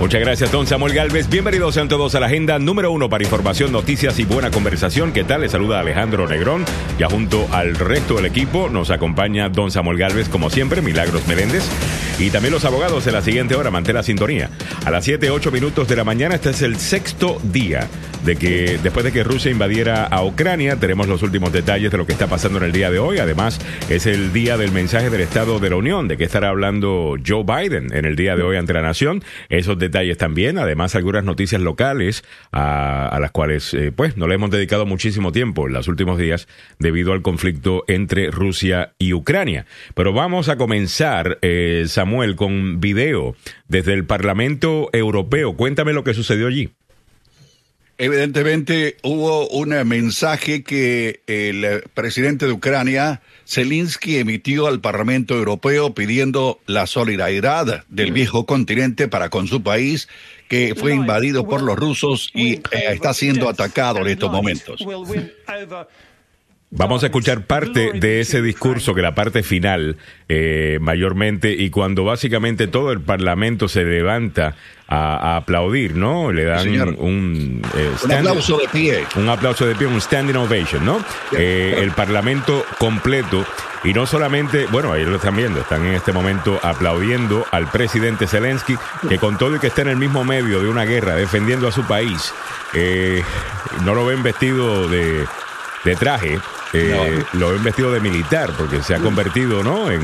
[0.00, 1.28] Muchas gracias, don Samuel Galvez.
[1.30, 5.12] Bienvenidos sean todos a la agenda número uno para información, noticias y buena conversación.
[5.12, 5.42] ¿Qué tal?
[5.42, 6.64] Les saluda Alejandro Negrón.
[6.98, 11.64] Ya junto al resto del equipo nos acompaña don Samuel Galvez, como siempre, Milagros Meléndez.
[12.18, 13.70] Y también los abogados en la siguiente hora.
[13.70, 14.50] Mantén la sintonía.
[14.84, 17.88] A las 7, 8 minutos de la mañana, este es el sexto día
[18.24, 22.06] de que después de que Rusia invadiera a Ucrania, tenemos los últimos detalles de lo
[22.06, 23.18] que está pasando en el día de hoy.
[23.18, 23.60] Además,
[23.90, 27.44] es el día del mensaje del Estado de la Unión, de que estará hablando Joe
[27.44, 29.22] Biden en el día de hoy ante la nación.
[29.50, 34.50] Esos detalles también, además algunas noticias locales a, las cuales eh, pues no le hemos
[34.50, 39.66] dedicado muchísimo tiempo en los últimos días debido al conflicto entre Rusia y Ucrania.
[39.94, 43.34] Pero vamos a comenzar, eh, Samuel, con video
[43.66, 45.56] desde el Parlamento Europeo.
[45.56, 46.68] Cuéntame lo que sucedió allí.
[47.96, 56.60] Evidentemente hubo un mensaje que el presidente de Ucrania, Zelensky, emitió al Parlamento Europeo pidiendo
[56.66, 60.08] la solidaridad del viejo continente para con su país,
[60.48, 64.84] que fue invadido por los rusos y eh, está siendo atacado en estos momentos.
[66.76, 69.96] Vamos a escuchar parte de ese discurso, que la parte final,
[70.28, 74.56] eh, mayormente, y cuando básicamente todo el Parlamento se levanta
[74.88, 76.32] a, aplaudir, ¿no?
[76.32, 79.04] Le dan un, eh, un aplauso de pie.
[79.14, 80.98] Un aplauso de pie, un standing ovation, ¿no?
[81.30, 83.46] Eh, el Parlamento completo,
[83.84, 88.26] y no solamente, bueno, ahí lo están viendo, están en este momento aplaudiendo al presidente
[88.26, 88.74] Zelensky,
[89.08, 91.72] que con todo y que está en el mismo medio de una guerra, defendiendo a
[91.72, 92.34] su país,
[93.84, 95.24] no lo ven vestido de,
[95.84, 96.40] de traje,
[96.74, 99.90] eh, lo ven vestido de militar, porque se ha convertido, ¿no?
[99.90, 100.02] En,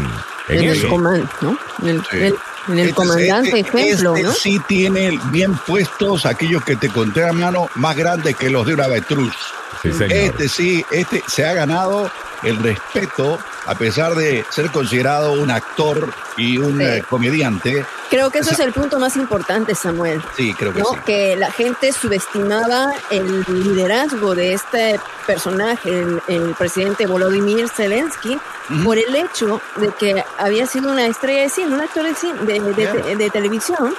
[0.48, 0.86] en, eso.
[0.86, 1.58] El ¿no?
[1.82, 2.34] En el,
[2.78, 7.68] este comandante este, ejemplo, este sí tiene bien puestos aquellos que te conté a mano
[7.74, 9.34] más grandes que los de una avetruz.
[9.82, 12.10] este sí, este se ha ganado
[12.42, 17.84] el respeto, a pesar de ser considerado un actor y un eh, comediante.
[18.08, 20.20] Creo que eso es el punto más importante, Samuel.
[20.36, 20.96] Sí, creo que sí.
[21.06, 28.38] Que la gente subestimaba el liderazgo de este personaje, el, presidente Volodymyr Zelensky,
[28.84, 33.14] por el hecho de que había sido una estrella de cine, un actor de, cine,
[33.16, 33.94] de, televisión,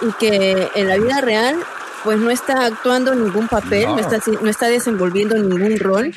[0.00, 1.56] y que en la vida real
[2.02, 6.12] pues no está actuando ningún papel, no, está, no está desenvolviendo ningún rol.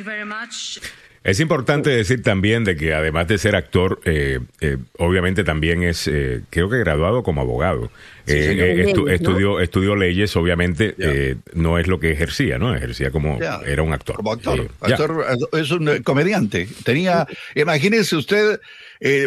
[1.24, 6.08] Es importante decir también de que además de ser actor, eh, eh, obviamente también es,
[6.08, 7.92] eh, creo que graduado como abogado.
[8.26, 10.96] estudió, estudió leyes, obviamente
[11.54, 12.76] no es lo que ejercía, ¿no?
[12.76, 14.18] Ejercía como, era un actor.
[14.18, 14.70] Como actor.
[15.54, 16.68] es un comediante.
[16.84, 18.60] Tenía, imagínese usted,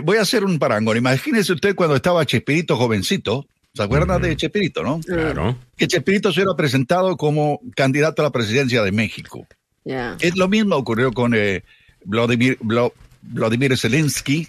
[0.03, 4.83] voy a hacer un parangón, imagínese usted cuando estaba Chespirito jovencito, ¿Se acuerdan de Chespirito,
[4.83, 4.99] no?
[5.01, 5.57] Claro.
[5.77, 9.47] Que Chespirito se era presentado como candidato a la presidencia de México.
[9.84, 11.34] Es lo mismo ocurrió con
[12.05, 12.59] Vladimir,
[13.22, 14.49] Vladimir Zelensky.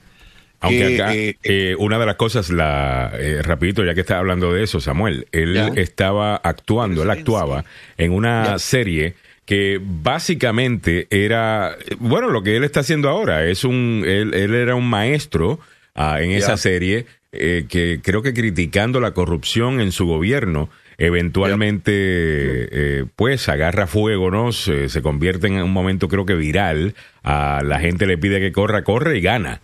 [0.62, 4.54] Aunque acá, eh, eh, una de las cosas, la eh, rapidito, ya que está hablando
[4.54, 7.66] de eso, Samuel, él estaba actuando, él actuaba
[7.98, 14.04] en una serie que básicamente era, bueno, lo que él está haciendo ahora, es un,
[14.06, 15.60] él, era un maestro
[15.96, 20.70] ah, en esa serie que creo que criticando la corrupción en su gobierno
[21.02, 24.52] eventualmente eh, pues agarra fuego, ¿no?
[24.52, 28.52] Se, se, convierte en un momento creo que viral, a la gente le pide que
[28.52, 29.62] corra, corre y gana.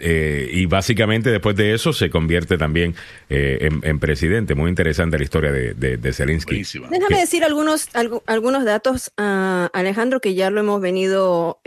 [0.00, 2.96] Eh, y básicamente después de eso se convierte también
[3.30, 4.56] eh, en, presidente.
[4.56, 6.64] Muy interesante la historia de, de, Zelensky.
[6.90, 7.88] Déjame decir algunos,
[8.26, 11.60] algunos datos, a Alejandro, que ya lo hemos venido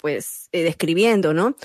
[0.00, 1.56] pues describiendo, ¿no?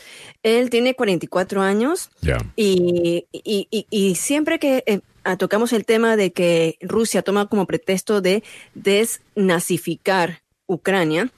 [0.41, 2.09] Él tiene 44 años
[2.55, 5.01] y, y, y, siempre que
[5.35, 8.43] tocamos el tema de que Rusia toma como pretexto de
[8.75, 11.31] desnazificar Ucrania.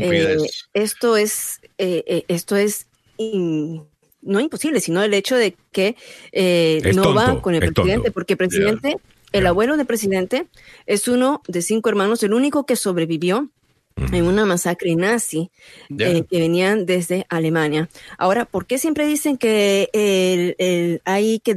[0.00, 0.36] Eh,
[0.72, 2.86] esto es, eh, eh, esto es
[3.18, 5.96] no imposible, sino el hecho de que
[6.94, 8.96] no va con el presidente, porque el presidente,
[9.32, 10.46] el abuelo del presidente,
[10.86, 13.50] es uno de cinco hermanos, el único que sobrevivió
[14.12, 15.50] en una masacre nazi
[15.98, 17.90] que venían desde Alemania.
[18.16, 21.54] Ahora, ¿por qué siempre dicen que el, hay que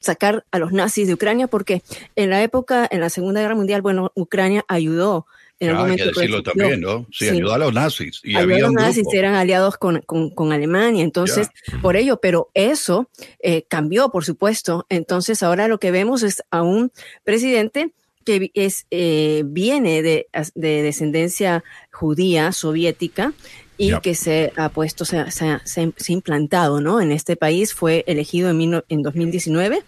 [0.00, 1.82] sacar a los nazis de Ucrania, porque
[2.16, 5.26] en la época, en la Segunda Guerra Mundial, bueno, Ucrania ayudó
[5.60, 6.04] en algún momento.
[6.04, 7.06] Hay que decirlo también, ¿no?
[7.12, 8.20] Sí, ayudó a los nazis.
[8.24, 11.48] Y ayudó a los nazis, eran aliados con, con, Alemania, entonces,
[11.82, 13.08] por ello, pero eso
[13.40, 14.86] eh, cambió, por supuesto.
[14.88, 16.90] Entonces, ahora lo que vemos es a un
[17.24, 17.92] presidente
[18.24, 23.32] que es, eh, viene de, de descendencia judía, soviética,
[23.80, 27.00] y que se ha puesto, se, se, se, ha implantado ¿no?
[27.00, 27.72] en este país.
[27.72, 29.82] Fue elegido en, en 2019,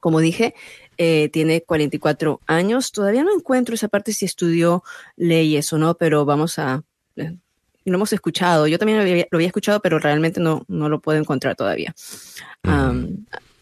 [0.00, 0.54] como dije,
[0.96, 2.92] eh, tiene 44 años.
[2.92, 4.82] Todavía no encuentro esa parte si estudió
[5.16, 6.82] leyes o no, pero vamos a...
[7.16, 7.36] Eh,
[7.84, 8.66] lo hemos escuchado.
[8.66, 11.94] Yo también lo había, escuchado, pero realmente no, no lo puedo encontrar todavía.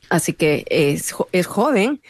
[0.08, 2.00] así que es, es joven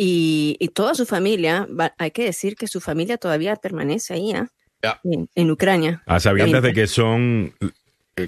[0.00, 1.66] y, toda su familia,
[1.98, 4.32] hay que decir que su familia todavía permanece ahí,
[4.82, 5.00] ¿ah?
[5.34, 6.02] en, Ucrania.
[6.06, 7.52] A sabiendas de que son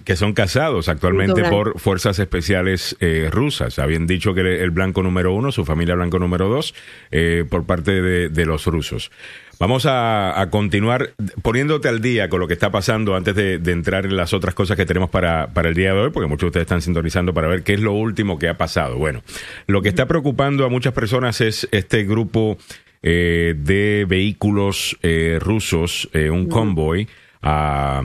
[0.04, 3.78] que son casados actualmente por fuerzas especiales eh, rusas.
[3.78, 6.74] Habían dicho que el blanco número uno, su familia blanco número dos,
[7.10, 9.10] eh, por parte de, los rusos.
[9.58, 11.10] Vamos a, continuar
[11.42, 14.76] poniéndote al día con lo que está pasando antes de, entrar en las otras cosas
[14.76, 17.48] que tenemos para, para, el día de hoy, porque muchos de ustedes están sintonizando para
[17.48, 18.96] ver qué es lo último que ha pasado.
[18.96, 19.22] Bueno,
[19.66, 22.56] lo que está preocupando a muchas personas es este grupo
[23.02, 24.98] de vehículos
[25.40, 27.08] rusos, un convoy.
[27.42, 28.02] a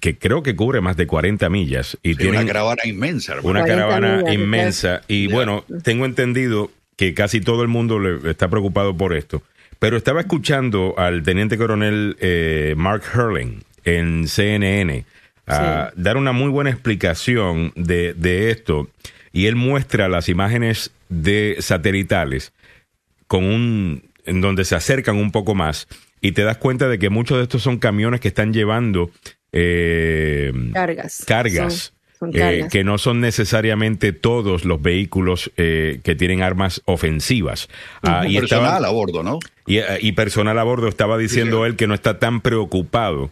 [0.00, 1.98] que creo que cubre más de 40 millas.
[2.02, 3.36] Y tiene una caravana inmensa.
[3.42, 5.02] Una caravana inmensa.
[5.08, 9.42] Y bueno, tengo entendido que casi todo el mundo le, está preocupado por esto.
[9.78, 15.04] Pero estaba escuchando al teniente coronel eh, Mark Hurling en CNN
[15.46, 18.88] a dar una muy buena explicación de, de esto.
[19.32, 22.52] Y él muestra las imágenes de satelitales
[23.28, 25.88] con un en donde se acercan un poco más
[26.20, 29.10] y te das cuenta de que muchos de estos son camiones que están llevando
[29.52, 31.24] eh, cargas.
[31.26, 31.92] Cargas.
[32.32, 37.68] Eh, que no son necesariamente todos los vehículos eh, que tienen armas ofensivas.
[38.02, 39.38] Ah, y personal a bordo, ¿no?
[39.66, 43.30] Y, personal a bordo estaba diciendo él que no está tan preocupado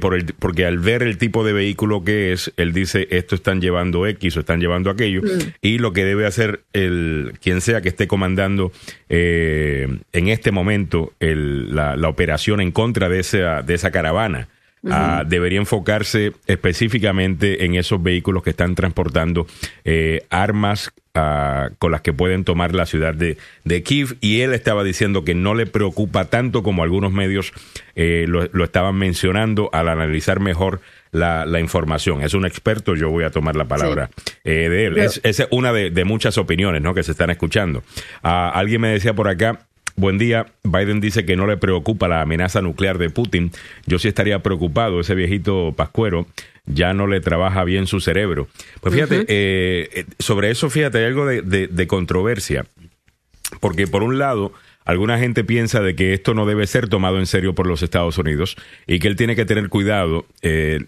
[0.00, 3.60] por el, porque al ver el tipo de vehículo que es, él dice esto están
[3.60, 5.54] llevando X o están llevando aquello mm.
[5.62, 8.72] y lo que debe hacer el quien sea que esté comandando
[9.08, 14.48] en este momento la, la, operación en contra de esa, de esa caravana
[14.88, 19.46] Ah, debería enfocarse específicamente en esos vehículos que están transportando
[19.84, 24.52] eh, armas ah, con las que pueden tomar la ciudad de, de, Kiev y él
[24.52, 27.52] estaba diciendo que no le preocupa tanto como algunos medios
[27.96, 30.80] eh, lo, estaban mencionando al analizar mejor
[31.12, 32.22] la, información.
[32.22, 34.10] Es un experto, yo voy a tomar la palabra
[34.44, 34.98] eh, de él.
[34.98, 36.94] es, esa es una de, muchas opiniones ¿no?
[36.94, 37.82] que se están escuchando.
[38.22, 39.66] Ah, alguien me decía por acá,
[39.96, 40.46] Buen día.
[40.62, 43.52] Biden dice que no le preocupa la amenaza nuclear de Putin.
[43.86, 45.00] Yo sí estaría preocupado.
[45.00, 46.26] Ese viejito pascuero
[46.66, 48.48] ya no le trabaja bien su cerebro.
[48.80, 52.66] Pues fíjate, eh, eh, sobre eso, fíjate, hay algo de, controversia.
[53.60, 54.52] Porque por un lado,
[54.84, 58.16] alguna gente piensa de que esto no debe ser tomado en serio por los Estados
[58.18, 60.84] Unidos y que él tiene que tener cuidado, eh,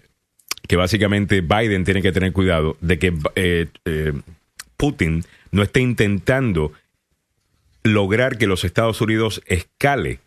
[0.67, 3.11] que básicamente Biden tiene que tener cuidado de que
[4.77, 6.71] Putin no esté intentando
[7.83, 10.19] lograr que los Estados Unidos escale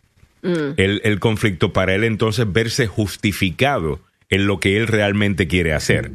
[0.42, 0.72] mm.
[0.76, 4.00] el, conflicto para él entonces verse justificado
[4.30, 6.10] en lo que él realmente quiere hacer.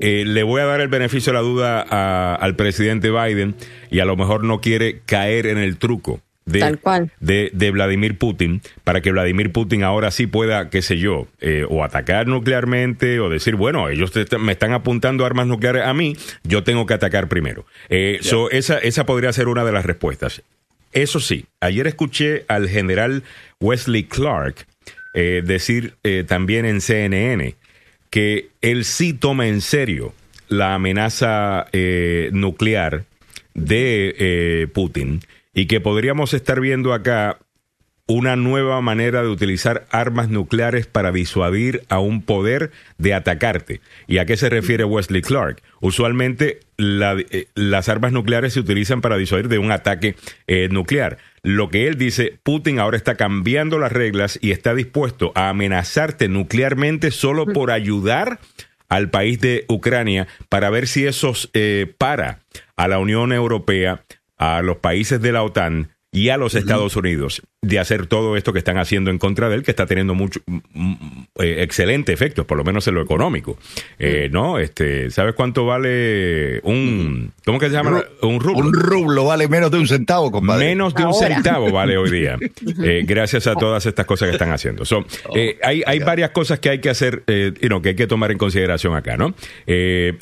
[0.00, 3.54] Eh, le voy a dar el beneficio de la duda al presidente Biden
[3.90, 9.00] y a lo mejor no quiere caer en el truco de, de, Vladimir Putin para
[9.00, 13.56] que Vladimir Putin ahora sí pueda, qué sé yo, eh, o atacar nuclearmente o decir,
[13.56, 17.66] bueno, ellos me están apuntando armas nucleares a mí, yo tengo que atacar primero.
[17.88, 18.20] Eh,
[18.52, 20.42] esa, esa podría ser una de las respuestas.
[20.92, 23.24] Eso sí, ayer escuché al general
[23.60, 24.66] Wesley Clark
[25.16, 25.94] eh, decir
[26.28, 27.56] también en CNN
[28.10, 30.14] que él sí toma en serio
[30.48, 31.66] la amenaza
[32.30, 33.04] nuclear
[33.54, 35.20] de Putin
[35.52, 37.38] y que podríamos estar viendo acá
[38.08, 43.80] una nueva manera de utilizar armas nucleares para disuadir a un poder de atacarte.
[44.06, 45.60] ¿Y a qué se refiere Wesley Clark?
[45.80, 50.14] Usualmente eh, las armas nucleares se utilizan para disuadir de un ataque
[50.46, 51.18] eh, nuclear.
[51.46, 56.26] Lo que él dice, Putin ahora está cambiando las reglas y está dispuesto a amenazarte
[56.26, 58.40] nuclearmente solo por ayudar
[58.88, 62.40] al país de Ucrania para ver si eso eh, para
[62.74, 64.02] a la Unión Europea
[64.36, 68.52] a los países de la OTAN y a los Estados Unidos de hacer todo esto
[68.52, 70.40] que están haciendo en contra de él, que está teniendo mucho
[71.40, 73.58] eh, excelente efecto, por lo menos en lo económico.
[73.98, 74.58] Eh, ¿No?
[74.58, 78.04] Este, ¿sabes cuánto vale un ¿cómo que se llama?
[78.22, 78.66] un rublo.
[78.66, 80.66] Un rublo vale menos de un centavo, compadre.
[80.66, 82.38] Menos de un centavo vale hoy día.
[82.82, 84.84] Eh, gracias a todas estas cosas que están haciendo.
[84.84, 85.04] So,
[85.62, 87.24] hay, hay varias cosas que hay que hacer,
[87.60, 89.34] you know, que hay que tomar en consideración acá, ¿no?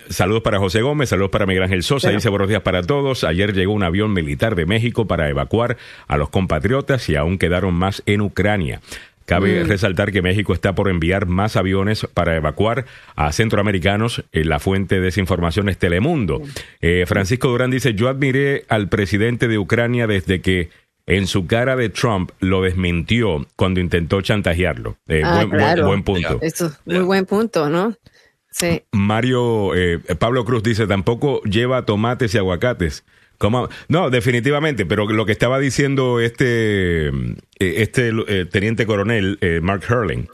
[0.09, 3.25] saludos para José Gómez, saludos para Miguel Ángel Sosa, dice buenos días para todos.
[3.25, 5.76] Ayer llegó un avión militar de México para evacuar
[6.07, 8.81] a los compatriotas y aún quedaron más en Ucrania.
[9.26, 9.69] Cabe mm.
[9.69, 12.85] resaltar que México está por enviar más aviones para evacuar
[13.17, 14.23] a centroamericanos.
[14.33, 16.43] En la fuente de esa información es Telemundo.
[16.81, 20.69] Eh, Francisco Durán dice, yo admiré al presidente de Ucrania desde que
[21.07, 24.97] en su cara de Trump lo desmintió cuando intentó chantajearlo.
[25.09, 26.38] Eh, ah, buen, punto.
[26.43, 27.95] Esto es muy buen punto, ¿no?
[28.50, 28.83] Sí.
[28.93, 33.05] Mario, eh, Pablo Cruz dice, tampoco lleva tomates y aguacates.
[33.88, 37.12] No, definitivamente, pero lo que estaba diciendo este, eh,
[37.59, 40.29] este eh, teniente coronel eh, Mark Hurling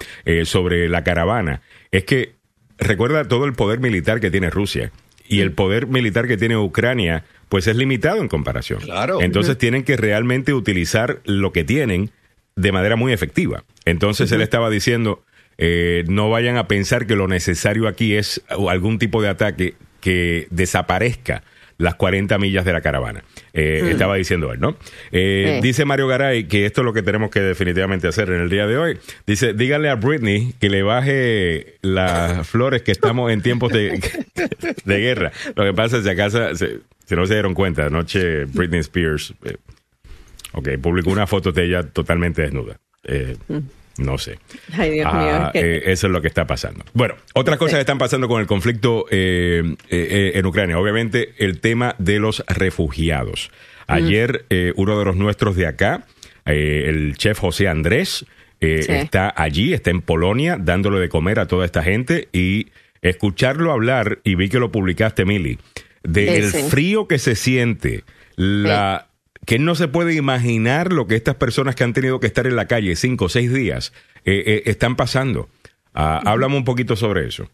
[0.44, 2.34] sobre la caravana es que
[2.78, 4.92] recuerda todo el poder militar que tiene Rusia
[5.28, 8.80] y el poder militar que tiene Ucrania pues es limitado en comparación.
[8.80, 9.20] Claro.
[9.22, 12.10] Entonces tienen que realmente utilizar lo que tienen
[12.56, 13.64] de manera muy efectiva.
[13.84, 15.24] Entonces él estaba diciendo,
[15.58, 20.46] eh, no vayan a pensar que lo necesario aquí es algún tipo de ataque que
[20.50, 21.42] desaparezca
[21.80, 23.24] las 40 millas de la caravana.
[23.52, 24.76] Eh, estaba diciendo él, ¿no?
[25.12, 28.50] Eh, dice Mario Garay que esto es lo que tenemos que definitivamente hacer en el
[28.50, 28.98] día de hoy.
[29.26, 33.98] Dice, díganle a Britney que le baje las flores que estamos en tiempos de,
[34.84, 35.32] de guerra.
[35.56, 39.56] Lo que pasa es que acaso, si no se dieron cuenta, anoche Britney Spears, eh,
[40.52, 42.78] ok, publicó una foto de ella totalmente desnuda.
[43.48, 43.79] Mm.
[44.00, 44.38] No sé.
[44.72, 45.30] Ay, Dios mío.
[45.30, 46.84] Ah, eh, eso es lo que está pasando.
[46.94, 50.78] Bueno, otras cosas que están pasando con el conflicto eh, eh, en Ucrania.
[50.78, 53.50] Obviamente, el tema de los refugiados.
[53.86, 56.06] Ayer, uno de los nuestros de acá,
[56.44, 58.24] el chef José Andrés,
[58.60, 62.68] está allí, está en Polonia, dándole de comer a toda esta gente y
[63.02, 65.58] escucharlo hablar, y vi que lo publicaste, Mili,
[66.04, 68.04] del frío que se siente,
[68.36, 69.09] la
[69.46, 72.56] que no se puede imaginar lo que estas personas que han tenido que estar en
[72.56, 73.92] la calle cinco o seis días
[74.24, 75.48] eh, eh, están pasando.
[75.94, 77.48] Ah, háblame un poquito sobre eso.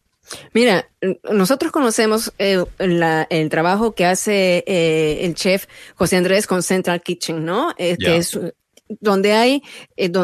[0.52, 0.88] Mira,
[1.30, 7.72] nosotros conocemos eh, el trabajo que hace el chef José Andrés con Central Kitchen, ¿no?
[7.76, 8.38] Que es
[9.00, 9.62] donde hay,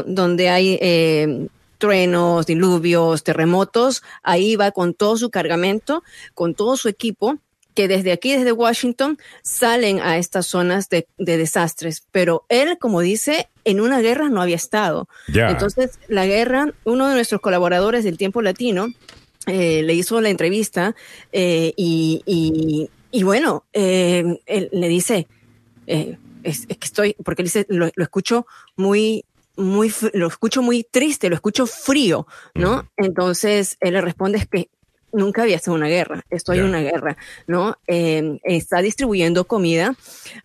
[0.06, 6.02] donde hay truenos, diluvios, terremotos, ahí va con todo su cargamento,
[6.34, 7.38] con todo su equipo
[7.74, 12.06] que desde aquí, desde Washington, salen a estas zonas de, desastres.
[12.10, 15.08] Pero él, como dice, en una guerra no había estado.
[15.28, 18.88] Entonces, la guerra, uno de nuestros colaboradores del Tiempo Latino
[19.46, 20.94] eh, le hizo la entrevista
[21.32, 22.88] eh, y,
[23.22, 25.26] bueno, eh, él le dice,
[25.86, 29.24] es, que estoy, porque él dice, lo, escucho muy
[29.54, 32.88] muy, lo escucho muy triste, lo escucho frío, ¿no?
[32.96, 34.70] Entonces él le responde es que
[35.12, 37.16] nunca había en una guerra, estoy en una guerra,
[37.46, 37.76] ¿no?
[37.86, 39.94] Em, está distribuyendo comida.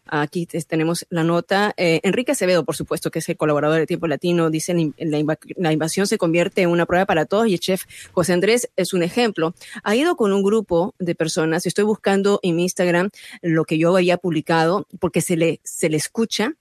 [0.05, 1.73] Aquí tenemos la nota.
[1.77, 5.73] Eh, Enrique Acevedo, por supuesto, que es el colaborador de Tiempo Latino, dice la, la
[5.73, 9.03] invasión se convierte en una prueba para todos y el chef José Andrés es un
[9.03, 9.53] ejemplo.
[9.83, 13.09] Ha ido con un grupo de personas, estoy buscando en mi Instagram
[13.41, 16.53] lo que yo había publicado, porque se le, se le escucha,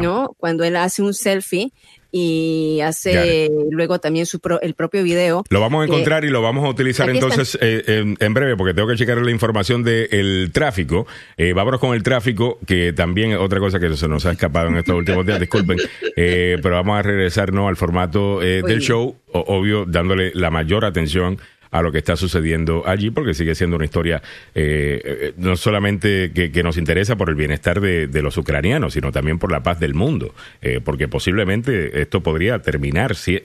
[0.00, 0.34] ¿no?
[0.38, 1.72] Cuando él hace un selfie
[2.12, 5.44] y hace luego también su el propio video.
[5.48, 8.86] Lo vamos a encontrar y lo vamos a utilizar entonces eh, en, breve porque tengo
[8.86, 11.06] que checar la información del tráfico.
[11.38, 14.68] Eh, vámonos con el tráfico, que también es otra cosa que se nos ha escapado
[14.68, 15.78] en estos últimos días, disculpen,
[16.16, 21.38] eh, pero vamos a regresarnos al formato del show, obvio, dándole la mayor atención
[21.72, 24.22] a lo que está sucediendo allí, porque sigue siendo una historia
[24.54, 29.38] eh, eh, no solamente que, nos interesa por el bienestar de, los ucranianos, sino también
[29.38, 33.42] por la paz del mundo, eh, porque posiblemente esto podría terminar, si,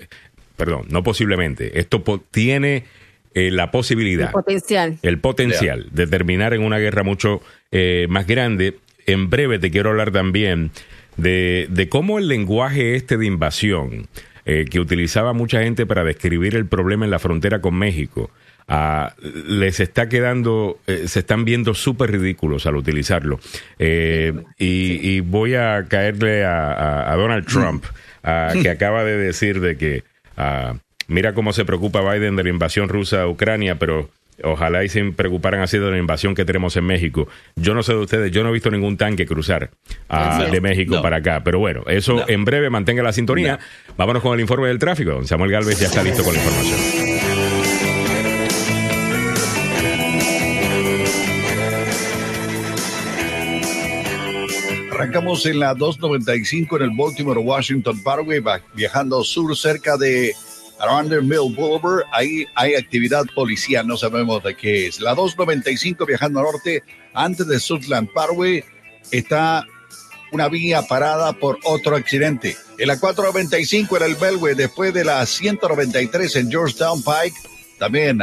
[0.56, 2.84] perdón, no posiblemente, esto tiene
[3.34, 7.42] la posibilidad, el potencial, el potencial de terminar en una guerra mucho
[8.10, 8.78] más grande.
[9.06, 10.72] En breve te quiero hablar también
[11.18, 14.08] de, de cómo el lenguaje este de invasión
[14.50, 18.32] eh, que utilizaba mucha gente para describir el problema en la frontera con México,
[18.70, 23.42] ah, les está quedando, eh, se están viendo súper ridículos al utilizarlo.
[23.78, 27.52] Eh, y, voy a caerle a, Donald mm.
[27.52, 27.86] Trump,
[28.24, 30.06] ah, que acaba de decir de que
[30.38, 30.76] ah,
[31.10, 34.10] mira cómo se preocupa Biden de la invasión rusa a Ucrania, pero
[34.44, 37.28] Ojalá y se preocuparan así de la invasión que tenemos en México.
[37.56, 39.72] Yo no sé de ustedes, yo no he visto ningún tanque cruzar
[40.10, 41.44] ah, de México para acá.
[41.44, 43.60] Pero bueno, eso en breve mantenga la sintonía.
[43.98, 45.12] Vámonos con el informe del tráfico.
[45.12, 47.28] Don Samuel Galvez ya está listo con la información.
[54.92, 58.42] Arrancamos en la 295 en el Baltimore Washington Parkway,
[58.74, 60.34] viajando sur cerca de
[60.80, 65.00] Arander Mill Boulevard, ahí hay actividad policial, no sabemos de qué es.
[65.00, 68.64] La 295 viajando norte, antes de Southland Parkway,
[69.12, 69.66] está
[70.32, 72.56] una vía parada por otro accidente.
[72.78, 77.38] En la 495 en el Belway, después de la 193 en Georgetown Pike,
[77.80, 78.20] también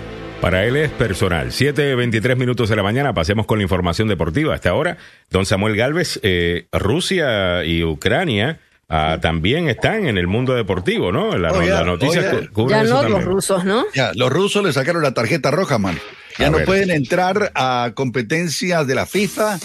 [0.41, 1.49] Para él es personal.
[1.49, 4.55] 7.23 minutos de la mañana, pasemos con la información deportiva.
[4.55, 4.99] Hasta ahora,
[5.31, 11.37] don Samuel Galvez, eh, Rusia y Ucrania ah, también están en el mundo deportivo, ¿no?
[11.37, 13.85] La, oh, noticia oh, Ya no los rusos, ¿no?
[13.95, 15.99] Ya, los rusos le sacaron la tarjeta roja, man.
[16.39, 19.59] Ya no pueden entrar a competencias de la FIFA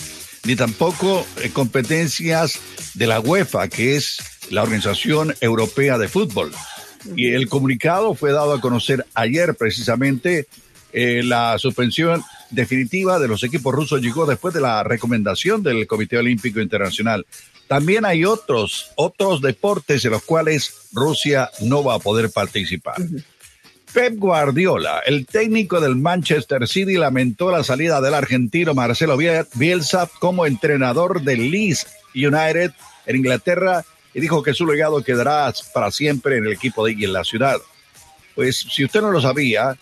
[0.45, 2.59] ni tampoco eh, competencias
[2.95, 4.17] de la UEFA, que es
[4.49, 6.51] la Organización Europea de Fútbol.
[7.15, 10.47] Y el comunicado fue dado a conocer ayer precisamente.
[10.93, 16.17] Eh, la suspensión definitiva de los equipos rusos llegó después de la recomendación del Comité
[16.17, 17.25] Olímpico Internacional.
[17.71, 22.97] También hay otros, otros deportes en los cuales Rusia no va a poder participar.
[23.93, 30.45] Pep Guardiola, el técnico del Manchester City, lamentó la salida del argentino Marcelo Bielsa como
[30.45, 32.73] entrenador del Leeds United
[33.05, 37.05] en Inglaterra y dijo que su legado quedará para siempre en el equipo de y
[37.05, 37.55] en la ciudad.
[38.35, 39.77] Pues si usted no lo sabía,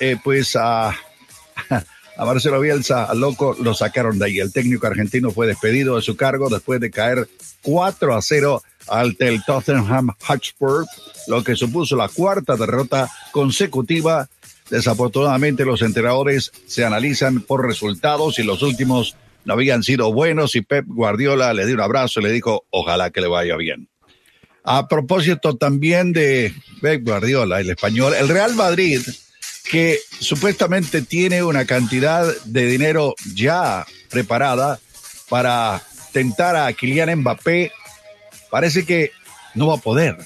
[0.00, 0.96] eh, pues a,
[2.20, 4.40] a Marcelo Bielsa, al loco, lo sacaron de ahí.
[4.40, 7.26] El técnico argentino fue despedido de su cargo después de caer
[7.62, 10.84] 4 a 0 ante el Tottenham Hotspur,
[11.28, 14.28] lo que supuso la cuarta derrota consecutiva.
[14.68, 20.60] Desafortunadamente, los entrenadores se analizan por resultados y los últimos no habían sido buenos y
[20.60, 23.88] Pep Guardiola le dio un abrazo y le dijo, ojalá que le vaya bien.
[24.62, 29.00] A propósito también de Pep Guardiola, el español, el Real Madrid,
[29.68, 34.80] que supuestamente tiene una cantidad de dinero ya preparada
[35.28, 37.72] para tentar a Kylian Mbappé
[38.50, 39.12] parece que
[39.54, 40.16] no va a poder.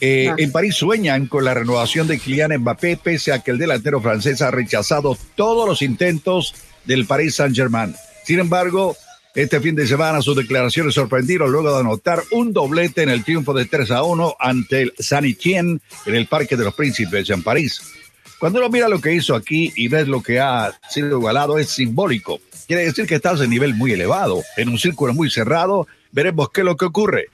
[0.00, 4.00] Eh, en París sueñan con la renovación de Kylian Mbappé, pese a que el delantero
[4.00, 7.94] francés ha rechazado todos los intentos del Paris Saint-Germain.
[8.24, 8.96] Sin embargo,
[9.34, 13.52] este fin de semana sus declaraciones sorprendieron luego de anotar un doblete en el triunfo
[13.52, 17.42] de 3 a 1 ante el Saint Etienne en el Parque de los Príncipes en
[17.42, 17.80] París.
[18.44, 21.70] Cuando uno mira lo que hizo aquí y ves lo que ha sido igualado, es
[21.70, 22.42] simbólico.
[22.66, 26.60] Quiere decir que estás en nivel muy elevado, en un círculo muy cerrado veremos qué
[26.60, 27.28] es lo que ocurre.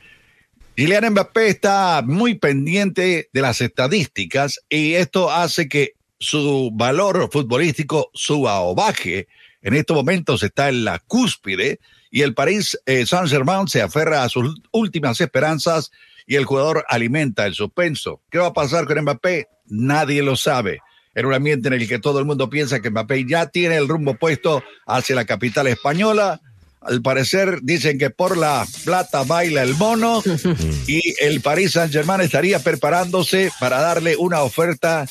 [0.76, 8.12] Kylian Mbappé está muy pendiente de las estadísticas y esto hace que su valor futbolístico
[8.14, 9.26] suba o baje.
[9.62, 11.80] En estos momentos está en la cúspide
[12.12, 15.90] y el París eh, Saint-Germain se aferra a sus últimas esperanzas
[16.24, 18.22] y el jugador alimenta el suspenso.
[18.30, 19.48] ¿Qué va a pasar con Mbappé?
[19.66, 20.78] Nadie lo sabe.
[21.14, 23.88] En un ambiente en el que todo el mundo piensa que Mbappé ya tiene el
[23.88, 26.40] rumbo puesto hacia la capital española,
[26.80, 30.22] al parecer dicen que por la plata baila el mono
[30.86, 35.06] y el Paris Saint Germain estaría preparándose para darle una oferta,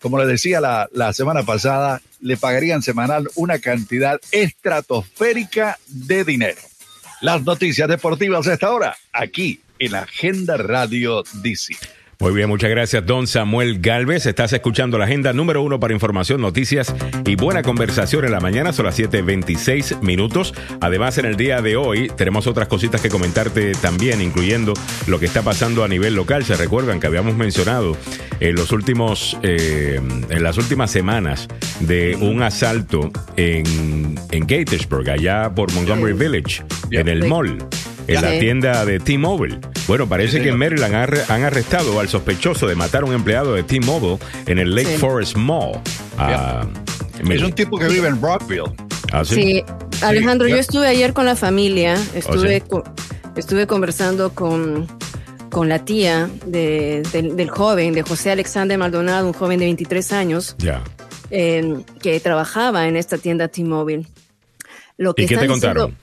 [0.00, 6.60] como le decía la, la semana pasada, le pagarían semanal una cantidad estratosférica de dinero.
[7.20, 11.76] Las noticias deportivas a esta hora, aquí en Agenda Radio DC.
[12.20, 14.26] Muy bien, muchas gracias, don Samuel Galvez.
[14.26, 16.94] Estás escuchando la agenda número uno para información, noticias
[17.26, 18.72] y buena conversación en la mañana.
[18.72, 20.54] Son las 7:26 minutos.
[20.80, 24.74] Además, en el día de hoy tenemos otras cositas que comentarte también, incluyendo
[25.06, 26.44] lo que está pasando a nivel local.
[26.44, 27.96] Se recuerdan que habíamos mencionado
[28.40, 30.00] en los últimos, eh,
[30.30, 31.48] en las últimas semanas
[31.80, 37.58] de un asalto en, en Gatesburg, allá por Montgomery Village, en el mall
[38.06, 39.58] en la tienda de T-Mobile.
[39.86, 40.94] Bueno, parece que en Maryland
[41.28, 45.36] han arrestado al sospechoso de matar a un empleado de T-Mobile en el Lake Forest
[45.36, 45.80] Mall.
[46.16, 46.66] Ah,
[47.18, 48.72] es un tipo que vive en Brockville.
[49.12, 49.62] ¿Ah, sí?
[50.02, 52.62] Alejandro, yo estuve ayer con la familia, ¿Oh, estuve,
[53.36, 54.88] estuve conversando con,
[55.50, 60.56] con la tía del, joven, de José Alexander Maldonado, un joven de 23 años,
[61.28, 64.06] que trabajaba en esta tienda T-Mobile.
[65.16, 65.96] ¿Y qué te contaron?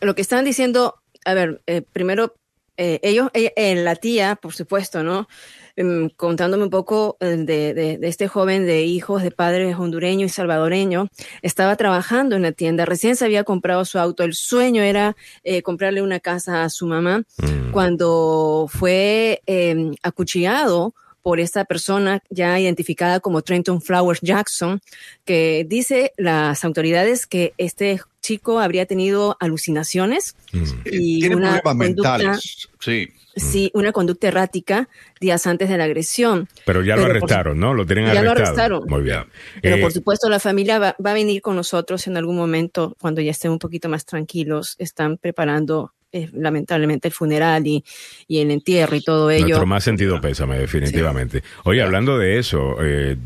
[0.00, 0.94] lo que están diciendo
[1.28, 2.34] a ver, eh, primero,
[2.78, 5.28] eh, ellos, eh, la tía, por supuesto, ¿no?
[5.76, 11.08] Em, contándome un poco de, este joven de hijos de padres hondureño y salvadoreño,
[11.42, 15.16] estaba trabajando en la tienda, recién se había comprado su auto, el sueño era
[15.62, 17.70] comprarle una casa a su mamá, mm.
[17.70, 20.94] cuando fue em, acuchillado
[21.28, 24.80] por esta persona ya identificada como Trenton Flowers Jackson,
[25.26, 30.64] que dice las autoridades que este chico habría tenido alucinaciones mm.
[30.90, 32.38] y una conducta,
[32.80, 33.08] sí.
[33.36, 34.88] Sí, una conducta errática
[35.20, 36.48] días antes de la agresión.
[36.64, 37.74] Pero ya lo arrestaron, ¿no?
[37.74, 38.34] Lo tienen ya arrestado.
[38.34, 38.84] lo arrestaron.
[38.88, 39.24] Muy bien.
[39.60, 43.20] Pero por eh, supuesto la familia va, a venir con nosotros en algún momento cuando
[43.20, 44.76] ya estén un poquito más tranquilos.
[44.78, 47.84] Están preparando eh, lamentablemente el funeral y,
[48.28, 49.46] el entierro y todo ello.
[49.46, 51.42] Nuestro más sentido pésame, definitivamente.
[51.64, 53.16] Oye, hablando de eso, eh,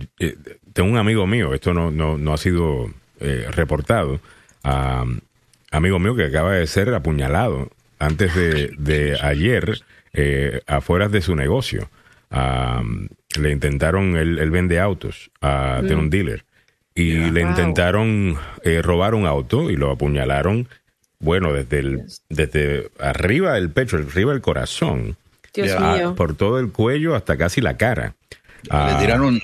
[0.72, 2.90] tengo un amigo mío, esto no, no, no ha sido
[3.52, 4.20] reportado,
[5.70, 7.70] amigo mío que acaba de ser apuñalado
[8.02, 9.80] antes de, ayer
[10.12, 11.88] eh, afuera de su negocio.
[12.30, 16.10] le intentaron, él, vende autos, a un mm.
[16.10, 16.44] dealer,
[16.94, 20.68] y le intentaron eh, robar un auto y lo apuñalaron
[21.22, 25.16] bueno, desde, el, desde arriba del pecho, arriba del corazón,
[26.16, 28.14] por todo el cuello hasta casi la cara.
[28.64, 29.40] Le tiraron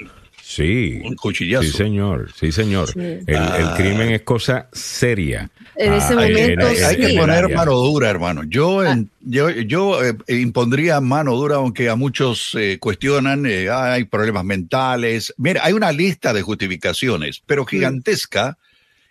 [0.48, 0.98] Sí.
[1.04, 1.62] Un cuchillazo.
[1.62, 2.32] Sí, señor.
[2.34, 2.88] Sí, señor.
[2.96, 3.74] El, ah.
[3.76, 5.50] crimen es cosa seria.
[5.76, 6.66] En ese ah, momento.
[6.66, 8.44] Hay, que poner mano dura, hermano.
[8.44, 8.98] Yo, ah.
[9.20, 15.34] yo, yo eh, impondría mano dura, aunque a muchos eh, cuestionan, eh, hay problemas mentales.
[15.36, 18.56] Mira, hay una lista de justificaciones, pero gigantesca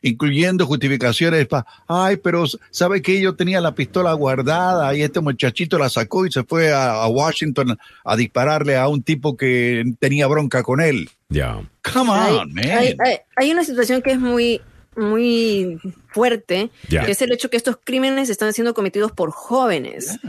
[0.02, 5.78] incluyendo justificaciones para, ay, pero sabe que yo tenía la pistola guardada y este muchachito
[5.78, 10.64] la sacó y se fue a, Washington a dispararle a un tipo que tenía bronca
[10.64, 11.10] con él.
[11.30, 11.62] Ya.
[11.94, 12.96] Come on, man.
[13.36, 14.62] Hay, una situación que es muy,
[14.96, 15.80] muy
[16.10, 20.20] fuerte, que es el hecho que estos crímenes están siendo cometidos por jóvenes.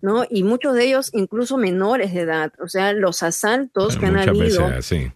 [0.00, 0.26] ¿no?
[0.28, 2.52] Y muchos de ellos incluso menores de edad.
[2.62, 4.82] O sea, los asaltos que han habido.
[4.82, 5.10] sí.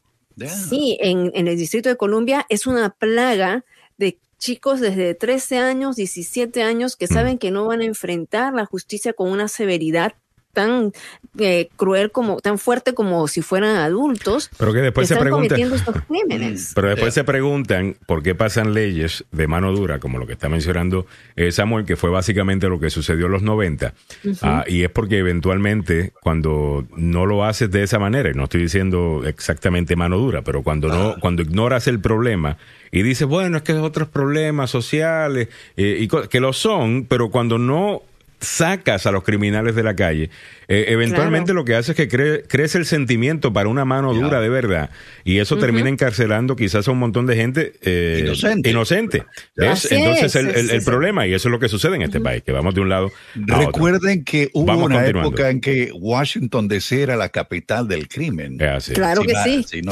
[0.47, 3.65] Sí, en, en, el Distrito de Columbia es una plaga
[3.99, 8.65] de chicos desde 13 años, 17 años que saben que no van a enfrentar la
[8.65, 10.15] justicia con una severidad
[10.59, 10.93] tan
[11.39, 15.61] eh, cruel como tan fuerte como si fueran adultos pero que después se preguntan.
[15.61, 16.73] estos crímenes.
[16.75, 20.49] pero después se preguntan por qué pasan leyes de mano dura como lo que está
[20.49, 23.95] mencionando eh, Samuel que fue básicamente lo que sucedió en los 90
[24.43, 28.63] ah, y es porque eventualmente cuando no lo haces de esa manera y no estoy
[28.63, 32.57] diciendo exactamente mano dura pero cuando no cuando ignoras el problema
[32.91, 37.31] y dices bueno es que hay otros problemas sociales eh, y que lo son pero
[37.31, 38.03] cuando no
[38.41, 40.31] sacas a los criminales de la calle,
[40.69, 42.09] eh, eventualmente lo que hace es que
[42.47, 44.91] crece el sentimiento para una mano dura de verdad.
[45.25, 48.71] Y eso termina encarcelando quizás a un montón de gente eh, inocente.
[48.71, 49.25] inocente.
[49.57, 52.75] Entonces el, el, problema, y eso es lo que sucede en este país, que vamos
[52.75, 53.11] de un lado.
[53.35, 58.59] Recuerden que hubo una época en que Washington DC era la capital del crimen.
[58.95, 59.83] Claro que sí.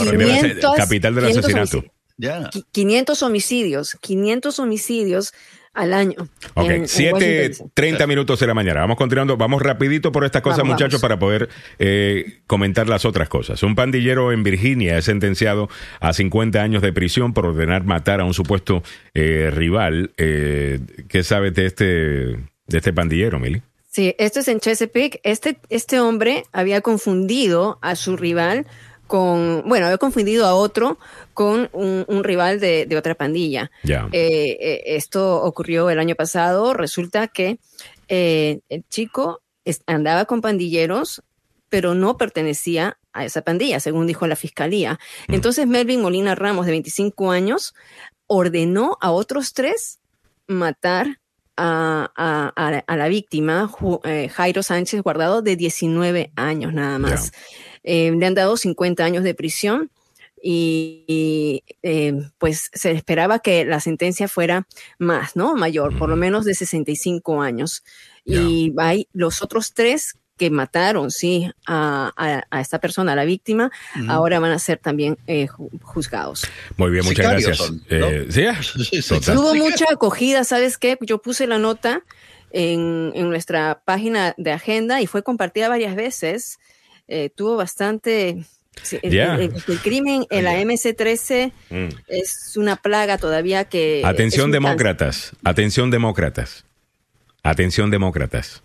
[0.76, 1.84] capital del asesinato.
[2.72, 5.34] 500 homicidios, 500 homicidios
[5.76, 6.16] al año.
[6.54, 8.80] Ok, 7.30 minutos de la mañana.
[8.80, 13.62] Vamos continuando, vamos rapidito por estas cosas, muchachos, para poder eh, comentar las otras cosas.
[13.62, 15.68] Un pandillero en Virginia es sentenciado
[16.00, 18.82] a 50 años de prisión por ordenar matar a un supuesto
[19.14, 20.12] eh, rival.
[20.16, 23.62] Eh, ¿Qué sabes de este, de este pandillero, Mili?
[23.88, 25.20] Sí, esto es en Chesapeake.
[25.22, 28.66] Este, este hombre había confundido a su rival
[29.06, 30.98] con, bueno, había confundido a otro
[31.34, 33.70] con un, rival de, otra pandilla.
[33.84, 36.74] Eh, eh, esto ocurrió el año pasado.
[36.74, 37.58] Resulta que
[38.08, 39.42] eh, el chico
[39.86, 41.22] andaba con pandilleros,
[41.68, 44.98] pero no pertenecía a esa pandilla, según dijo la fiscalía.
[45.28, 45.34] Mm.
[45.34, 47.74] Entonces Melvin Molina Ramos, de 25 años,
[48.26, 50.00] ordenó a otros tres
[50.46, 51.18] matar
[51.58, 53.70] a, la víctima,
[54.34, 57.32] Jairo Sánchez Guardado, de 19 años nada más.
[57.86, 59.92] Eh, le han dado 50 años de prisión
[60.42, 64.66] y, eh, pues se esperaba que la sentencia fuera
[64.98, 65.54] más, ¿no?
[65.54, 67.84] Mayor, por lo menos de 65 años.
[68.24, 73.70] Y hay los otros tres que mataron, sí, a, esta persona, a la víctima,
[74.08, 76.44] ahora van a ser también eh, juzgados.
[76.76, 77.58] Muy bien, muchas gracias.
[79.24, 80.98] Tuvo mucha acogida, ¿sabes qué?
[81.02, 82.02] Yo puse la nota
[82.50, 86.58] en, en nuestra página de agenda y fue compartida varias veces
[87.08, 88.44] eh, tuvo bastante...
[89.02, 91.88] el, crimen en la MC13 mm.
[92.08, 94.02] es una plaga todavía que...
[94.04, 96.64] Atención demócratas, atención demócratas,
[97.42, 98.62] atención demócratas.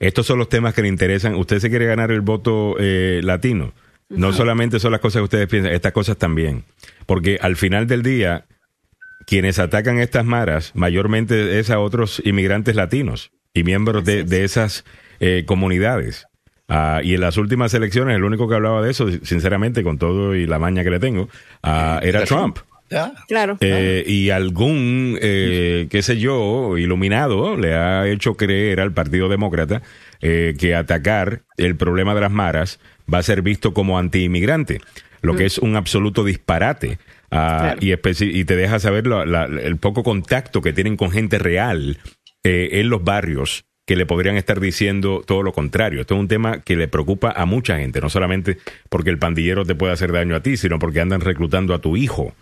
[0.00, 1.34] Estos son los temas que le interesan.
[1.34, 3.72] Usted se quiere ganar el voto eh, latino.
[4.10, 6.64] No solamente son las cosas que ustedes piensan, estas cosas también.
[7.06, 8.46] Porque al final del día,
[9.26, 14.84] quienes atacan estas maras mayormente es a otros inmigrantes latinos y miembros de, de esas
[15.20, 16.26] eh, comunidades.
[16.68, 20.34] Ah, y en las últimas elecciones, el único que hablaba de eso, sinceramente, con todo
[20.34, 21.28] y la maña que le tengo,
[21.62, 22.58] ah, era Trump.
[23.28, 23.56] Claro.
[23.60, 29.82] Eh, y algún, eh, qué sé yo, iluminado le ha hecho creer al Partido Demócrata
[30.20, 32.78] eh, que atacar el problema de las maras
[33.12, 34.80] va a ser visto como anti-inmigrante,
[35.22, 36.98] lo que es un absoluto disparate.
[37.30, 41.98] Ah, y, y, te deja saber el poco contacto que tienen con gente real
[42.44, 46.00] en los barrios que le podrían estar diciendo todo lo contrario.
[46.00, 49.64] Esto es un tema que le preocupa a mucha gente, no solamente porque el pandillero
[49.64, 52.34] te puede hacer daño a ti, sino porque andan reclutando a tu hijo.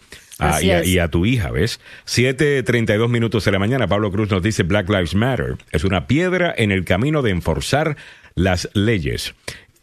[0.62, 1.80] y, a, y, a, tu hija, ¿ves?
[2.06, 5.56] 7.32 minutos de la mañana, Pablo Cruz nos dice Black Lives Matter.
[5.70, 7.96] Es una piedra en el camino de enforzar
[8.34, 9.34] las leyes.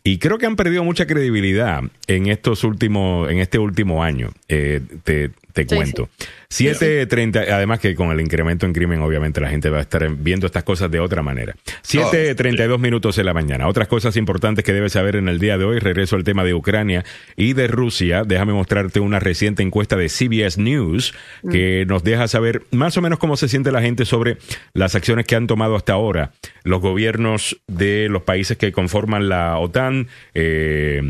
[0.04, 4.32] Y creo que han perdido mucha credibilidad en estos últimos, en este último año.
[4.48, 6.09] Eh, te, te cuento.
[6.49, 10.47] 7.30, además que con el incremento en crimen, obviamente la gente va a estar viendo
[10.47, 11.55] estas cosas de otra manera.
[11.83, 13.67] 7.32 minutos en la mañana.
[13.67, 16.53] Otras cosas importantes que debes saber en el día de hoy, regreso al tema de
[16.53, 18.23] Ucrania y de Rusia.
[18.25, 21.13] Déjame mostrarte una reciente encuesta de CBS News
[21.51, 24.38] que nos deja saber más o menos cómo se siente la gente sobre
[24.73, 26.31] las acciones que han tomado hasta ahora
[26.63, 31.01] los gobiernos de los países que conforman la OTAN, eh,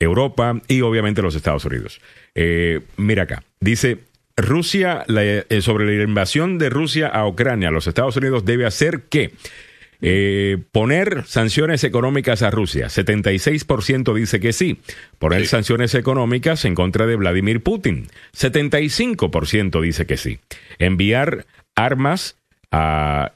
[0.00, 2.00] Europa y obviamente los Estados Unidos.
[2.34, 3.98] Eh, mira acá, dice
[4.36, 9.32] Rusia, eh, sobre la invasión de Rusia a Ucrania, los Estados Unidos debe hacer que
[10.02, 12.86] eh, poner sanciones económicas a Rusia.
[12.86, 14.80] 76% dice que sí.
[15.18, 18.08] Poner sanciones económicas en contra de Vladimir Putin.
[18.34, 20.38] 75% dice que sí.
[20.78, 22.36] Enviar armas
[22.72, 23.32] a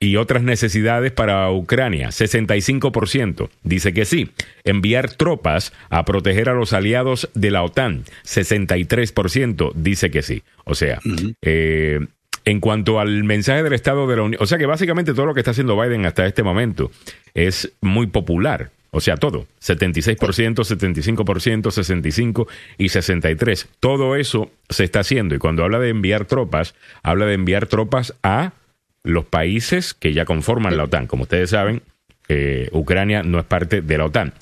[0.00, 2.08] y otras necesidades para Ucrania.
[2.08, 4.30] 65% dice que sí.
[4.64, 8.04] Enviar tropas a proteger a los aliados de la OTAN.
[8.24, 10.42] 63% dice que sí.
[10.64, 11.00] O sea,
[11.42, 12.00] eh,
[12.46, 15.34] en cuanto al mensaje del Estado de la Unión, o sea que básicamente todo lo
[15.34, 16.90] que está haciendo Biden hasta este momento
[17.34, 18.70] es muy popular.
[18.92, 19.46] O sea, todo.
[19.60, 20.16] 76%,
[20.64, 22.46] 75%, 65%
[22.78, 23.66] y 63%.
[23.78, 25.34] Todo eso se está haciendo.
[25.34, 28.52] Y cuando habla de enviar tropas, habla de enviar tropas a
[29.02, 31.06] los países que ya conforman la OTAN.
[31.06, 31.82] Como ustedes saben,
[32.28, 34.32] eh, Ucrania no es parte de la OTAN.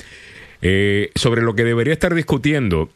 [0.61, 2.91] Eh, sobre lo que debería estar discutiendo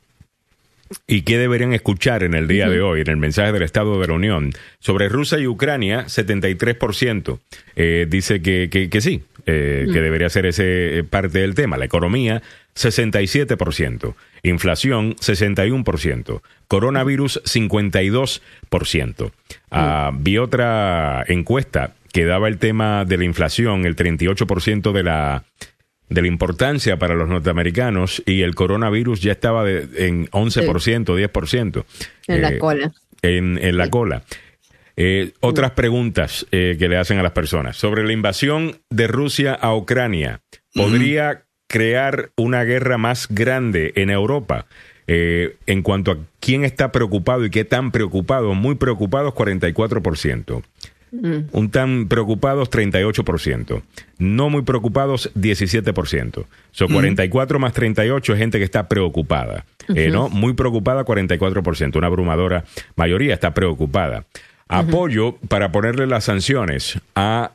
[1.07, 4.07] y qué deberían escuchar en el día de hoy, en el mensaje del Estado de
[4.09, 7.39] la Unión, sobre Rusia y Ucrania, 73%
[7.77, 11.79] eh, dice que, que, sí, que debería ser ese parte del tema.
[11.79, 12.43] La economía,
[12.75, 14.15] 67%.
[14.43, 16.41] Inflación, 61%.
[16.69, 19.33] Coronavirus, 52%.
[19.71, 25.45] Ah, vi otra encuesta que daba el tema de la inflación, el 38% de la,
[26.09, 31.85] de la importancia para los norteamericanos y el coronavirus ya estaba en 11%, 10%.
[32.29, 32.93] En la eh, cola.
[33.23, 34.23] En, la cola.
[34.97, 37.77] Eh, otras preguntas eh, que le hacen a las personas.
[37.77, 40.43] Sobre la invasión de Rusia a Ucrania,
[40.75, 44.67] ¿podría crear una guerra más grande en Europa.
[45.09, 50.63] Eh, en cuanto a quién está preocupado y qué tan preocupado, muy preocupados 44%.
[51.13, 51.37] Mm.
[51.51, 53.83] Un tan preocupados 38%.
[54.19, 56.45] No muy preocupados 17%.
[56.71, 59.65] Son 44 más 38 es gente que está preocupada.
[59.95, 60.29] Eh, ¿no?
[60.29, 61.97] Muy preocupada 44%.
[61.97, 62.65] Una abrumadora
[62.97, 64.27] mayoría está preocupada.
[64.69, 67.53] Apoyo para ponerle las sanciones a,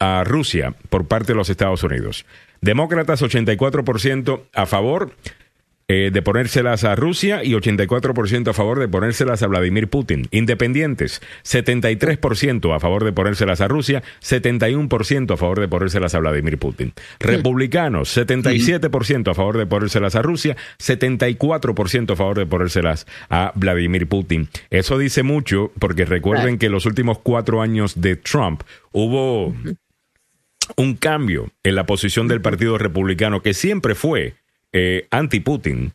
[0.00, 2.26] a Rusia por parte de los Estados Unidos.
[2.60, 5.12] Demócratas 84% a favor,
[5.90, 10.28] eh, de ponérselas a Rusia y 84% a favor de ponérselas a Vladimir Putin.
[10.32, 16.58] Independientes, 73% a favor de ponérselas a Rusia, 71% a favor de ponérselas a Vladimir
[16.58, 16.92] Putin.
[17.20, 24.06] Republicanos, 77% a favor de ponérselas a Rusia, 74% a favor de ponérselas a Vladimir
[24.08, 24.50] Putin.
[24.68, 28.60] Eso dice mucho porque recuerden que los últimos cuatro años de Trump
[28.92, 29.54] hubo
[30.76, 34.34] un cambio en la posición del Partido Republicano que siempre fue
[34.72, 35.92] eh, anti-Putin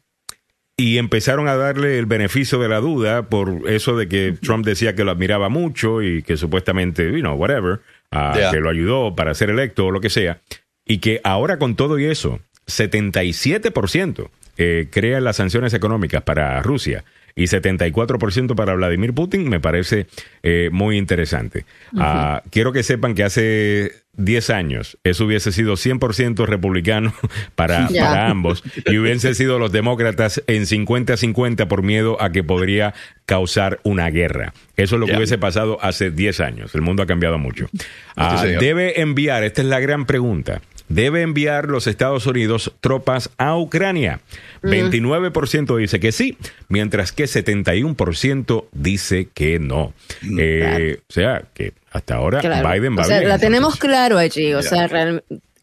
[0.76, 4.96] y empezaron a darle el beneficio de la duda por eso de que Trump decía
[4.96, 7.82] que lo admiraba mucho y que supuestamente, you know, whatever,
[8.12, 10.40] uh, que lo ayudó para ser electo o lo que sea,
[10.86, 17.04] y que ahora con todo y eso, 77% eh, crean las sanciones económicas para Rusia
[17.36, 20.08] y 74% para Vladimir Putin, me parece
[20.44, 21.66] eh, muy interesante.
[21.98, 27.14] Ah, quiero que sepan que hace 10 años eso hubiese sido 100% republicano
[27.56, 32.94] para, para ambos y hubiesen sido los demócratas en 50-50 por miedo a que podría
[33.26, 34.54] causar una guerra.
[34.78, 36.76] Eso es lo que hubiese pasado hace 10 años.
[36.76, 37.70] El mundo ha cambiado mucho.
[38.16, 43.58] Ah, debe enviar, esta es la gran pregunta, debe enviar los Estados Unidos tropas a
[43.58, 44.20] Ucrania.
[44.62, 45.78] 29% mm.
[45.78, 46.38] dice que sí,
[46.70, 49.94] mientras que 71% dice que no.
[50.22, 54.54] Mm, eh, o sea, que hasta ahora Biden va o sea, La tenemos claro allí,
[54.54, 54.88] o sea,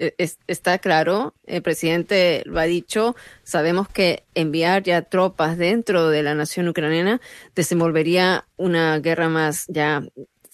[0.01, 0.15] e,
[0.47, 6.35] está claro, el presidente lo ha dicho, sabemos que enviar ya tropas dentro de la
[6.35, 7.21] nación ucraniana
[7.55, 10.03] desenvolvería una guerra más ya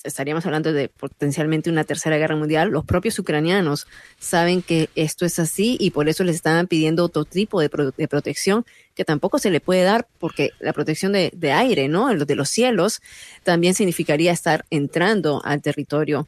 [0.06, 3.86] estaríamos hablando de potencialmente una tercera guerra mundial, los propios ucranianos
[4.18, 8.64] saben que esto es así y por eso les estaban pidiendo otro tipo de, protección
[8.94, 12.14] que tampoco se le puede dar porque la protección de, aire, ¿no?
[12.14, 13.02] De los cielos
[13.42, 16.26] también significaría estar entrando al territorio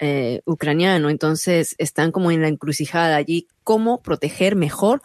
[0.00, 1.10] eh, ucraniano.
[1.10, 5.02] Entonces están como en la encrucijada allí, cómo proteger mejor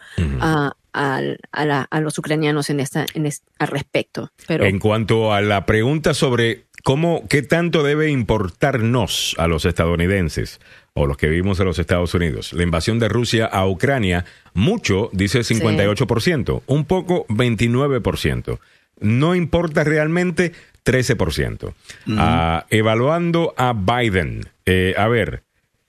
[0.94, 4.32] a, los ucranianos en esta, en al respecto.
[4.48, 10.60] Pero, en cuanto a la pregunta sobre ¿Cómo, ¿Qué tanto debe importarnos a los estadounidenses
[10.94, 12.52] o los que vivimos en los Estados Unidos?
[12.52, 18.60] La invasión de Rusia a Ucrania, mucho, dice 58%, un poco 29%.
[19.00, 20.52] no importa realmente
[20.86, 21.74] 13%.
[22.18, 25.44] Ah, evaluando a Biden, eh, a ver,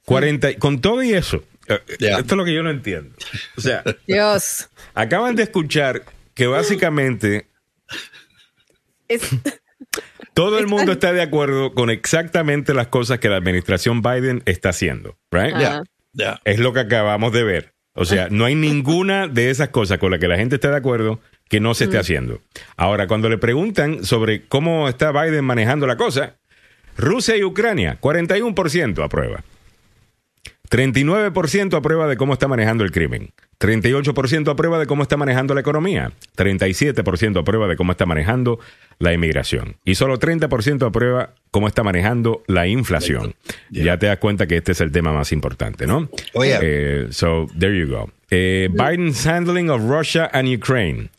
[0.05, 3.17] 40, con todo y eso, eh, esto es lo que yo no entiendo.
[3.57, 4.69] O sea, Dios.
[4.95, 6.05] acaban de escuchar
[6.35, 7.49] que básicamente
[10.35, 14.71] todo el mundo está de acuerdo con exactamente las cosas que la administración Biden está
[14.71, 15.55] haciendo, right?
[16.45, 17.75] Es lo que acabamos de ver.
[17.95, 20.77] O sea, no hay ninguna de esas cosas con las que la gente está de
[20.77, 22.41] acuerdo que no se esté haciendo.
[22.77, 26.37] Ahora, cuando le preguntan sobre cómo está Biden manejando la cosa,
[26.97, 29.45] Rusia y Ucrania, 41% aprueba.
[30.71, 33.33] 39% aprueba de cómo está manejando el crimen.
[33.61, 36.13] 38% aprueba de cómo está manejando la economía.
[36.37, 38.59] 37% aprueba de cómo está manejando
[38.99, 39.77] la inmigración.
[39.85, 43.35] Y solo 30% aprueba cómo está manejando la inflación.
[43.71, 46.09] Ya te das cuenta que este es el tema más importante, ¿no?
[46.33, 48.11] Oh, eh, so, there you go.
[48.31, 51.11] Eh, Biden's handling of Russia and Ukraine.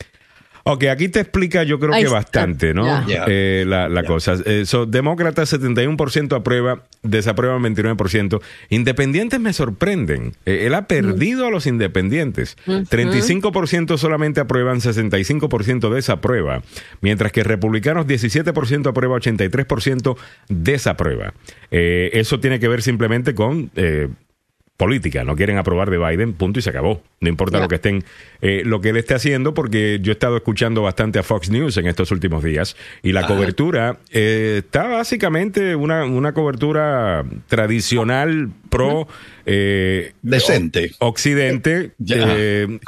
[0.68, 3.04] Ok, aquí te explica yo creo que bastante, ¿no?
[3.08, 4.34] Eh, la, cosa.
[4.44, 8.40] Eh, demócrata 71% aprueba, desaprueba 29%.
[8.70, 10.32] Independientes me sorprenden.
[10.44, 12.56] Eh, él ha perdido a los independientes.
[12.66, 16.62] 35% solamente aprueban, 65% desaprueba.
[17.00, 20.16] Mientras que republicanos 17% aprueba, 83%
[20.48, 21.32] desaprueba.
[21.70, 23.70] eso tiene que ver simplemente con
[24.76, 27.02] política, no quieren aprobar de Biden, punto y se acabó.
[27.20, 28.04] No importa lo que estén,
[28.42, 31.78] eh, lo que él esté haciendo, porque yo he estado escuchando bastante a Fox News
[31.78, 39.08] en estos últimos días y la cobertura eh, está básicamente una, una cobertura tradicional pro
[39.46, 40.90] eh, decente.
[40.98, 41.92] occidente,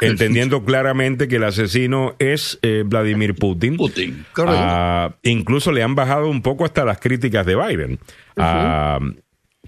[0.01, 3.79] entendiendo claramente que el asesino es Vladimir Putin.
[3.79, 7.99] Putin, ah, incluso le han bajado un poco hasta las críticas de Biden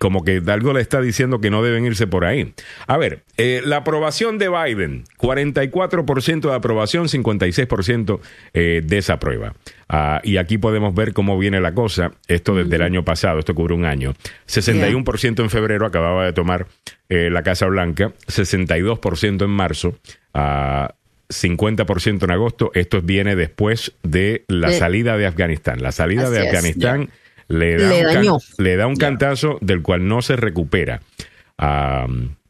[0.00, 2.54] como que algo le está diciendo que no deben irse por ahí.
[2.86, 8.18] A ver, eh, la aprobación de Biden, 44% de aprobación, 56%
[8.54, 9.52] eh, desaprueba.
[9.90, 13.54] Ah, y aquí podemos ver cómo viene la cosa, esto desde el año pasado, esto
[13.54, 14.14] cubre un año.
[14.48, 16.66] 61% en febrero acababa de tomar
[17.10, 19.98] eh, la Casa Blanca, 62% en marzo.
[20.32, 22.70] 50% en agosto.
[22.74, 25.82] Esto viene después de la salida de Afganistán.
[25.82, 27.10] La salida de Afganistán
[27.50, 31.02] le da, un, cantazo del cual no se recupera.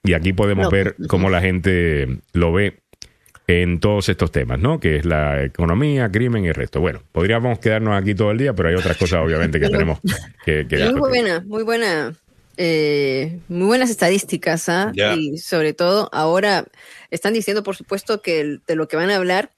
[0.05, 2.81] y aquí podemos ver cómo la gente lo ve
[3.47, 4.79] en todos estos temas, ¿no?
[4.79, 6.81] Que es la economía, crimen y el resto.
[6.81, 9.99] Bueno, podríamos quedarnos aquí todo el día, pero hay otras cosas, obviamente, que tenemos
[10.45, 12.15] que, que Muy buena, muy buena.
[12.57, 14.93] Eh, muy buenas estadísticas, ¿ah?
[15.17, 16.67] Y sobre todo ahora
[17.11, 19.51] están diciendo, por supuesto, que de lo que van a hablar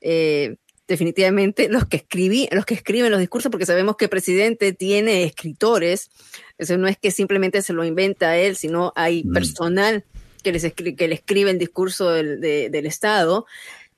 [0.00, 0.56] eh,
[0.88, 5.22] definitivamente los que escribí, los que escriben los discursos, porque sabemos que el presidente tiene
[5.22, 6.10] escritores,
[6.56, 9.32] eso no es que simplemente se lo inventa él, sino hay mm.
[9.32, 10.04] personal
[10.42, 13.46] que, les que le escribe el discurso del, del Estado.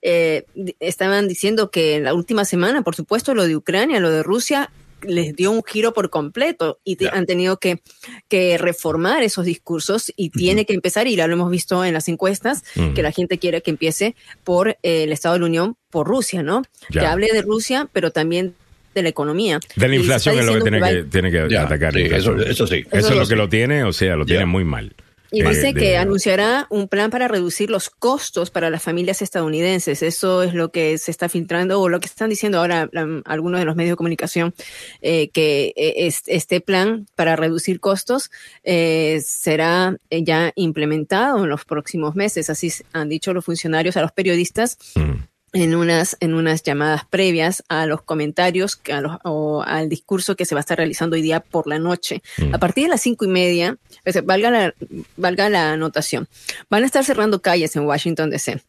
[0.02, 0.44] Eh,
[0.80, 4.70] estaban diciendo que en la última semana, por supuesto, lo de Ucrania, lo de Rusia,
[5.02, 7.80] les dio un giro por completo y han tenido que,
[8.28, 12.08] que, reformar esos discursos y tiene que empezar, y ya lo hemos visto en las
[12.08, 12.62] encuestas,
[12.94, 16.42] que la gente quiere que empiece por eh, el Estado de la Unión, por Rusia,
[16.42, 16.62] ¿no?
[16.90, 18.54] Que hable de Rusia, pero también
[18.94, 19.60] de la economía.
[19.76, 21.96] De la inflación es lo que tiene que, tiene que atacar.
[21.96, 22.84] eso, eso, sí.
[22.90, 24.94] Eso, es lo que lo tiene, o sea, lo tiene muy mal.
[25.32, 30.02] Y dice que anunciará un plan para reducir los costos para las familias estadounidenses.
[30.02, 32.88] Eso es lo que se está filtrando o lo que están diciendo ahora
[33.24, 34.54] algunos de los medios de comunicación,
[35.02, 38.30] eh, que eh, este plan para reducir costos
[38.64, 42.50] eh, será ya implementado en los próximos meses.
[42.50, 44.78] Así han dicho los funcionarios a los periodistas.
[44.94, 48.80] Mm en unas, en unas llamadas previas a los comentarios
[49.24, 52.22] o al discurso que se va a estar realizando hoy día por la noche.
[52.38, 52.54] Mm.
[52.54, 53.76] A partir de las cinco y media,
[54.24, 54.74] valga, la,
[55.16, 56.28] valga la anotación,
[56.68, 58.60] van a estar cerrando calles en Washington, D.C.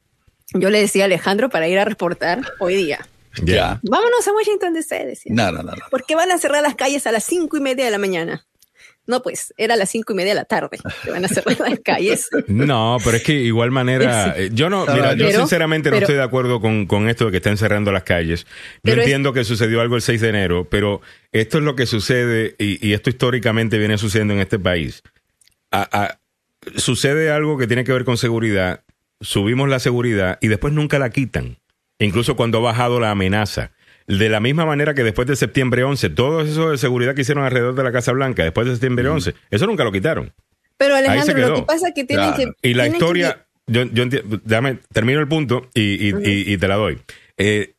[0.53, 3.07] Yo le decía a Alejandro para ir a reportar hoy día.
[3.43, 3.79] Ya.
[3.83, 5.31] Vámonos a Washington, D.C., decía.
[5.33, 5.85] No, no, no, no.
[5.89, 8.45] ¿Por qué van a cerrar las calles a las cinco y media de la mañana?
[9.07, 11.59] No, pues era a las cinco y media de la tarde que van a cerrar
[11.59, 12.29] las calles.
[12.47, 16.23] No, pero es que igual manera, eh, yo no, mira, yo sinceramente no estoy de
[16.23, 18.45] acuerdo con, con, esto de que estén cerrando las calles.
[18.83, 22.55] Yo entiendo que sucedió algo el 6 de enero, pero esto es lo que sucede
[22.59, 25.01] y, esto históricamente viene sucediendo en este país.
[26.75, 28.83] sucede algo que tiene que ver con seguridad,
[29.19, 31.57] subimos la seguridad y después nunca la quitan.
[31.97, 33.71] Incluso cuando ha bajado la amenaza.
[34.07, 37.43] De la misma manera que después de septiembre 11, todo eso de seguridad que hicieron
[37.43, 40.33] alrededor de la Casa Blanca, después de septiembre 11, eso nunca lo quitaron.
[40.77, 42.51] Pero Alejandro, lo que pasa es que tienen que...
[42.61, 44.05] Y la historia, yo, yo
[44.43, 46.99] déjame, termino el punto y, te la doy.
[47.37, 47.73] Eh,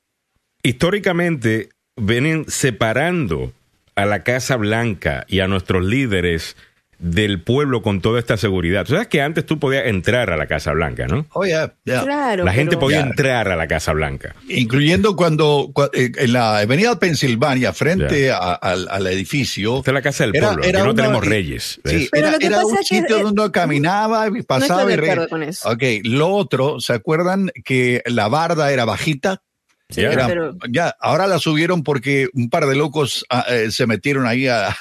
[0.62, 3.52] históricamente vienen separando
[3.94, 6.56] a la Casa Blanca y a nuestros líderes
[7.02, 8.84] del pueblo con toda esta seguridad.
[8.86, 11.26] Tú sabes que antes tú podías entrar a la Casa Blanca, ¿no?
[11.32, 14.36] Oh, yeah, Claro, la gente pero- podía entrar a la Casa Blanca.
[14.48, 19.78] Incluyendo cuando, cua- eh, en la avenida Pensilvania, frente a- al, al edificio.
[19.78, 20.64] Esta es la casa del Era- pueblo.
[20.64, 21.80] era Aquí no una- tenemos reyes.
[21.84, 24.82] Sí, era, lo que era pasa un que, sitio eh, donde uno caminaba y pasaba
[24.82, 25.68] estoy y de re- acuerdo con eso.
[25.70, 29.42] Ok, lo otro, ¿se acuerdan que la barda era bajita?
[29.90, 33.86] Sí, Era- pero- ya, ahora la subieron porque un par de locos ah, eh, se
[33.88, 34.74] metieron ahí a, a-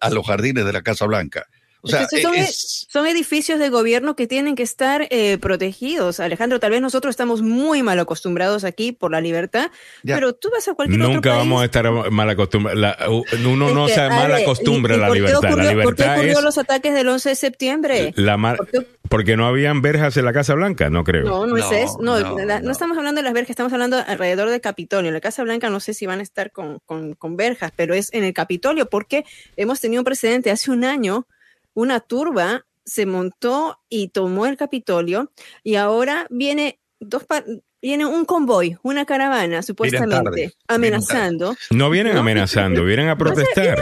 [0.00, 1.46] a los jardines de la Casa Blanca.
[1.84, 6.18] O sea, Entonces, son, es- son edificios de gobierno que tienen que estar eh, protegidos.
[6.18, 9.70] Alejandro, tal vez nosotros estamos muy mal acostumbrados aquí por la libertad,
[10.02, 10.14] Ya.
[10.16, 11.38] pero tú vas a cualquier otro Nunca país.
[11.40, 13.24] vamos a estar mal acostumbrados.
[13.44, 15.38] Uno no Es que, se mal acostumbra ¿y- a la libertad.
[15.38, 18.12] ocurrió- la ¿Por qué libertad ocurrió es los ataques del 11 de septiembre?
[18.16, 21.24] la mar- ¿Por qué- porque no habían verjas en la Casa Blanca, no creo.
[21.24, 21.98] No, no, es No, eso.
[22.00, 22.72] No, no, la- no no.
[22.72, 25.08] estamos hablando de las verjas, estamos hablando alrededor del Capitolio.
[25.08, 27.94] En la Casa Blanca no sé si van a estar con, con, con verjas, pero
[27.94, 29.24] es en el Capitolio porque
[29.56, 31.26] hemos tenido un precedente hace un año,
[31.74, 35.30] una turba se montó y tomó el Capitolio
[35.62, 37.44] y ahora viene dos pa-
[37.80, 41.54] viene un convoy, una caravana supuestamente tarde, amenazando.
[41.70, 42.20] No vienen No.
[42.20, 43.78] amenazando, vienen a protestar.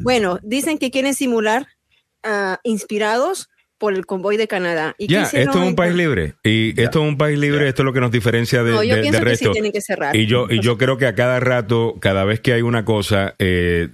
[0.00, 1.66] Bueno, dicen que quieren simular
[2.22, 3.48] ah, inspirados
[3.78, 4.94] por el convoy de Canadá.
[4.98, 6.34] ¿Y Ya, esto es un país libre.
[6.42, 8.96] Y esto es un país libre, esto es lo que nos diferencia de, No, yo
[8.96, 9.52] de- pienso del que sí resto.
[9.52, 10.16] tienen que cerrar.
[10.16, 13.34] Y yo, y yo creo que a cada rato, cada vez que hay una cosa,
[13.38, 13.90] eh,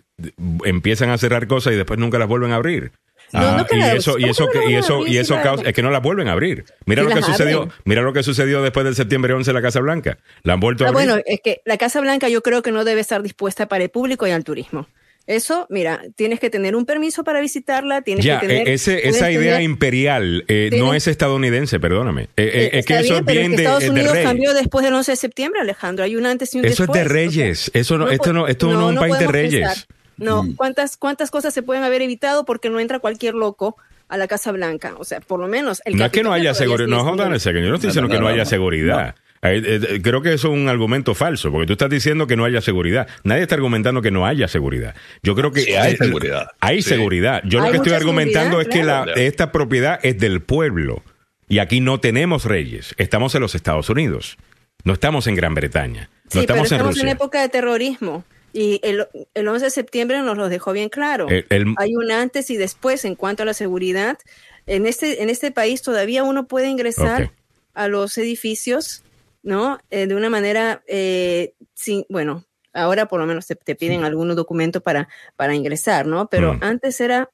[0.64, 2.92] empiezan a cerrar cosas y después nunca las vuelven a abrir.
[3.32, 5.18] No, Ah, no que y la- eso, y ¿cómo eso, que no y eso, y
[5.18, 6.64] eso la- causa, es que no las vuelven a abrir.
[6.86, 7.72] Mira lo que sucedió, abren.
[7.84, 10.18] mira lo que sucedió después del septiembre 11 en la Casa Blanca.
[10.42, 11.06] La han vuelto a Ah, abrir.
[11.08, 13.90] bueno, es que la Casa Blanca yo creo que no debe estar dispuesta para el
[13.90, 14.86] público y al turismo.
[15.28, 18.68] Eso, mira, tienes que tener un permiso para visitarla, tienes ya, que tener...
[18.68, 22.22] ese- puedes esa idea tener- imperial eh, no es estadounidense, perdóname.
[22.22, 24.84] Eh, eh, es que eso bien, es bien que de, Estados de Unidos cambió después
[24.84, 26.04] del 11 de septiembre, Alejandro.
[26.04, 27.70] Hay un antes y un Eso es de O sea, reyes.
[27.72, 29.60] Eso no, esto no, esto no, es un país de reyes.
[29.68, 29.84] pensar.
[30.22, 30.54] No, Mm.
[30.54, 33.76] ¿cuántas, ¿cuántas cosas se pueden haber evitado porque no entra cualquier loco
[34.08, 34.94] a la Casa Blanca?
[34.98, 35.82] O sea, por lo menos...
[35.84, 36.88] El No es que no haya seguridad.
[36.88, 37.62] No, hold on a second.
[37.64, 39.14] Yo no estoy diciendo no, que no, haya seguridad.
[39.44, 39.60] Eh,
[39.90, 42.60] eh, creo que eso es un argumento falso, porque tú estás diciendo que no haya
[42.60, 43.08] seguridad.
[43.24, 44.94] Nadie está argumentando que no haya seguridad.
[45.24, 46.46] Yo creo que Sí, hay eh, seguridad.
[46.60, 46.90] Hay Sí.
[46.90, 47.42] seguridad.
[47.44, 51.02] Yo lo que estoy argumentando es que la, esta propiedad es del pueblo
[51.48, 52.94] y aquí no tenemos reyes.
[52.98, 54.36] Estamos en los Estados Unidos.
[54.84, 56.02] No estamos en Gran Bretaña.
[56.02, 57.12] No Sí, pero estamos en estamos en, Rusia.
[57.12, 58.24] época de terrorismo.
[58.52, 61.28] Y el, el 11 de septiembre nos lo dejó bien claro.
[61.28, 64.18] El- el- Hay un antes y después en cuanto a la seguridad.
[64.66, 67.32] En este, en este país todavía uno puede ingresar
[67.74, 69.02] a los edificios,
[69.42, 69.78] ¿no?
[69.90, 72.44] Eh, de una manera, eh, sin, bueno,
[72.74, 76.28] ahora por lo menos te, te piden algún documento para, para ingresar, ¿no?
[76.28, 76.58] Pero Mm.
[76.62, 77.30] antes era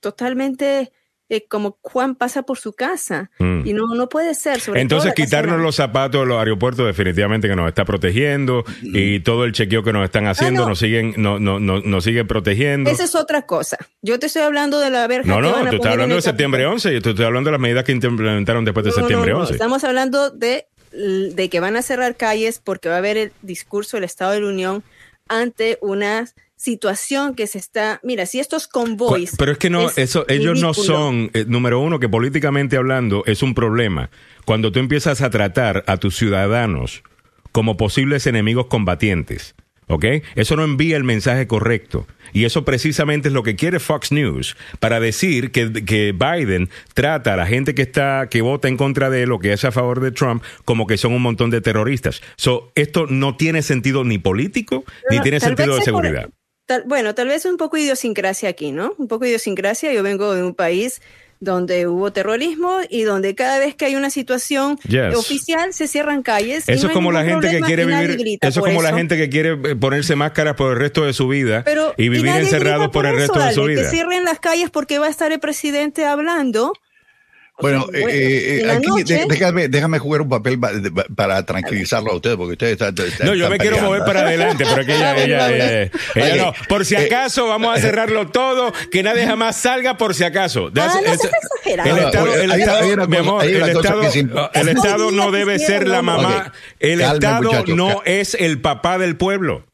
[0.00, 0.92] totalmente
[1.30, 3.30] eh, como Juan pasa por su casa.
[3.38, 3.66] Mm.
[3.66, 4.60] Y no, no puede ser.
[4.60, 9.44] Sobre Entonces, quitarnos los zapatos de los aeropuertos definitivamente que nos está protegiendo y todo
[9.44, 10.68] el chequeo que nos están haciendo Ah, no.
[10.70, 12.90] nos siguen no, no, no, nos siguen protegiendo.
[12.90, 13.76] Esa es otra cosa.
[14.02, 15.28] Yo te estoy hablando de la verja.
[15.28, 16.74] No, no, tú estás hablando de septiembre Capitolio.
[16.90, 19.40] 11 y tú estás hablando de las medidas que implementaron después de No, septiembre no,
[19.40, 19.52] 11.
[19.52, 23.96] Estamos hablando de, de que van a cerrar calles porque va a haber el discurso
[23.96, 24.82] del Estado de la Unión
[25.28, 26.26] ante una
[26.58, 28.00] situación que se está.
[28.02, 29.34] Mira, si estos convoys.
[29.38, 33.22] Pero es que no, es eso, ellos no son, eh, número uno, que políticamente hablando
[33.26, 34.10] es un problema.
[34.44, 37.02] Cuando tú empiezas a tratar a tus ciudadanos
[37.52, 39.54] como posibles enemigos combatientes,
[39.86, 40.04] ¿ok?
[40.34, 42.06] Eso no envía el mensaje correcto.
[42.34, 47.32] Y eso precisamente es lo que quiere Fox News para decir que, que Biden trata
[47.32, 49.72] a la gente que está, que vota en contra de él o que es a
[49.72, 52.20] favor de Trump como que son un montón de terroristas.
[52.36, 56.28] So, esto no tiene sentido ni político ni tiene sentido de por- seguridad.
[56.68, 58.94] Tal- bueno, tal vez un poco de idiosincrasia aquí, ¿no?
[58.98, 59.92] Un poco de idiosincrasia.
[59.92, 61.00] Yo vengo de un país
[61.40, 65.14] donde hubo terrorismo y donde cada vez que hay una situación Yes.
[65.14, 66.68] oficial se cierran calles.
[66.68, 68.92] y Eso no es como la gente que quiere vivir, eso es por como la
[68.92, 72.32] gente que quiere eh, ponerse máscaras por el resto de su vida Pero- y vivir
[72.34, 73.82] encerrados por el eso, resto de su vida.
[73.82, 76.72] Que cierren las calles porque va a estar el presidente hablando.
[77.60, 80.58] Bueno, sea, eh, eh, en la aquí noche- déjame, déjame jugar un papel
[81.16, 82.90] para tranquilizarlo a ustedes, porque ustedes están.
[82.90, 86.36] están- No, yo están me quiero mover para adelante, pero que ella, ella, ella, ella
[86.36, 86.52] no.
[86.68, 90.70] Por si acaso, vamos a cerrarlo todo, que nadie jamás salga por si acaso.
[90.76, 91.20] Ah, no Es-.
[91.64, 94.02] El Estado, el Estado, mi amor, el Estado,
[94.54, 97.42] el Estado no debe ser la mamá, el Estado
[97.76, 99.64] no es el papá del pueblo.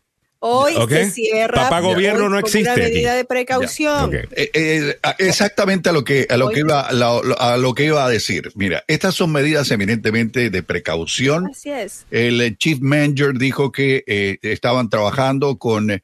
[0.47, 1.55] Hoy se cierra.
[1.55, 4.15] Papá gobierno no existe Una medida de precaución.
[4.15, 7.85] Eh, eh, exactamente a lo que a lo que iba a lo, a lo que
[7.87, 8.53] iba a decir.
[8.55, 11.49] Mira, estas son medidas eminentemente de precaución.
[11.51, 12.05] Así es.
[12.11, 16.03] El eh, chief manager dijo que eh, estaban trabajando con eh,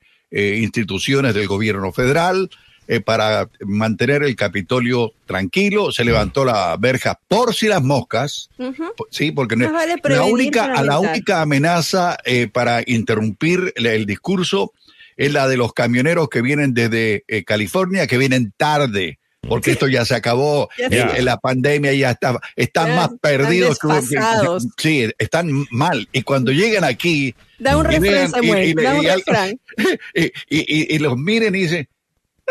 [0.62, 2.49] instituciones del gobierno federal
[2.91, 5.93] eh, para mantener el Capitolio tranquilo.
[5.93, 8.51] Se levantó la verja por si las moscas.
[8.59, 8.82] Ujú.
[9.12, 14.07] Sí, porque no- vale la única, a la única amenaza eh, para interrumpir el, el
[14.07, 14.72] discurso
[15.16, 19.86] es la de los camioneros que vienen desde eh, California, que vienen tarde porque esto
[19.86, 20.68] ya se acabó,
[21.20, 26.09] la pandemia ya está, están más perdidos que, sí, están mal.
[26.12, 29.61] Y cuando llegan aquí, da un refrán, Samuel, da un refrán.
[30.51, 31.88] y, los miren y dicen,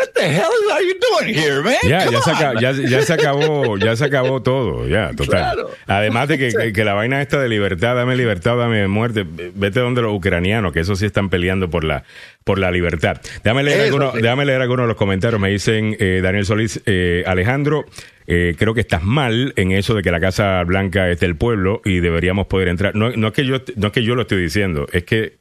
[0.00, 1.76] What the hell are you doing here, man?
[1.82, 2.72] Ya, ya se, acabó, ya,
[3.02, 5.66] se, acabó, ya se acabó todo, ya, total.
[5.86, 10.00] Además de que, que, la vaina esta de libertad, dame libertad, dame muerte, vete donde
[10.00, 12.04] los ucranianos, que eso sí están peleando por la,
[12.44, 13.20] por la libertad.
[13.44, 15.38] Déjame leer, algunos, leer algunos de los comentarios.
[15.38, 17.84] Me dicen eh, Daniel Solís, eh, Alejandro,
[18.26, 21.82] eh, creo que estás mal en eso de que la Casa Blanca es del pueblo
[21.84, 22.94] y deberíamos poder entrar.
[22.94, 25.40] No, no, es que yo, no es que yo lo estoy diciendo, es que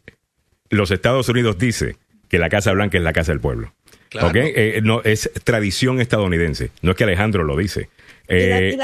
[0.70, 1.96] los Estados Unidos dice
[2.30, 3.74] que la Casa Blanca es la casa del pueblo.
[4.56, 6.72] Eh, no, es tradición estadounidense.
[6.82, 7.90] No es que Alejandro lo dice.
[8.30, 8.78] Eh,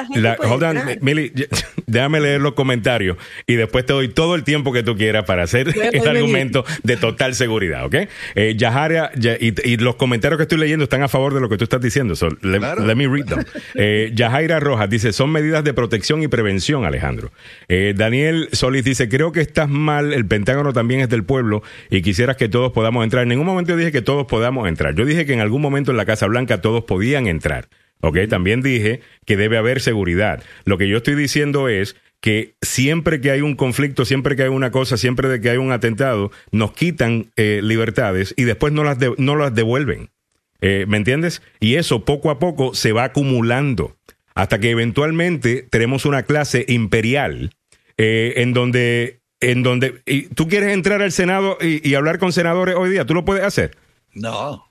[1.87, 3.17] déjame leer los comentarios
[3.47, 6.97] y después te doy todo el tiempo que tú quieras para hacer el argumento de
[6.97, 7.95] total seguridad, ¿ok?
[8.35, 11.63] Eh, Yaharia, y, los comentarios que estoy leyendo están a favor de lo que tú
[11.63, 13.43] estás diciendo, let, me read them.
[13.77, 17.31] Eh, Yahaira Rojas dice, son medidas de protección y prevención, Alejandro.
[17.67, 22.01] Eh, Daniel Solís dice, creo que estás mal, el Pentágono también es del pueblo y
[22.01, 23.23] quisieras que todos podamos entrar.
[23.23, 24.95] En ningún momento dije que todos podamos entrar.
[24.95, 27.67] Yo dije que en algún momento en la Casa Blanca todos podían entrar.
[28.01, 28.19] ¿Ok?
[28.29, 30.43] También dije que debe haber seguridad.
[30.65, 34.49] Lo que yo estoy diciendo es que siempre que hay un conflicto, siempre que hay
[34.49, 38.97] una cosa, siempre que hay un atentado, nos quitan eh, libertades y después no las,
[39.17, 40.09] no las devuelven.
[40.61, 41.41] Eh, ¿Me entiendes?
[41.59, 43.95] Y eso poco a poco se va acumulando
[44.33, 47.51] hasta que eventualmente tenemos una clase imperial
[47.97, 50.01] eh, en donde, en donde
[50.33, 53.77] tú quieres entrar al Senado y hablar con senadores hoy día, ¿tú lo puedes hacer?
[54.13, 54.67] No.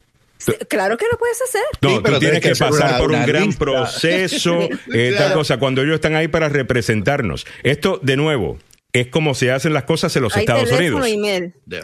[0.69, 1.63] Claro que lo puedes hacer.
[1.81, 6.15] No, tú tienes que, pasar por un gran proceso, eh, tal cosa, cuando ellos están
[6.15, 7.47] ahí para representarnos.
[7.63, 8.59] Esto, de nuevo,
[8.93, 11.07] es como se hacen las cosas en los Estados Unidos.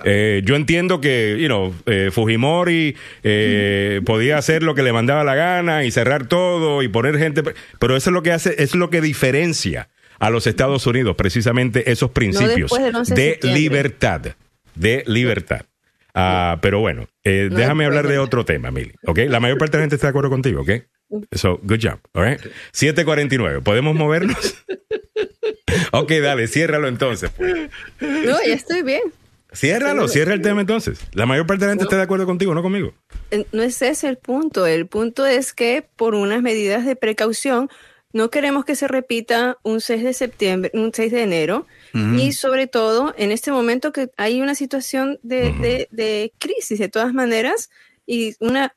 [0.05, 2.97] Eh, yo entiendo que, you know, eh, Fujimori
[4.05, 7.43] podía hacer lo que le mandaba la gana y cerrar todo y poner gente,
[7.79, 9.89] pero eso es lo que hace, es lo que diferencia
[10.19, 12.71] a los Estados Unidos, precisamente esos principios
[13.09, 14.21] de libertad,
[14.75, 15.63] de libertad.
[16.15, 18.93] Ah, pero bueno, eh, déjame hablar de otro tema, Mili.
[19.07, 19.21] ¿Ok?
[19.29, 20.71] La mayor parte de la gente está de acuerdo contigo, ¿ok?
[21.33, 21.99] So, good job.
[22.15, 22.41] All right?
[22.73, 23.63] 749.
[23.63, 24.57] ¿Podemos movernos?
[25.93, 27.31] ok, dale, ciérralo entonces.
[27.37, 27.71] Pues.
[28.01, 29.03] No, ya estoy bien.
[29.53, 31.01] Ciérralo, cierra el tema entonces.
[31.13, 32.95] La mayor parte de la gente está de acuerdo contigo, no conmigo.
[33.33, 34.67] Eh, no es ese el punto.
[34.67, 37.69] El punto es que por unas medidas de precaución
[38.13, 42.67] no queremos que se repita un 6 de septiembre, un 6 de enero, y sobre
[42.67, 47.71] todo en este momento que hay una situación de, de, crisis de todas maneras
[48.07, 48.77] y una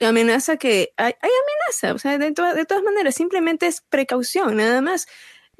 [0.00, 4.80] amenaza que hay, hay amenaza, o sea, de, de todas maneras, simplemente es precaución, nada
[4.80, 5.06] más.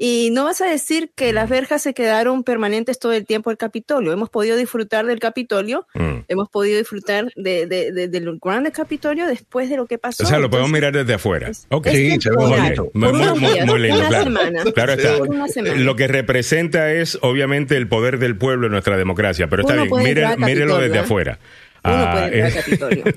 [0.03, 3.59] Y no vas a decir que las verjas se quedaron permanentes todo el tiempo del
[3.59, 4.13] Capitolio.
[4.13, 6.21] Hemos podido disfrutar del Capitolio, mm.
[6.27, 10.25] hemos podido disfrutar de, de, del grande Capitolio después de lo que pasó.
[10.25, 11.51] O sea, lo podemos mirar desde afuera.
[11.69, 12.49] Ok, sí, muy,
[12.95, 14.73] muy, lindo.
[14.73, 15.19] Claro, está.
[15.77, 20.41] Lo que representa es obviamente el poder del pueblo en nuestra democracia, pero está bien,
[20.41, 21.01] mírelo desde ¿eh?
[21.01, 21.39] afuera.
[21.83, 22.51] Ah, eh,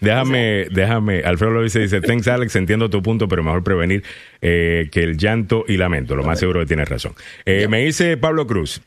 [0.00, 4.02] déjame, déjame, Alfredo lo dice, dice, thanks Alex, entiendo tu punto, pero mejor prevenir
[4.40, 7.12] eh, que el llanto y lamento, lo más seguro que tienes razón.
[7.44, 8.80] Eh, me dice Pablo Cruz,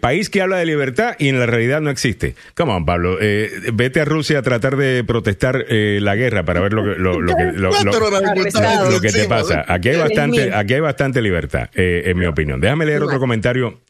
[0.00, 2.34] país que habla de libertad y en la realidad no existe.
[2.54, 3.18] Come on, Pablo,
[3.72, 7.16] vete a Rusia a tratar de protestar la guerra para ver lo que, lo,
[9.00, 9.64] que, te pasa.
[9.66, 12.60] Aquí hay bastante, aquí hay bastante libertad, en mi opinión.
[12.60, 13.80] Déjame leer otro comentario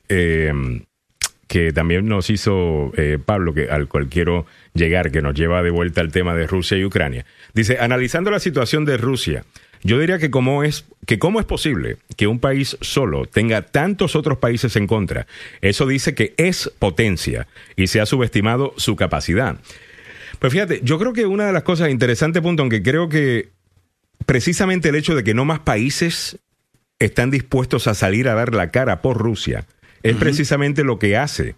[1.52, 5.68] que también nos hizo eh, Pablo, que al cual quiero llegar, que nos lleva de
[5.68, 7.26] vuelta al tema de Rusia y Ucrania.
[7.52, 9.44] Dice, analizando la situación de Rusia,
[9.82, 14.16] yo diría que cómo es, que cómo es posible que un país solo tenga tantos
[14.16, 15.26] otros países en contra.
[15.60, 17.46] Eso dice que es potencia
[17.76, 19.58] y se ha subestimado su capacidad.
[20.38, 23.50] Pues fíjate, yo creo que una de las cosas interesantes, punto, aunque creo que
[24.24, 26.38] precisamente el hecho de que no más países
[26.98, 29.66] están dispuestos a salir a dar la cara por Rusia,
[30.02, 31.54] es precisamente lo que hace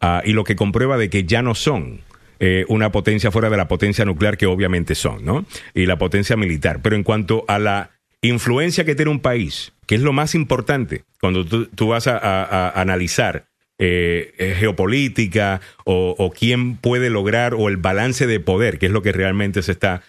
[0.00, 2.00] ah, y lo que comprueba de que ya no son
[2.42, 5.44] eh, una potencia fuera de la potencia nuclear que obviamente son, ¿no?
[5.74, 6.80] Y la potencia militar.
[6.82, 7.90] Pero en cuanto a la
[8.22, 13.46] influencia que tiene un país, que es lo más importante cuando tú, vas a, analizar
[13.78, 19.02] eh, eh, geopolítica o, quién puede lograr o el balance de poder, que es lo
[19.02, 20.02] que realmente se está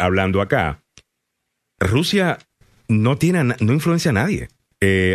[0.00, 0.82] hablando acá,
[1.78, 2.38] Rusia
[2.88, 4.48] no tiene no influencia a nadie.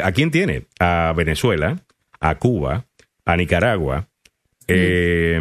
[0.04, 0.68] ¿A quién tiene?
[0.80, 1.84] A Venezuela,
[2.22, 2.86] a Cuba,
[3.26, 4.08] a Nicaragua.
[4.68, 5.40] Eh,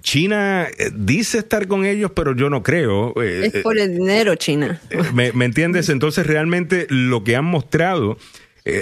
[0.00, 3.14] China eh, dice estar con ellos, pero yo no creo.
[3.22, 4.80] Eh, es por el dinero, China.
[5.14, 5.88] ¿Me, entiendes?
[5.88, 8.18] Entonces, realmente lo que han mostrado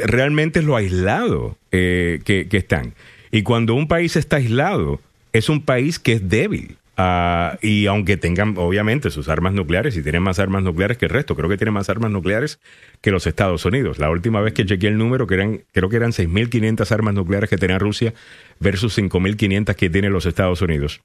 [0.06, 2.94] realmente es lo aislado que, están.
[3.30, 4.98] Y cuando un país está aislado,
[5.34, 6.78] es un país que es débil.
[6.96, 11.10] Ah, y aunque tengan, obviamente, sus armas nucleares, y tienen más armas nucleares que el
[11.10, 12.60] resto, creo que tienen más armas nucleares
[13.00, 13.98] que los Estados Unidos.
[13.98, 17.50] La última vez que chequeé el número, que eran, creo que eran 6.500 armas nucleares
[17.50, 18.14] que tenía Rusia
[18.60, 21.00] versus 5.500 que tiene los Estados Unidos.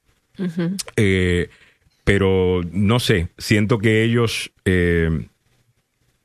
[0.96, 1.48] Eh,
[2.04, 5.26] pero no sé, siento que ellos eh,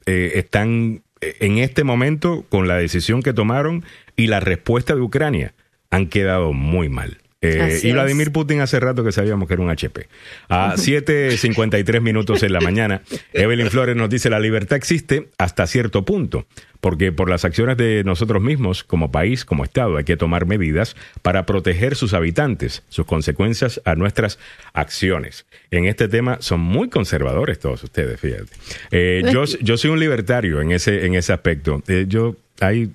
[0.05, 3.83] eh, están en este momento con la decisión que tomaron
[4.15, 5.53] y la respuesta de Ucrania
[5.89, 7.17] han quedado muy mal.
[7.41, 10.07] Eh, y Vladimir Putin hace rato que sabíamos que era un HP.
[10.49, 13.01] A 7.53 minutos en la mañana,
[13.33, 16.47] Evelyn Flores nos dice, la libertad existe hasta cierto punto,
[16.81, 20.95] porque por las acciones de nosotros mismos, como país, como Estado, hay que tomar medidas
[21.21, 24.39] para proteger sus habitantes, sus consecuencias a nuestras
[24.73, 25.45] acciones.
[25.71, 28.51] En este tema son muy conservadores todos ustedes, fíjate.
[28.91, 31.83] Eh, yo, yo soy un libertario en ese, en ese aspecto.
[31.87, 32.91] Eh, yo, hay,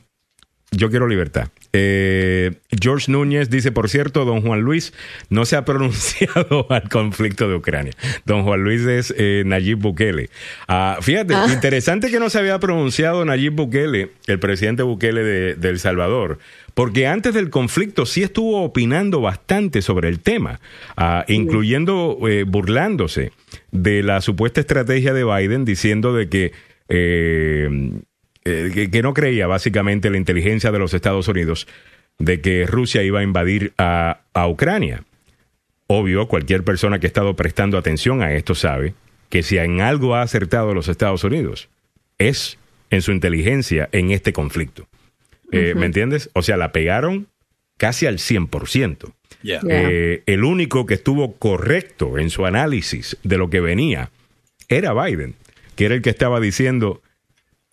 [0.71, 1.49] yo quiero libertad.
[1.73, 4.93] Eh, George Núñez dice, por cierto, don Juan Luis
[5.29, 7.93] no se ha pronunciado al conflicto de Ucrania.
[8.25, 10.31] Don Juan Luis es eh, Nayib Bukele.
[10.69, 11.47] Ah, fíjate, ah.
[11.53, 16.39] interesante que no se había pronunciado Nayib Bukele, el presidente Bukele de, El Salvador,
[16.75, 20.61] porque antes del conflicto sí estuvo opinando bastante sobre el tema,
[20.97, 23.33] ah, incluyendo eh, burlándose
[23.73, 26.53] de la supuesta estrategia de Biden diciendo de que
[26.89, 28.01] eh,
[28.43, 31.67] que, no creía básicamente la inteligencia de los Estados Unidos
[32.19, 35.05] de que Rusia iba a invadir a, Ucrania.
[35.87, 38.95] Obvio, cualquier persona que ha estado prestando atención a esto sabe
[39.29, 41.69] que si en algo ha acertado los Estados Unidos
[42.19, 42.59] es
[42.91, 44.89] en su inteligencia en este conflicto.
[45.53, 46.31] Eh, ¿Me entiendes?
[46.35, 47.27] O sea, la pegaron
[47.77, 49.13] casi al 100%.
[49.43, 54.11] Eh, el único que estuvo correcto en su análisis de lo que venía
[54.69, 55.35] era Biden,
[55.77, 57.01] que era el que estaba diciendo,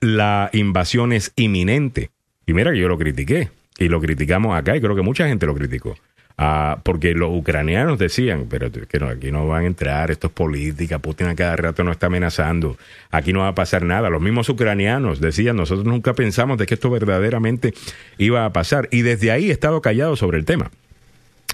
[0.01, 2.11] la invasión es inminente.
[2.45, 3.49] Y mira que yo lo critiqué.
[3.79, 5.95] Y lo criticamos acá y creo que mucha gente lo criticó.
[6.39, 10.33] Ah, porque los ucranianos decían, pero que no, aquí no van a entrar, esto es
[10.33, 12.77] política, Putin a cada rato nos está amenazando,
[13.09, 14.11] aquí no va a pasar nada.
[14.11, 17.73] Los mismos ucranianos decían, nosotros nunca pensamos de que esto verdaderamente
[18.19, 18.87] iba a pasar.
[18.91, 20.69] Y desde ahí he estado callado sobre el tema.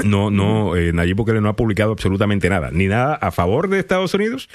[0.04, 3.80] No, no, eh, Nayib Bukele no ha publicado absolutamente nada, ni nada a favor de
[3.80, 4.50] Estados Unidos,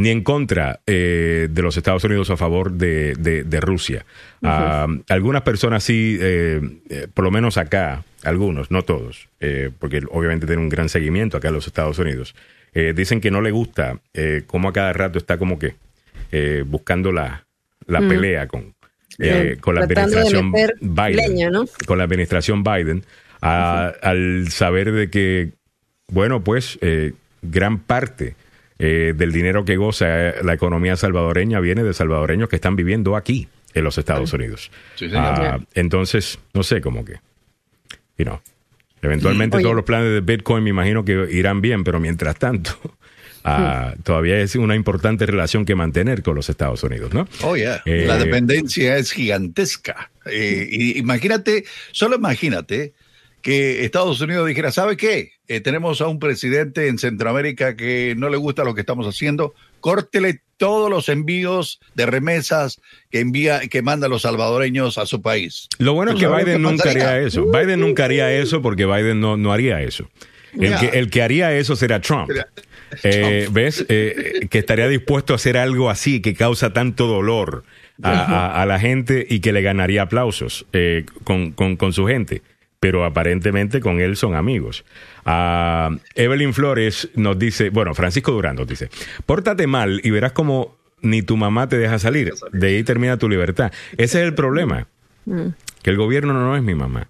[0.00, 4.06] ni en contra eh, de los Estados Unidos a favor de, de, Rusia.
[4.42, 9.28] Ah, algunas personas sí, eh, eh, por lo menos acá, algunos, no todos,
[9.78, 12.34] porque obviamente tienen un gran seguimiento acá en los Estados Unidos,
[12.94, 13.98] dicen que no le gusta
[14.46, 15.74] cómo a cada rato está como que
[16.64, 17.44] buscando la,
[17.86, 18.74] la pelea con,
[19.60, 21.66] con la administración Biden.
[21.86, 23.04] Con la administración Biden,
[23.42, 25.52] al saber de que,
[26.08, 26.78] bueno, pues
[27.42, 28.34] gran parte
[28.82, 30.06] eh, del dinero que goza
[30.42, 34.70] la economía salvadoreña viene de salvadoreños que están viviendo aquí en los Estados Unidos.
[35.12, 37.16] Ah, entonces, no sé, cómo que,
[38.16, 38.40] you know,
[39.02, 42.70] eventualmente todos los planes de Bitcoin me imagino que irán bien, pero mientras tanto,
[43.44, 47.28] ah, todavía es una importante relación que mantener con los Estados Unidos, ¿no?
[47.42, 47.82] Oh, yeah.
[47.84, 50.10] Eh, la dependencia es gigantesca.
[50.24, 52.94] Eh, imagínate, solo imagínate
[53.42, 55.32] que Estados Unidos dijera, ¿sabe qué?
[55.48, 59.54] Eh, tenemos a un presidente en Centroamérica que no le gusta lo que estamos haciendo,
[59.80, 62.80] córtele todos los envíos de remesas
[63.10, 65.68] que envía, que manda los salvadoreños a su país.
[65.78, 67.46] Lo bueno es que Biden nunca haría eso.
[67.46, 70.08] Biden nunca haría eso porque Biden no, no haría eso.
[70.58, 72.30] El, que, el que haría eso será Trump.
[73.04, 73.86] Eh, ¿Ves?
[73.88, 77.64] Eh, que estaría dispuesto a hacer algo así que causa tanto dolor
[78.02, 80.66] a, la gente y que le ganaría aplausos
[81.24, 82.42] con, con su gente
[82.80, 84.84] pero aparentemente con él son amigos.
[85.26, 88.88] Uh, Evelyn Flores nos dice, bueno, Francisco Durán nos dice,
[89.26, 92.32] pórtate mal y verás como ni tu mamá te deja salir.
[92.52, 93.70] De ahí termina tu libertad.
[93.92, 94.88] Ese es el problema,
[95.82, 97.08] que el gobierno no es mi mamá.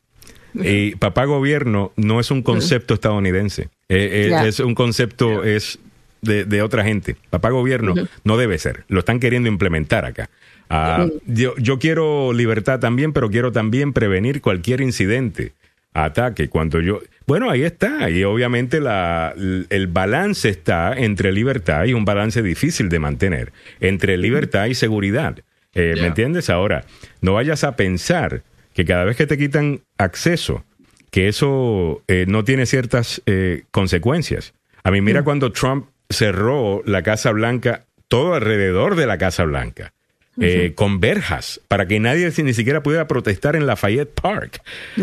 [0.53, 5.79] Y papá gobierno no es un concepto estadounidense, eh, eh, es un concepto es
[6.21, 7.17] de, otra gente.
[7.31, 7.95] Papá gobierno
[8.25, 10.29] no debe ser, lo están queriendo implementar acá.
[10.69, 15.53] Ah, yo, yo quiero libertad también, pero quiero también prevenir cualquier incidente
[15.95, 16.49] ataque.
[16.49, 18.11] Cuando yo, bueno, ahí está.
[18.11, 24.17] Y obviamente la, el balance está entre libertad y un balance difícil de mantener, entre
[24.17, 25.39] libertad y seguridad.
[25.75, 26.51] Eh, ¿Me entiendes?
[26.51, 26.85] Ahora,
[27.21, 28.43] no vayas a pensar
[28.75, 30.65] que cada vez que te quitan acceso,
[31.11, 34.55] que eso eh, no tiene ciertas eh, consecuencias.
[34.83, 39.93] A mí, mira cuando Trump cerró la Casa Blanca, todo alrededor de la Casa Blanca.
[40.39, 44.63] Eh, con verjas para que nadie ni siquiera pudiera protestar en Lafayette Park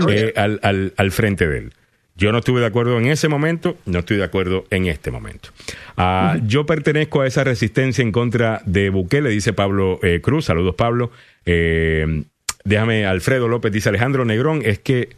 [0.09, 1.73] eh, al, al, frente de él.
[2.15, 5.49] Yo no estuve de acuerdo en ese momento, no estoy de acuerdo en este momento.
[5.97, 10.45] Ah, yo pertenezco a esa resistencia en contra de Bukele, dice Pablo eh, Cruz.
[10.45, 11.11] Saludos, Pablo.
[11.45, 15.09] déjame, Alfredo López dice Alejandro Negrón, es que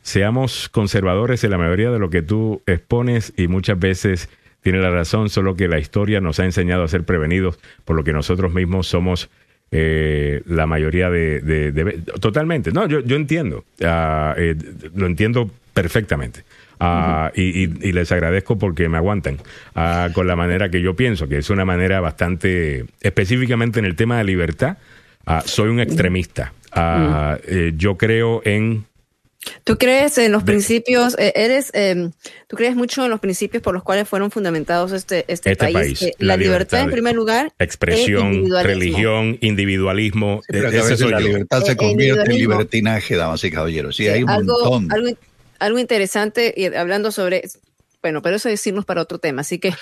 [0.00, 4.30] seamos conservadores en la mayoría de lo que tú expones y muchas veces
[4.62, 8.04] tiene la razón, solo que la historia nos ha enseñado a ser prevenidos por lo
[8.04, 9.28] que nosotros mismos somos
[9.70, 14.54] eh, la mayoría de, Totalmente, no, yo, yo entiendo, eh,
[14.94, 16.44] lo entiendo perfectamente.
[16.78, 19.38] Ah, y, les agradezco porque me aguantan
[19.74, 23.96] ah, con la manera que yo pienso, que es una manera bastante, específicamente en el
[23.96, 24.76] tema de libertad,
[25.44, 26.52] soy un extremista.
[26.76, 28.84] Eh, yo creo en
[29.64, 32.12] ¿Tú crees en los principios, eh, eres, em,
[32.46, 36.02] tú crees mucho en los principios por los cuales fueron fundamentados este, este, este país?
[36.02, 37.52] Eh, la, libertad, en primer lugar.
[37.58, 40.42] Expresión, religión, individualismo.
[40.48, 40.58] Sí,
[41.06, 43.96] la libertad se convierte en libertinaje, damas y caballeros.
[43.96, 44.92] Sí, hay un montón.
[44.92, 45.16] Algo,
[45.58, 47.42] algo interesante, y hablando sobre,
[48.06, 49.74] bueno, pero eso es decirnos para otro tema, así que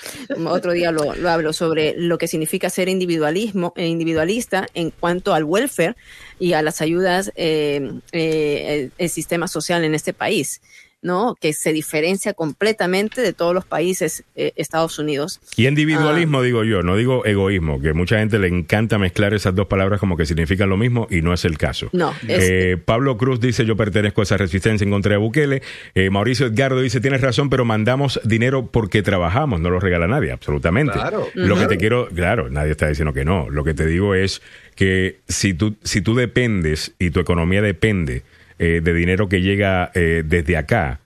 [0.47, 5.43] otro día lo, hablo sobre lo que significa ser individualismo, eh, individualista en cuanto al
[5.43, 5.95] welfare
[6.39, 10.59] y a las ayudas, eh, eh, el sistema social en este país.
[11.05, 11.35] ¿No?
[11.39, 15.39] Que se diferencia completamente de todos los países eh, Estados Unidos.
[15.55, 16.43] Y individualismo, ah.
[16.43, 20.17] digo yo, no digo egoísmo, que mucha gente le encanta mezclar esas dos palabras como
[20.17, 21.89] que significan lo mismo y no es el caso.
[21.93, 22.13] No.
[22.27, 25.61] Eh, Pablo Cruz dice, yo pertenezco a esa resistencia en contra de Bukele.
[25.93, 30.31] Eh, Mauricio Edgardo dice, tienes razón, pero mandamos dinero porque trabajamos, no lo regala nadie,
[30.31, 30.93] absolutamente.
[30.93, 31.27] Claro.
[31.35, 33.47] Lo que te quiero, claro, nadie está diciendo que no.
[33.51, 34.41] Lo que te digo es
[34.73, 38.23] que si tú, si tú dependes y tu economía depende
[38.57, 41.01] eh, de dinero que llega eh, desde acá,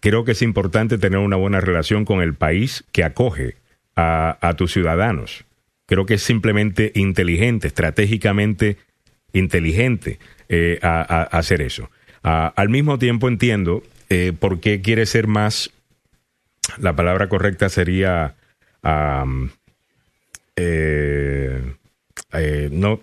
[0.00, 3.56] creo que es importante tener una buena relación con el país que acoge
[3.96, 5.44] a, tus ciudadanos.
[5.86, 8.78] Creo que es simplemente inteligente, estratégicamente
[9.32, 11.90] inteligente eh, hacer eso.
[12.22, 13.82] al mismo tiempo entiendo
[14.38, 15.70] por qué quiere ser más,
[16.78, 18.36] la palabra correcta sería,
[22.70, 23.00] no,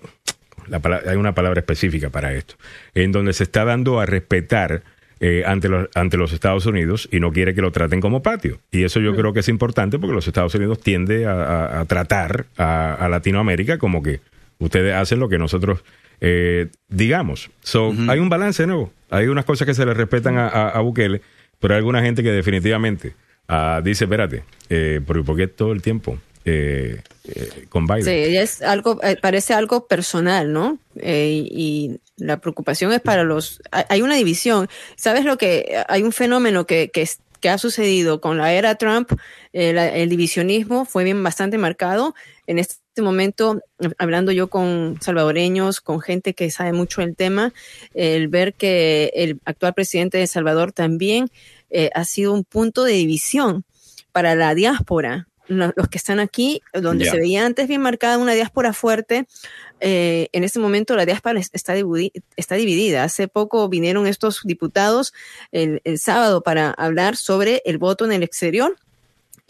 [1.07, 2.55] hay una palabra específica para esto,
[2.95, 4.83] en donde se está dando a respetar
[5.21, 8.59] eh, ante, los, ante los Estados Unidos y no quiere que lo traten como patio.
[8.71, 9.15] Y eso yo mm.
[9.17, 14.21] creo que es importante porque los Estados Unidos tiende a, tratar a, Latinoamérica como que
[14.59, 15.83] ustedes hacen lo que nosotros
[16.21, 17.49] eh, digamos.
[17.61, 18.93] So, Hay un balance nuevo.
[19.09, 21.21] Hay unas cosas que se le respetan a, Bukele,
[21.59, 23.13] pero hay alguna gente que definitivamente
[23.49, 26.17] ah, dice, espérate, eh, ¿por qué todo el tiempo?
[26.49, 28.05] Eh, eh, con Biden.
[28.05, 30.79] Sí, es algo, eh, parece algo personal, ¿no?
[31.01, 33.61] y la preocupación es para los...
[33.71, 34.67] Hay una división.
[34.97, 35.81] ¿Sabes lo que...
[35.87, 39.13] Hay un fenómeno que, que, ha sucedido con la era Trump,
[39.53, 42.15] el divisionismo fue bien bastante marcado.
[42.47, 43.61] En este momento,
[43.97, 47.53] hablando yo con salvadoreños, con gente que sabe mucho del tema,
[47.93, 51.29] el ver que el actual presidente de Salvador también
[51.93, 53.63] ha sido un punto de división
[54.11, 58.71] para la diáspora los que están aquí, donde se veía antes bien marcada una diáspora
[58.71, 59.27] fuerte,
[59.81, 61.75] eh, en este momento la diáspora está,
[62.35, 63.03] está dividida.
[63.03, 65.13] Hace poco vinieron estos diputados
[65.51, 68.77] el, sábado para hablar sobre el voto en el exterior.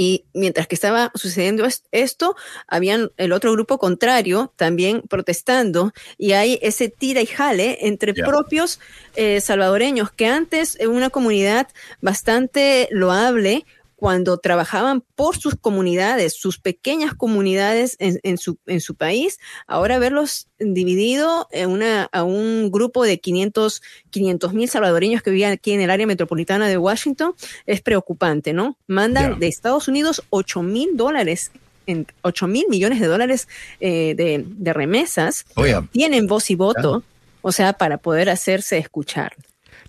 [0.02, 2.38] Y mientras que estaba sucediendo esto,
[2.68, 8.80] habían el otro grupo contrario también protestando y hay ese tira y jale entre propios
[9.18, 11.68] eh, salvadoreños que antes en una comunidad
[12.00, 13.66] bastante loable
[14.00, 20.48] cuando trabajaban por sus comunidades, sus pequeñas comunidades en, su, en su país, ahora verlos
[20.58, 23.82] dividido en una, a un grupo de 500
[24.54, 27.34] mil salvadoreños que vivían aquí en el área metropolitana de Washington
[27.66, 28.78] es preocupante, ¿no?
[28.88, 31.52] Mandan de Estados Unidos 8 mil dólares
[31.86, 33.50] en 8 mil millones de dólares
[33.82, 35.46] eh, de, remesas,
[35.92, 37.04] tienen voz y voto,
[37.42, 39.36] o sea, para poder hacerse escuchar.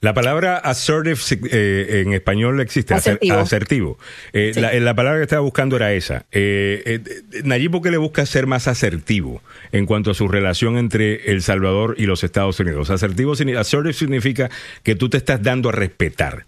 [0.00, 1.20] La palabra assertive
[1.52, 3.98] eh, en español existe, asertivo.
[4.32, 6.24] Eh, la, palabra que estaba buscando era esa.
[6.32, 9.42] Eh, eh Nayib le busca ser más asertivo
[9.72, 12.88] en cuanto a su relación entre El Salvador y los Estados Unidos.
[12.88, 14.50] Asertivo, assertive significa
[14.82, 16.46] que tú te estás dando a respetar.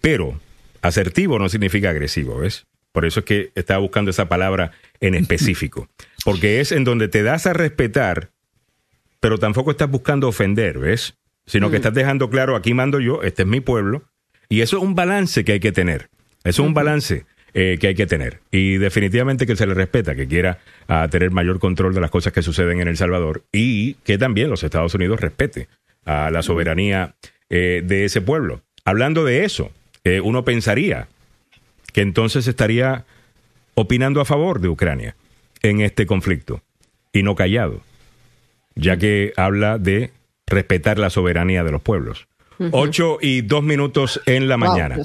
[0.00, 0.40] pero
[0.80, 2.66] asertivo no significa agresivo, ¿ves?
[2.92, 4.70] Por eso es que estaba buscando esa palabra
[5.00, 5.88] en específico.
[6.24, 8.30] Porque es en donde te das a respetar,
[9.18, 11.14] pero tampoco estás buscando ofender, ¿ves?
[11.48, 11.80] Sino que mm.
[11.80, 14.02] estás dejando claro, aquí mando yo, este es mi pueblo,
[14.48, 16.10] y eso es un balance que hay que tener.
[16.44, 17.24] Eso es un balance
[17.54, 18.40] eh, que hay que tener.
[18.50, 22.32] Y definitivamente que se le respeta, que quiera ah, tener mayor control de las cosas
[22.32, 25.68] que suceden en El Salvador y que también los Estados Unidos respete
[26.04, 27.16] a la soberanía
[27.50, 28.62] eh, de ese pueblo.
[28.84, 29.72] Hablando de eso,
[30.04, 31.08] eh, uno pensaría
[31.92, 33.04] que entonces estaría
[33.74, 35.16] opinando a favor de Ucrania
[35.62, 36.62] en este conflicto
[37.12, 37.82] y no callado,
[38.74, 40.12] ya que habla de
[40.48, 42.28] respetar la soberanía de los pueblos.
[42.72, 44.96] 8 y 2 minutos en la mañana.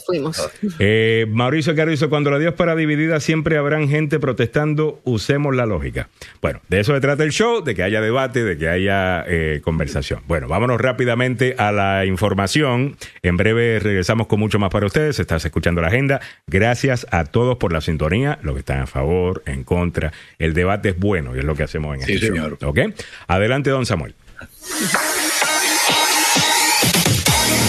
[0.80, 6.10] Eh, Mauricio Carrizo, cuando la Dios para dividida siempre habrán gente protestando, usemos la lógica.
[6.42, 9.62] Bueno, de eso se trata el show, de que haya debate, de que haya eh,
[9.64, 10.22] conversación.
[10.28, 12.98] Bueno, vámonos rápidamente a la información.
[13.22, 15.20] En breve regresamos con mucho más para ustedes.
[15.20, 16.22] Estás escuchando la agenda.
[16.48, 20.12] Gracias a todos por la sintonía, los que están a favor, en contra.
[20.40, 22.58] El debate es bueno y es lo que hacemos en sí, este señor.
[22.64, 22.80] ¿Ok?
[23.28, 24.16] Adelante, don Samuel.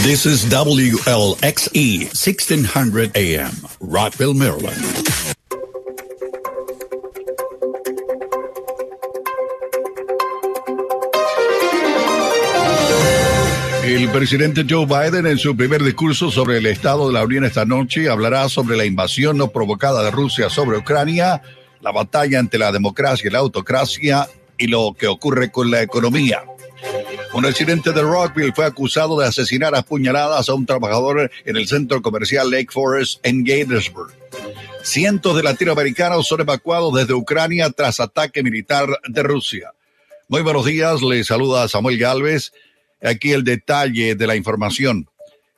[0.04, 4.76] This is WLXE 1600 AM, Rockville, Maryland.
[13.82, 17.64] El presidente Joe Biden en su primer discurso sobre el Estado de la Unión esta
[17.64, 21.40] noche hablará sobre la invasión no provocada de Rusia sobre Ucrania,
[21.80, 24.28] la batalla entre la democracia y la autocracia
[24.58, 26.42] y lo que ocurre con la economía.
[27.34, 31.66] Un residente de Rockville fue acusado de asesinar a puñaladas a un trabajador en el
[31.66, 34.12] centro comercial Lake Forest en Gaithersburg.
[34.84, 39.72] Cientos de latinoamericanos son evacuados desde Ucrania tras ataque militar de Rusia.
[40.28, 42.52] Muy buenos días, le saluda Samuel Galvez.
[43.02, 45.08] Aquí el detalle de la información.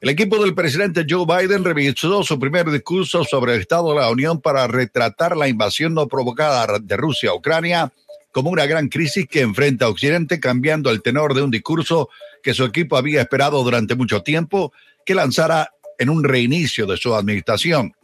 [0.00, 4.08] El equipo del presidente Joe Biden revisó su primer discurso sobre el Estado de la
[4.08, 7.92] Unión para retratar la invasión no provocada de Rusia a Ucrania
[8.36, 12.10] como una gran crisis que enfrenta a Occidente, cambiando el tenor de un discurso
[12.42, 14.74] que su equipo había esperado durante mucho tiempo
[15.06, 17.94] que lanzara en un reinicio de su administración.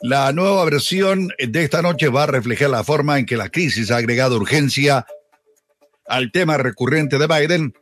[0.00, 3.92] La nueva versión de esta noche va a reflejar la forma en que la crisis
[3.92, 5.06] ha agregado urgencia
[6.08, 7.72] al tema recurrente de Biden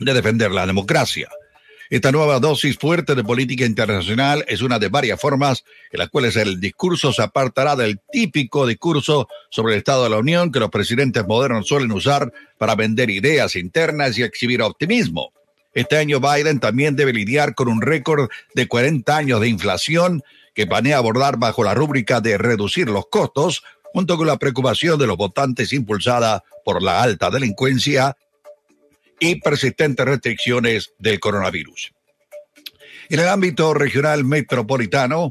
[0.00, 1.30] de defender la democracia.
[1.94, 6.34] Esta nueva dosis fuerte de política internacional es una de varias formas en las cuales
[6.34, 10.70] el discurso se apartará del típico discurso sobre el Estado de la Unión que los
[10.70, 15.32] presidentes modernos suelen usar para vender ideas internas y exhibir optimismo.
[15.72, 20.66] Este año Biden también debe lidiar con un récord de 40 años de inflación que
[20.66, 25.16] planea abordar bajo la rúbrica de reducir los costos, junto con la preocupación de los
[25.16, 28.16] votantes impulsada por la alta delincuencia
[29.18, 31.92] y persistentes restricciones del coronavirus.
[33.08, 35.30] En el ámbito regional metropolitano,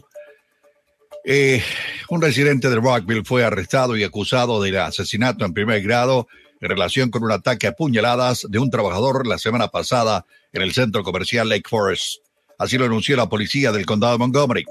[1.26, 1.64] eh,
[2.10, 6.28] un residente de Rockville fue arrestado y acusado de asesinato en primer grado
[6.60, 10.74] en relación con un ataque a puñaladas de un trabajador la semana pasada en el
[10.74, 12.20] centro comercial Lake Forest.
[12.58, 14.66] Así lo anunció la policía del condado de Montgomery.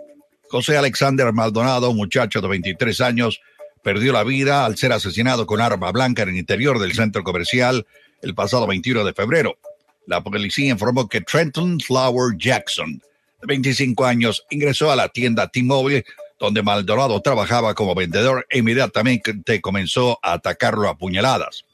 [0.48, 3.40] José Alexander Maldonado, un muchacho de 23 años,
[3.82, 7.86] perdió la vida al ser asesinado con arma blanca en el interior del centro comercial
[8.22, 9.58] el pasado 21 de febrero.
[10.06, 13.02] La policía informó que Trenton Flower Jackson,
[13.40, 16.04] de 25 años, ingresó a la tienda T-Mobile
[16.42, 21.64] donde Maldonado trabajaba como vendedor e inmediatamente comenzó a atacarlo a puñaladas.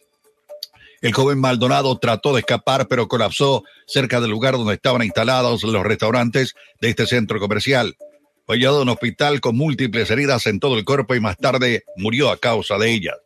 [1.00, 5.82] El joven Maldonado trató de escapar, pero colapsó cerca del lugar donde estaban instalados los
[5.84, 7.96] restaurantes de este centro comercial.
[8.44, 11.84] Fue llevado a un hospital con múltiples heridas en todo el cuerpo y más tarde
[11.96, 13.16] murió a causa de ellas.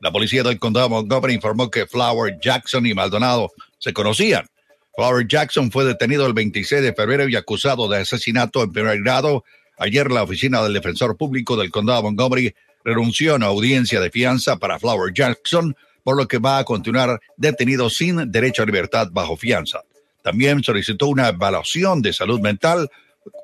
[0.00, 4.46] La policía del condado de Montgomery informó que Flower Jackson y Maldonado se conocían.
[4.94, 9.44] Flower Jackson fue detenido el 26 de febrero y acusado de asesinato en primer grado.
[9.78, 14.10] Ayer la oficina del defensor público del condado de Montgomery renunció a una audiencia de
[14.10, 19.08] fianza para Flower Jackson, por lo que va a continuar detenido sin derecho a libertad
[19.10, 19.82] bajo fianza.
[20.22, 22.90] También solicitó una evaluación de salud mental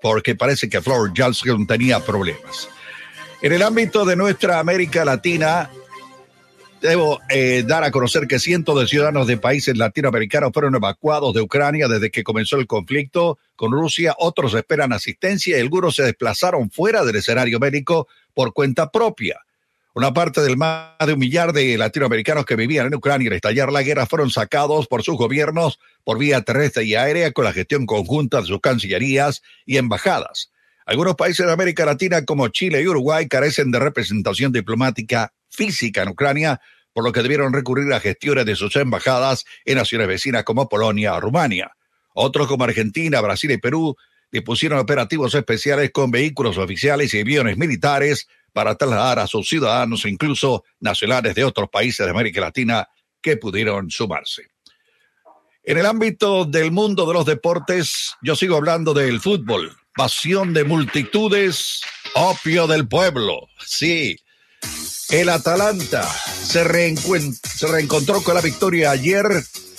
[0.00, 2.68] porque parece que Flower Jackson tenía problemas.
[3.42, 5.70] En el ámbito de nuestra América Latina,
[6.82, 11.40] Debo eh, dar a conocer que cientos de ciudadanos de países latinoamericanos fueron evacuados de
[11.40, 14.16] Ucrania desde que comenzó el conflicto con Rusia.
[14.18, 19.38] Otros esperan asistencia y algunos se desplazaron fuera del escenario médico por cuenta propia.
[19.94, 23.70] Una parte del más de un millar de latinoamericanos que vivían en Ucrania al estallar
[23.70, 27.86] la guerra fueron sacados por sus gobiernos por vía terrestre y aérea con la gestión
[27.86, 30.50] conjunta de sus cancillerías y embajadas.
[30.84, 36.08] Algunos países de América Latina como Chile y Uruguay carecen de representación diplomática física en
[36.08, 36.60] Ucrania,
[36.92, 41.14] por lo que debieron recurrir a gestiones de sus embajadas en naciones vecinas como Polonia
[41.14, 41.72] o Rumania.
[42.14, 43.96] Otros como Argentina, Brasil y Perú
[44.30, 50.64] dispusieron operativos especiales con vehículos oficiales y aviones militares para trasladar a sus ciudadanos, incluso
[50.80, 52.88] nacionales de otros países de América Latina,
[53.20, 54.48] que pudieron sumarse.
[55.64, 60.64] En el ámbito del mundo de los deportes, yo sigo hablando del fútbol, pasión de
[60.64, 61.82] multitudes,
[62.14, 63.48] opio del pueblo.
[63.64, 64.16] Sí,
[65.12, 69.26] el Atalanta se, reencontró con la victoria ayer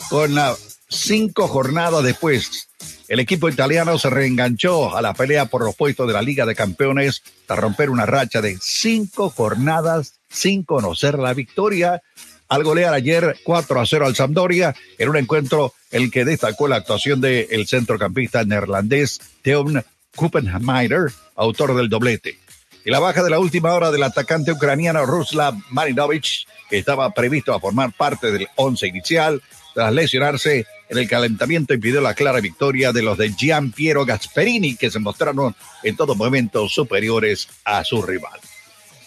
[0.08, 0.56] con la
[0.88, 2.70] cinco jornadas después.
[3.08, 6.54] El equipo italiano se reenganchó a la pelea por los puestos de la Liga de
[6.54, 12.04] Campeones tras romper una racha de cinco jornadas sin conocer la victoria
[12.48, 16.76] al golear ayer 4 a 0 al Sampdoria en un encuentro el que destacó la
[16.76, 19.84] actuación del centrocampista neerlandés Theon
[20.16, 22.43] Kuppenheimer, autor del doblete.
[22.86, 27.54] Y la baja de la última hora del atacante ucraniano Ruslav Marinovich, que estaba previsto
[27.54, 29.42] a formar parte del once inicial,
[29.74, 34.76] tras lesionarse en el calentamiento impidió la clara victoria de los de Gian Piero Gasperini,
[34.76, 38.40] que se mostraron en todo momento superiores a su rival.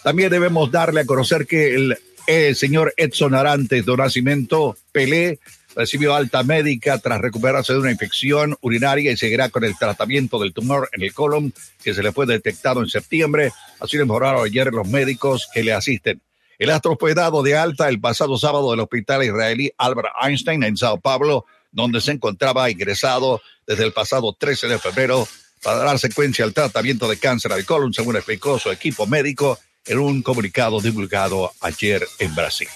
[0.03, 5.39] También debemos darle a conocer que el, señor Edson Arantes do Nacimiento Pelé
[5.77, 10.51] recibió alta médica tras recuperarse de una infección urinaria y seguirá con el tratamiento del
[10.51, 11.53] tumor en el colon
[11.83, 13.51] que se le fue detectado en septiembre.
[13.79, 16.19] Así lo mejoraron ayer los médicos que le asisten.
[16.57, 20.77] El astro fue dado de alta el pasado sábado del hospital israelí Albert Einstein en
[20.77, 25.27] Sao Paulo, donde se encontraba ingresado desde el pasado 13 de febrero
[25.61, 29.99] para dar secuencia al tratamiento de cáncer al colon, según explicó su equipo médico en
[29.99, 32.67] un comunicado divulgado ayer en Brasil.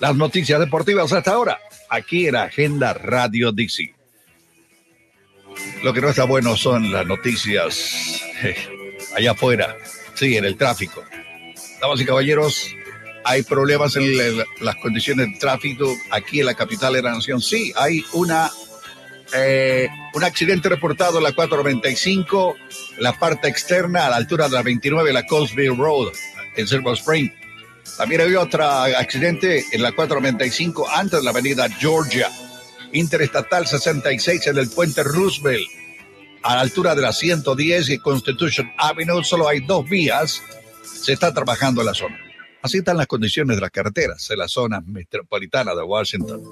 [0.00, 3.94] Las noticias deportivas hasta ahora aquí en Agenda Radio DC.
[5.82, 8.56] Lo que no está bueno son las noticias eh,
[9.16, 9.76] allá afuera,
[10.14, 11.04] sí, en el tráfico.
[11.80, 12.74] Damas y caballeros,
[13.24, 17.40] hay problemas en las condiciones de tráfico aquí en la capital de la nación.
[17.40, 18.50] Sí, hay una
[19.34, 22.56] eh, un accidente reportado en la 495,
[22.98, 26.12] la parte externa a la altura de la 29 de la Cosville Road
[26.56, 27.30] en Silver Spring.
[27.96, 32.30] También había otro accidente en la 495 antes de la avenida Georgia.
[32.92, 35.68] Interestatal 66 en el puente Roosevelt.
[36.42, 40.42] A la altura de la 110 y Constitution Avenue solo hay dos vías.
[40.82, 42.18] Se está trabajando en la zona.
[42.62, 46.42] Así están las condiciones de las carreteras en la zona metropolitana de Washington.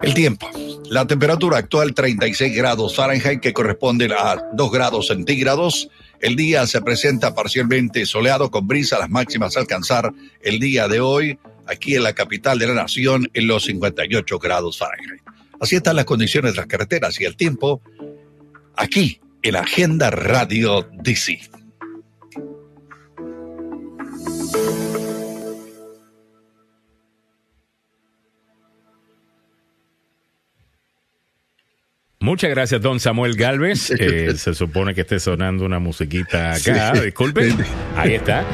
[0.00, 0.48] El tiempo.
[0.90, 5.88] La temperatura actual 36 grados Fahrenheit que corresponde a 2 grados centígrados.
[6.20, 10.12] El día se presenta parcialmente soleado con brisa, las máximas a alcanzar
[10.42, 14.78] el día de hoy aquí en la capital de la nación en los 58 grados
[14.78, 15.22] Fahrenheit.
[15.60, 17.80] Así están las condiciones de las carreteras y el tiempo
[18.76, 21.40] aquí en Agenda Radio DC.
[32.24, 33.92] Muchas gracias, don Samuel Galvez.
[34.04, 36.92] Eh, se supone que esté sonando una musiquita acá.
[36.92, 37.54] Disculpe.
[37.96, 38.44] Ahí está.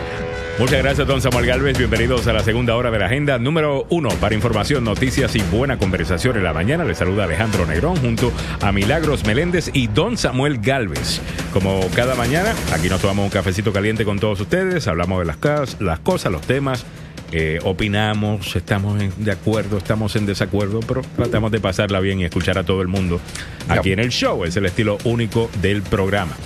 [0.58, 1.78] Muchas gracias, don Samuel Galvez.
[1.78, 5.78] Bienvenidos a la segunda hora de la agenda número uno para información, noticias y buena
[5.78, 6.84] conversación en la mañana.
[6.84, 11.20] Les saluda Alejandro Negrón junto a Milagros Meléndez y don Samuel Galvez.
[11.52, 15.80] Como cada mañana, aquí nos tomamos un cafecito caliente con todos ustedes, hablamos de las,
[15.80, 16.84] las cosas, los temas
[17.32, 22.58] eh, opinamos, estamos de acuerdo, estamos en desacuerdo, pero tratamos de pasarla bien y escuchar
[22.58, 23.20] a todo el mundo
[23.68, 24.44] aquí en el show.
[24.44, 26.36] Es el estilo único del programa.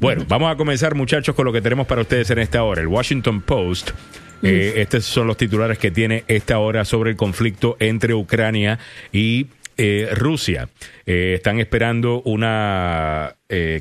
[0.00, 2.82] Bueno, vamos a comenzar muchachos con lo que tenemos para ustedes en esta hora.
[2.82, 3.90] El Washington Post.
[4.42, 8.78] Eh, estos son los titulares que tiene esta hora sobre el conflicto entre Ucrania
[9.10, 9.46] y
[9.78, 10.68] eh, Rusia.
[11.06, 13.34] están esperando una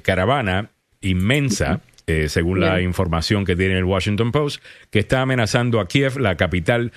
[0.04, 0.70] caravana
[1.02, 6.20] inmensa eh, según la información que tiene el Washington Post, que está amenazando a Kiev,
[6.20, 6.92] la capital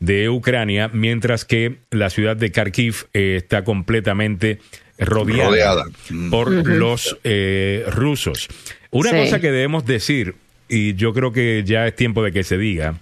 [0.00, 4.58] de Ucrania, mientras que la ciudad de Kharkiv eh, está completamente
[4.98, 5.84] rodeada,
[6.30, 8.48] por los eh, rusos.
[8.90, 10.34] Una cosa que debemos decir,
[10.68, 12.94] y yo creo que ya es tiempo de que se diga,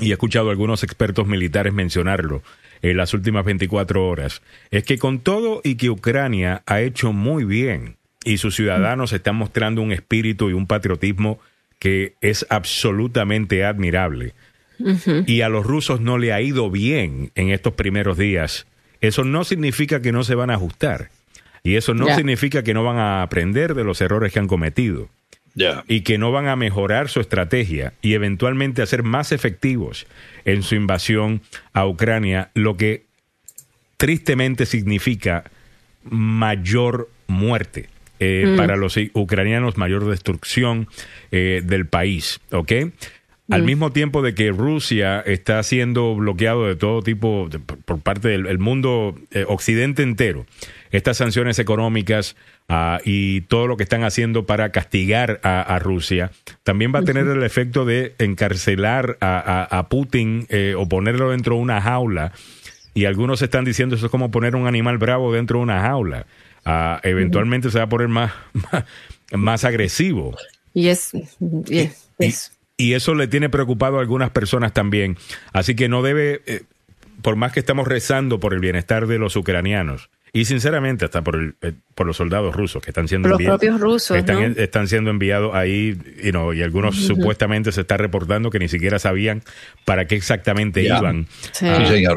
[0.00, 2.42] y he escuchado a algunos expertos militares mencionarlo
[2.80, 7.44] en las últimas 24 horas, es que con todo y que Ucrania ha hecho muy
[7.44, 11.40] bien y sus ciudadanos están mostrando un espíritu y un patriotismo
[11.78, 14.34] que es absolutamente admirable.
[15.26, 18.66] Y a los rusos no le ha ido bien en estos primeros días.
[19.00, 21.10] Eso no significa que no se van a ajustar.
[21.62, 25.08] Y eso no significa que no van a aprender de los errores que han cometido.
[25.86, 30.06] Y que no van a mejorar su estrategia y eventualmente a ser más efectivos
[30.44, 31.42] en su invasión
[31.72, 33.04] a Ucrania, lo que
[33.98, 35.44] tristemente significa
[36.04, 37.88] mayor muerte.
[38.24, 38.56] Eh, mm.
[38.56, 40.86] para los ucranianos, mayor destrucción
[41.32, 42.72] eh, del país, ¿ok?
[43.50, 43.66] Al mm.
[43.66, 47.48] mismo tiempo de que Rusia está siendo bloqueado de todo tipo
[47.84, 50.46] por parte del mundo eh, occidente entero,
[50.92, 52.36] estas sanciones económicas
[52.68, 56.30] ah, y todo lo que están haciendo para castigar a, Rusia,
[56.62, 60.46] también va a tener el efecto de encarcelar a, Putin
[60.76, 62.30] o ponerlo dentro de una jaula.
[62.94, 66.26] Y algunos están diciendo eso es como poner un animal bravo dentro de una jaula.
[66.64, 68.32] Ah, eventualmente se va a poner más,
[69.32, 70.36] más, agresivo.
[70.74, 71.12] Y es,
[72.76, 75.16] y, eso le tiene preocupado a algunas personas también.
[75.52, 76.62] Así que no debe, eh,
[77.20, 81.36] por más que estamos rezando por el bienestar de los ucranianos y sinceramente hasta por,
[81.36, 85.10] el, eh, por los soldados rusos que están siendo los propios rusos están, están siendo
[85.10, 89.42] enviados ahí y algunos supuestamente se está reportando que ni siquiera sabían
[89.84, 91.26] para qué exactamente iban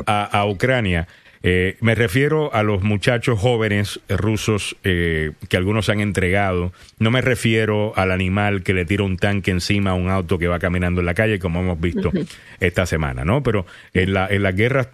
[0.08, 1.08] a, Ucrania.
[1.48, 6.74] Eh, me refiero a los muchachos jóvenes rusos eh, que algunos han entregado.
[6.98, 10.48] No me refiero al animal que le tira un tanque encima a un auto que
[10.48, 12.12] va caminando en la calle, como hemos visto
[12.60, 13.44] esta semana, ¿no?
[13.44, 14.90] Pero en la, en la guerra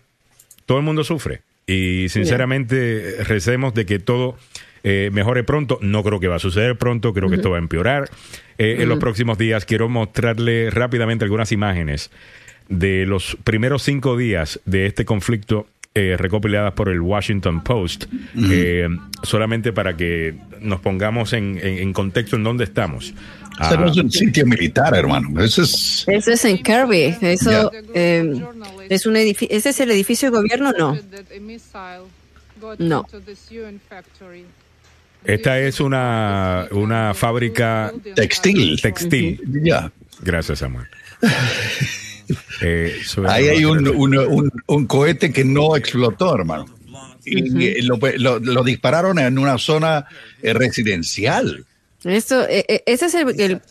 [0.65, 1.39] todo el mundo sufre.
[1.67, 4.35] Y sinceramente recemos de que todo
[4.83, 5.79] eh, mejore pronto.
[5.81, 8.09] No creo que va a suceder pronto, creo que esto va a empeorar.
[8.57, 12.11] En los próximos días quiero mostrarle rápidamente algunas imágenes
[12.67, 18.05] de los primeros cinco días de este conflicto eh, recopiladas por el Washington Post,
[18.37, 18.87] eh,
[19.23, 23.13] solamente para que nos pongamos en, contexto en dónde estamos.
[23.59, 25.43] Ese no es un sitio militar, hermano.
[25.43, 27.17] Ese es, Ese es en Kirby.
[27.21, 28.41] Eso eh,
[28.89, 29.17] es un.
[29.17, 30.71] ¿Ese es el edificio de gobierno?
[30.71, 30.97] No.
[32.79, 33.05] No.
[35.25, 38.79] Esta es una, una fábrica textil.
[38.81, 39.41] Textil.
[39.61, 39.91] Ya.
[40.21, 40.87] Gracias, Samuel.
[42.61, 46.65] Eh, Ahí hay un, cohete que no explotó, hermano.
[47.23, 50.05] Y lo, dispararon en una zona
[50.41, 51.65] eh, residencial.
[52.03, 53.61] Esto, eh, ese es el,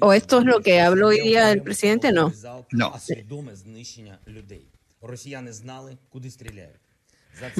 [0.00, 2.32] o esto es lo que habló hoy día el presidente, no.
[2.72, 2.92] No.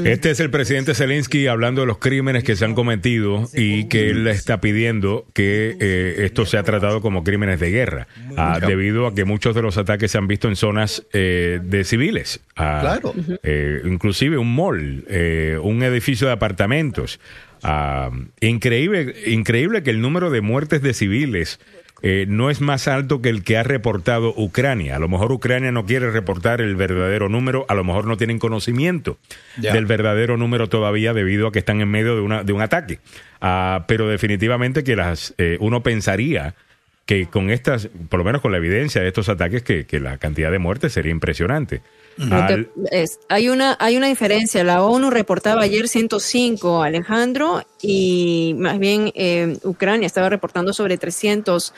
[0.05, 4.11] Este es el presidente Zelensky hablando de los crímenes que se han cometido y que
[4.11, 9.15] él está pidiendo que eh, esto sea tratado como crímenes de guerra, ah, debido a
[9.15, 12.41] que muchos de los ataques se han visto en zonas eh, de civiles.
[12.57, 13.15] Ah, claro.
[13.43, 15.05] Eh, inclusive un mall,
[15.63, 17.21] un edificio de apartamentos.
[17.63, 21.61] Ah, increíble, increíble que el número de muertes de civiles
[22.01, 24.97] eh, no es más alto que el que ha reportado Ucrania.
[24.97, 28.39] A lo mejor Ucrania no quiere reportar el verdadero número, a lo mejor no tienen
[28.39, 29.19] conocimiento
[29.57, 33.01] del verdadero número todavía debido a que están en medio de, una, de un ataque.
[33.41, 36.55] Ah, pero definitivamente que las, eh, uno pensaría
[37.05, 40.19] que con estas, por lo menos con la evidencia de estos ataques, que, que la
[40.19, 41.81] cantidad de muertes sería impresionante.
[43.29, 44.65] Hay, una, hay una diferencia.
[44.65, 51.73] La ONU reportaba ayer 105, Alejandro, y más bien eh, Ucrania estaba reportando sobre 300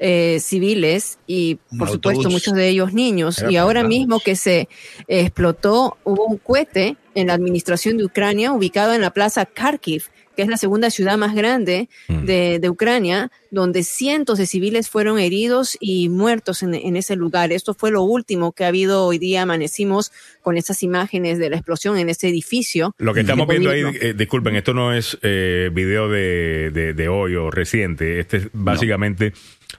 [0.00, 3.44] eh, civiles y, por supuesto, muchos de ellos niños.
[3.48, 4.68] y ahora mismo que se
[5.06, 10.42] explotó, hubo un cohete en la administración de Ucrania ubicado en la plaza Kharkiv que
[10.42, 12.24] es la segunda ciudad más grande mm.
[12.24, 17.52] de, Ucrania, donde cientos de civiles fueron heridos y muertos en, ese lugar.
[17.52, 19.42] Esto fue lo último que ha habido hoy día.
[19.42, 20.12] Amanecimos
[20.42, 22.94] con estas imágenes de la explosión en ese edificio.
[22.98, 27.50] Lo que estamos viendo ahí, eh, disculpen, esto no es eh, video de, hoy o
[27.50, 28.18] reciente.
[28.18, 29.32] Este es básicamente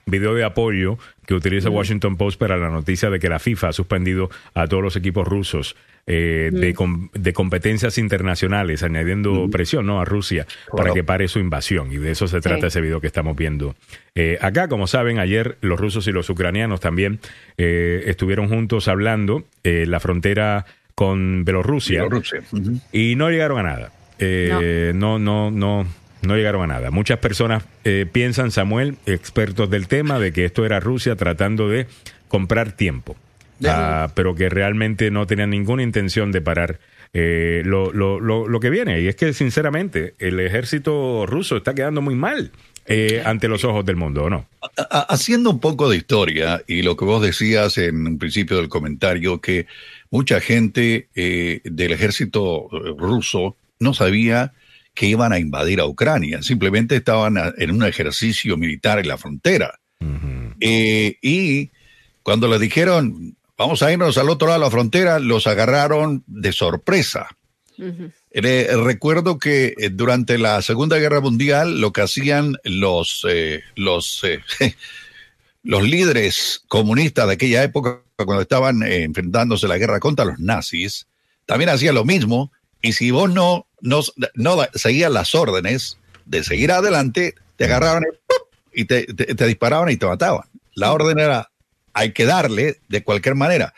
[0.05, 3.73] video de apoyo que utiliza Washington Post para la noticia de que la FIFA ha
[3.73, 5.75] suspendido a todos los equipos rusos
[6.07, 9.99] eh, de, competencias internacionales, añadiendo presión ¿no?
[9.99, 10.45] a Rusia
[10.75, 11.91] para que pare su invasión.
[11.91, 13.75] Y de eso se trata ese video que estamos viendo.
[14.13, 14.67] Eh, acá.
[14.67, 17.19] Como saben, ayer los rusos y los ucranianos también
[17.57, 22.05] eh, estuvieron juntos hablando la frontera con Bielorrusia,
[22.91, 23.91] y no llegaron a nada.
[24.93, 25.85] no, no, no no
[26.35, 26.89] llegaron a nada.
[26.91, 31.85] Muchas personas eh, piensan, Samuel, expertos del tema, de que esto era Rusia tratando de
[32.27, 33.15] comprar tiempo,
[33.65, 36.79] ah, pero que realmente no tenían ninguna intención de parar
[37.13, 39.01] eh, lo, lo, lo, que viene.
[39.01, 42.51] Y es que, sinceramente, el ejército ruso está quedando muy mal.
[42.87, 44.47] Eh, ante los ojos del mundo, ¿o no?
[44.91, 49.41] Haciendo un poco de historia y lo que vos decías en un principio del comentario,
[49.41, 49.65] que
[50.11, 54.53] mucha gente del ejército ruso no sabía
[54.95, 59.79] que iban a invadir a Ucrania, simplemente estaban en un ejercicio militar en la frontera.
[60.61, 61.71] Eh, y
[62.23, 66.53] cuando les dijeron, vamos a irnos al otro lado de la frontera, los agarraron de
[66.53, 67.27] sorpresa.
[68.31, 74.21] recuerdo que eh, durante la Segunda Guerra Mundial lo que hacían los, eh, los,
[75.63, 81.07] los líderes comunistas de aquella época, cuando estaban enfrentándose a la guerra contra los nazis,
[81.45, 82.53] también hacían lo mismo.
[82.81, 84.01] Y si vos no no,
[84.33, 88.03] no seguían las órdenes de seguir adelante, te agarraban
[88.73, 89.05] y, te,
[89.45, 90.47] disparaban y te mataban.
[90.73, 91.51] La orden era,
[91.93, 93.73] hay que darle de cualquier manera.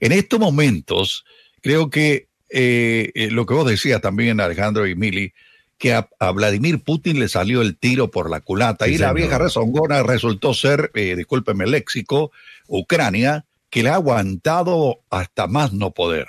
[0.00, 1.24] En estos momentos,
[1.62, 5.32] creo que eh, eh, lo que vos decías también, Alejandro y Mili,
[5.78, 10.02] que a, Vladimir Putin le salió el tiro por la culata y la vieja rezongona
[10.02, 12.30] resultó ser, eh, discúlpeme el léxico,
[12.68, 16.28] Ucrania, que le ha aguantado hasta más no poder.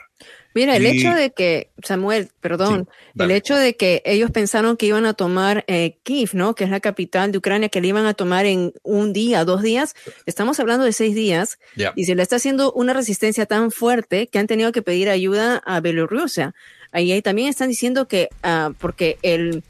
[0.53, 5.05] Mira, el hecho de que, Samuel, perdón, el hecho de que ellos pensaron que iban
[5.05, 6.53] a tomar eh, Kiev, ¿no?
[6.53, 9.63] Que es la capital de Ucrania, que le iban a tomar en un día, dos
[9.63, 11.57] días, estamos hablando de seis días,
[11.95, 15.61] y se le está haciendo una resistencia tan fuerte que han tenido que pedir ayuda
[15.65, 16.53] a Bielorrusia.
[16.91, 19.63] ahí, también están diciendo que, ah, porque el,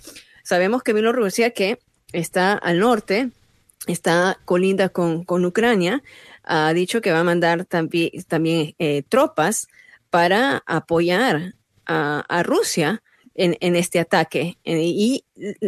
[0.44, 1.80] sabemos que Bielorrusia, que
[2.12, 3.30] está al norte,
[3.88, 6.04] está colinda con, con Ucrania,
[6.44, 9.68] ha dicho que va a mandar también, también eh, tropas
[10.14, 11.56] para apoyar
[11.88, 13.02] a, Rusia
[13.34, 14.60] en, en, este ataque.
[14.64, 15.26] Eh, y,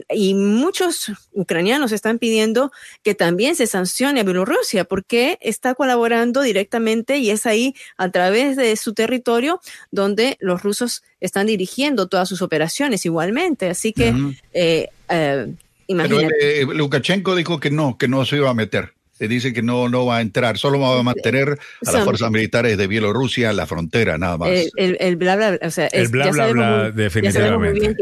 [0.08, 7.18] y, muchos ucranianos están pidiendo que también se sancione a Bielorrusia porque está colaborando directamente
[7.18, 12.44] y es ahí a través de su territorio donde los rusos están dirigiendo todas sus
[12.44, 13.68] operaciones igualmente.
[13.68, 14.14] Así que,
[14.54, 14.90] eh,
[15.88, 16.66] imagínate.
[16.66, 20.18] Lukashenko dijo que no, que no se iba a meter dice que no, no va
[20.18, 24.18] a entrar, solo va a mantener a las fuerzas militares de Bielorrusia en la frontera,
[24.18, 24.50] nada más.
[24.76, 27.96] El, bla bla, o sea, el bla bla bla, definitivamente.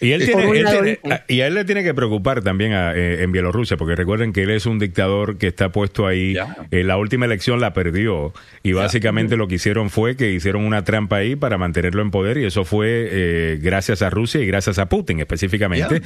[0.00, 0.98] y, él tiene,
[1.28, 4.50] y a él le tiene que preocupar también eh, en Bielorrusia, porque recuerden que él
[4.50, 6.34] es un dictador que está puesto ahí.
[6.72, 8.32] Eh, la última elección la perdió
[8.64, 12.38] y básicamente lo que hicieron fue que hicieron una trampa ahí para mantenerlo en poder
[12.38, 16.02] y eso fue eh, gracias a Rusia y gracias a Putin específicamente,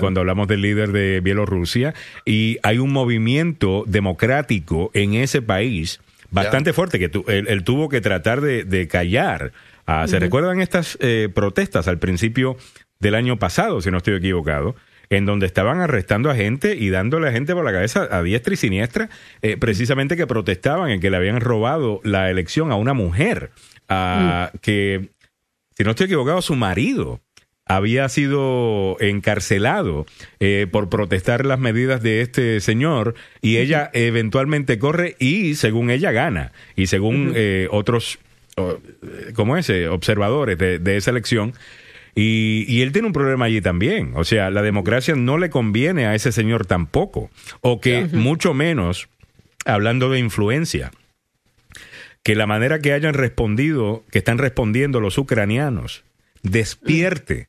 [0.00, 1.94] cuando hablamos del líder de Bielorrusia.
[2.24, 6.00] Y hay un movimiento democrático en ese país
[6.30, 9.52] bastante fuerte que él, tuvo que tratar de, callar.
[9.86, 12.56] Ah, ¿Se recuerdan estas eh, protestas al principio
[12.98, 14.74] del año pasado, si no estoy equivocado?
[15.10, 18.52] en donde estaban arrestando a gente y dándole a gente por la cabeza a diestra
[18.52, 19.08] y siniestra,
[19.40, 23.50] eh, precisamente que protestaban en que le habían robado la elección a una mujer,
[23.88, 24.58] a, mm.
[24.58, 25.08] que,
[25.76, 27.22] si no estoy equivocado, su marido
[27.68, 30.06] había sido encarcelado
[30.40, 36.10] eh, por protestar las medidas de este señor y ella eventualmente corre y según ella
[36.10, 38.18] gana y según eh, otros,
[39.34, 41.52] como ese, observadores de, esa elección.
[42.14, 44.12] Y, él tiene un problema allí también.
[44.16, 47.30] O sea, la democracia no le conviene a ese señor tampoco.
[47.60, 49.08] O que mucho menos,
[49.64, 50.90] hablando de influencia,
[52.24, 56.02] que la manera que hayan respondido, que están respondiendo los ucranianos,
[56.42, 57.48] despierte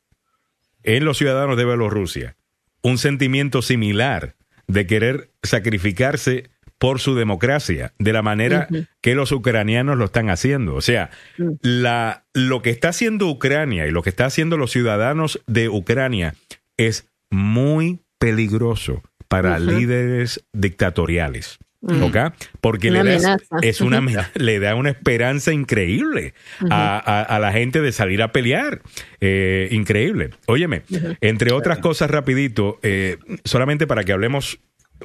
[0.82, 2.36] en los ciudadanos de Bielorrusia
[2.82, 4.36] un sentimiento similar
[4.66, 8.66] de querer sacrificarse por su democracia, de la manera
[9.02, 10.74] que los ucranianos lo están haciendo.
[10.74, 11.50] O sea, mm.
[11.60, 16.34] la, lo que está haciendo Ucrania y lo que está haciendo los ciudadanos de Ucrania
[16.78, 21.58] es muy peligroso para líderes dictatoriales.
[21.82, 22.12] Mm.
[22.60, 23.18] Porque le,
[23.62, 24.00] es una,
[24.34, 26.34] le da una esperanza increíble
[26.70, 28.82] a, la gente de salir a pelear.
[29.20, 30.30] Eh, increíble.
[30.46, 30.82] Óyeme,
[31.20, 34.58] entre otras cosas, rapidito, eh, solamente para que hablemos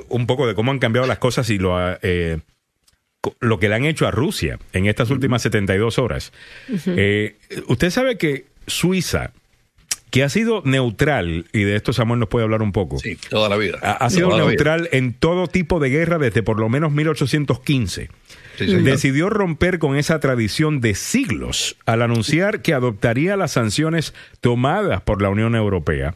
[0.10, 2.40] un poco de cómo han cambiado las cosas y lo, eh,
[3.40, 6.34] lo que le han hecho a Rusia en estas últimas 72 horas.
[7.68, 9.32] usted sabe que Suiza
[10.16, 13.00] que ha sido neutral, y de esto Samuel nos puede hablar un poco.
[13.00, 13.80] Sí, toda la vida.
[13.82, 18.10] Ha, sido neutral en todo tipo de guerra desde por lo menos 1815.
[18.58, 25.22] Decidió romper con esa tradición de siglos al anunciar que adoptaría las sanciones tomadas por
[25.22, 26.16] la Unión Europea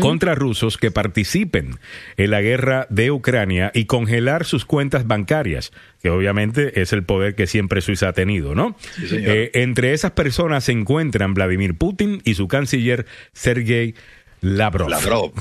[0.00, 1.78] contra rusos que participen
[2.16, 5.72] en la guerra de Ucrania y congelar sus cuentas bancarias,
[6.02, 8.76] que obviamente es el poder que siempre Suiza ha tenido, ¿no?
[9.10, 13.94] Eh, entre esas personas se encuentran Vladimir Putin y su canciller Sergei
[14.40, 14.88] Lavrov.
[14.88, 15.32] Lavrov.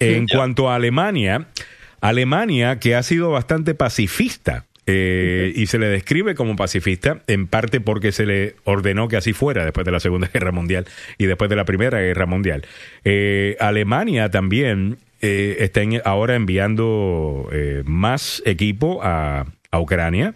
[0.00, 1.48] En cuanto a Alemania,
[2.00, 7.80] Alemania que ha sido bastante pacifista eh, y se le describe como pacifista, en parte
[7.80, 10.86] porque se le ordenó que así fuera después de la Segunda Guerra Mundial
[11.18, 12.64] y después de la Primera Guerra Mundial.
[13.04, 17.48] Eh, Alemania también eh, está ahora enviando
[17.84, 19.46] más equipo a,
[19.76, 20.34] Ucrania.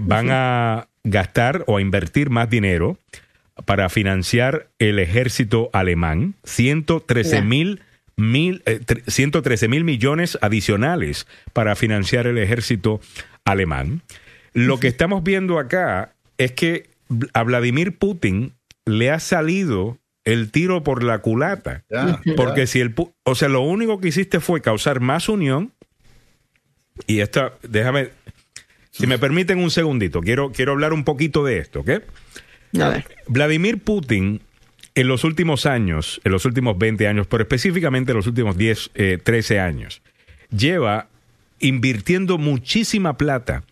[0.00, 2.98] van a gastar o a invertir más dinero
[3.66, 7.80] para financiar el ejército alemán, 113 mil
[8.16, 8.62] mil,
[9.06, 13.00] 113 mil millones adicionales para financiar el ejército
[13.44, 14.02] alemán.
[14.52, 16.90] Lo que estamos viendo acá es que
[17.32, 18.52] a Vladimir Putin
[18.84, 21.84] le ha salido el tiro por la culata.
[22.36, 22.94] porque si el...
[23.24, 25.72] O sea, lo único que hiciste fue causar más unión.
[27.06, 28.10] Y esta, déjame,
[28.90, 31.90] si me permiten un segundito, quiero, quiero hablar un poquito de esto, ¿ok?
[33.26, 34.40] Vladimir Putin
[34.94, 38.90] en los últimos años, en los últimos 20 años, pero específicamente en los últimos 10,
[39.24, 40.02] 13 eh, años,
[40.50, 41.08] lleva
[41.62, 43.64] invirtiendo muchísima plata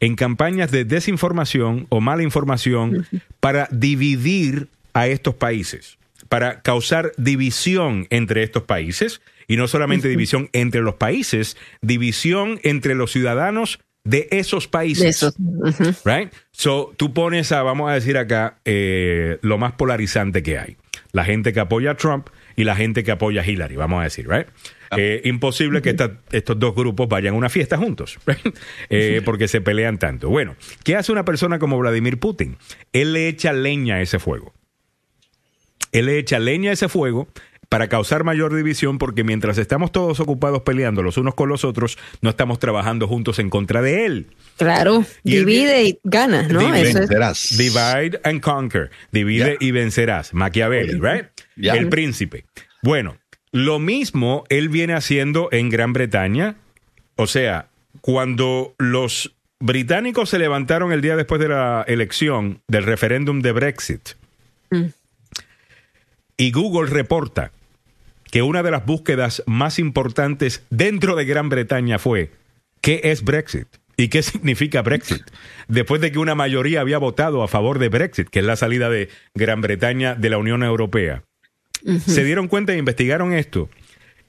[0.00, 3.06] en campañas de desinformación o mala información
[3.40, 5.98] para dividir a estos países,
[6.28, 12.94] para causar división entre estos países y no solamente división entre los países, división entre
[12.94, 15.24] los ciudadanos de esos países.
[16.04, 16.32] Right?
[16.52, 20.76] So, tú pones a, vamos a decir acá, eh, lo más polarizante que hay.
[21.12, 24.04] La gente que apoya a Trump y la gente que apoya a Hillary, vamos a
[24.04, 24.48] decir, right?
[24.90, 24.96] Ah.
[24.98, 25.96] Eh, imposible que
[26.32, 28.18] estos dos grupos vayan a una fiesta juntos,
[28.90, 30.28] eh, porque se pelean tanto.
[30.28, 32.56] Bueno, ¿qué hace una persona como Vladimir Putin?
[32.92, 34.52] Él le echa leña a ese fuego.
[35.92, 37.28] él le echa leña a ese fuego
[37.74, 41.98] para causar mayor división, porque mientras estamos todos ocupados peleando los unos con los otros,
[42.20, 44.26] no estamos trabajando juntos en contra de él.
[44.58, 46.60] Claro, divide y ganas, ¿no?
[46.60, 48.90] Divide and conquer.
[49.10, 50.34] Divide y vencerás.
[50.34, 51.26] Machiavelli, right?
[51.56, 52.44] El príncipe.
[52.82, 53.16] Bueno,
[53.54, 56.56] lo mismo él viene haciendo en Gran Bretaña.
[57.14, 57.68] O sea,
[58.00, 64.08] cuando los británicos se levantaron el día después de la elección del referéndum de Brexit,
[64.70, 64.86] mm.
[66.36, 67.52] y Google reporta
[68.32, 72.32] que una de las búsquedas más importantes dentro de Gran Bretaña fue
[72.80, 73.68] ¿qué es Brexit?
[73.96, 75.22] ¿Y qué significa Brexit?
[75.68, 78.90] Después de que una mayoría había votado a favor de Brexit, que es la salida
[78.90, 81.22] de Gran Bretaña de la Unión Europea,
[82.06, 83.68] se dieron cuenta e investigaron esto.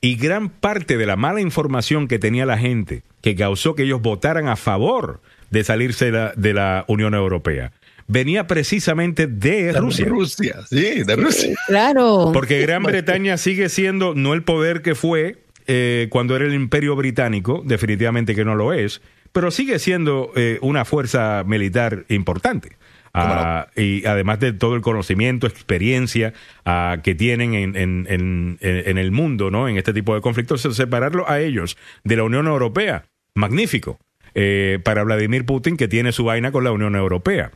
[0.02, 4.02] Y gran parte de la mala información que tenía la gente, que causó que ellos
[4.02, 7.72] votaran a favor de salirse de la, Unión Europea,
[8.08, 10.06] venía precisamente de Rusia.
[10.06, 11.56] De Rusia, sí, de Rusia.
[11.68, 12.32] Claro.
[12.34, 16.96] Porque Gran Bretaña sigue siendo no el poder que fue eh, cuando era el Imperio
[16.96, 19.02] Británico, definitivamente que no lo es,
[19.32, 22.78] pero sigue siendo eh, una fuerza militar importante.
[23.18, 26.34] Ah, y además de todo el conocimiento, experiencia
[26.66, 29.70] ah, que tienen en, en, en, el mundo, ¿no?
[29.70, 34.00] En este tipo de conflictos, separarlo a ellos de la Unión Europea, magnífico.
[34.38, 37.52] Eh, para Vladimir Putin, que tiene su vaina con la Unión Europea.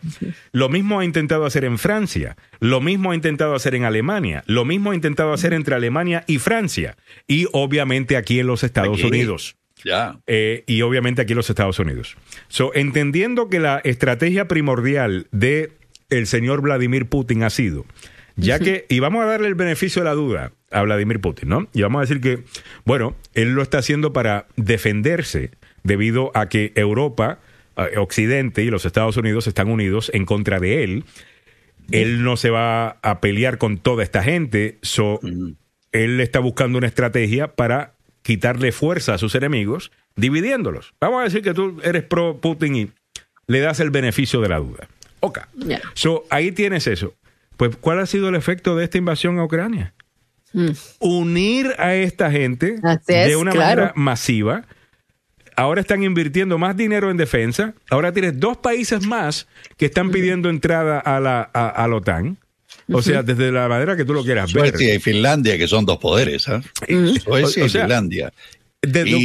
[0.53, 4.63] Lo mismo ha intentado hacer en Francia, lo mismo ha intentado hacer en Alemania, lo
[4.63, 6.95] mismo ha intentado hacer entre Alemania y Francia,
[7.27, 9.58] y obviamente aquí en los Estados Unidos.
[10.27, 12.17] Eh, y obviamente aquí en los Estados Unidos.
[12.47, 15.71] So, entendiendo que la estrategia primordial de
[16.09, 17.85] el señor Vladimir Putin ha sido,
[18.35, 21.67] ya que, y vamos a darle el beneficio de la duda a Vladimir Putin, ¿no?
[21.73, 22.43] Y vamos a decir que,
[22.85, 25.51] bueno, él lo está haciendo para defenderse
[25.83, 27.39] debido a que Europa,
[27.75, 31.03] eh, Occidente y los Estados Unidos están unidos en contra de él.
[31.91, 35.19] Él no se va a pelear con toda esta gente, so,
[35.91, 40.93] él está buscando una estrategia para quitarle fuerza a sus enemigos, dividiéndolos.
[40.99, 42.91] Vamos a decir que tú eres pro Putin y
[43.47, 44.87] le das el beneficio de la duda.
[45.21, 45.39] Ok.
[45.93, 47.13] So, ahí tienes eso.
[47.57, 49.93] Pues, ¿cuál ha sido el efecto de esta invasión a Ucrania?
[50.53, 50.71] Hmm.
[50.99, 54.65] Unir a esta gente de una manera masiva.
[55.55, 57.73] Ahora están invirtiendo más dinero en defensa.
[57.89, 62.37] Ahora tienes dos países más que están pidiendo entrada a la, a la OTAN.
[62.91, 64.69] O sea, desde la manera que tú lo quieras ver.
[64.69, 66.61] Suecia y Finlandia, que son dos poderes, ¿eh?
[67.19, 68.31] Suecia y Finlandia.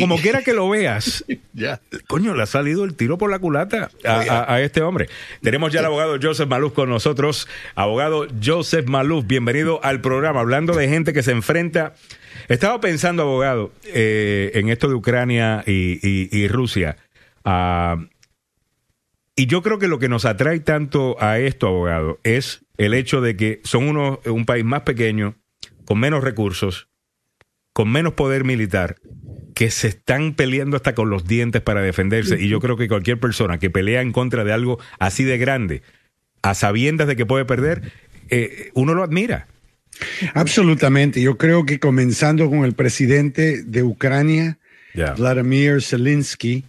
[0.00, 1.80] Como quiera que lo veas, ya.
[2.08, 5.08] coño, le ha salido el tiro por la culata a, este hombre.
[5.42, 7.46] Tenemos ya al abogado Joseph Maluf con nosotros.
[7.76, 10.40] Abogado Joseph Maluf, bienvenido al programa.
[10.40, 11.94] Hablando de gente que se enfrenta.
[12.48, 16.96] Estaba pensando, abogado, eh, en esto de Ucrania y, Rusia.
[17.44, 18.04] Ah,
[19.36, 23.20] y yo creo que lo que nos atrae tanto a esto, abogado, es el hecho
[23.20, 25.36] de que son uno, un país más pequeño,
[25.84, 26.88] con menos recursos,
[27.72, 28.96] con menos poder militar,
[29.54, 32.40] que se están peleando hasta con los dientes para defenderse.
[32.40, 35.82] Y yo creo que cualquier persona que pelea en contra de algo así de grande,
[36.42, 37.92] a sabiendas de que puede perder,
[38.30, 39.48] eh, uno lo admira.
[40.34, 41.20] Absolutamente.
[41.20, 44.58] Yo creo que comenzando con el presidente de Ucrania,
[45.16, 46.64] Vladimir Zelensky,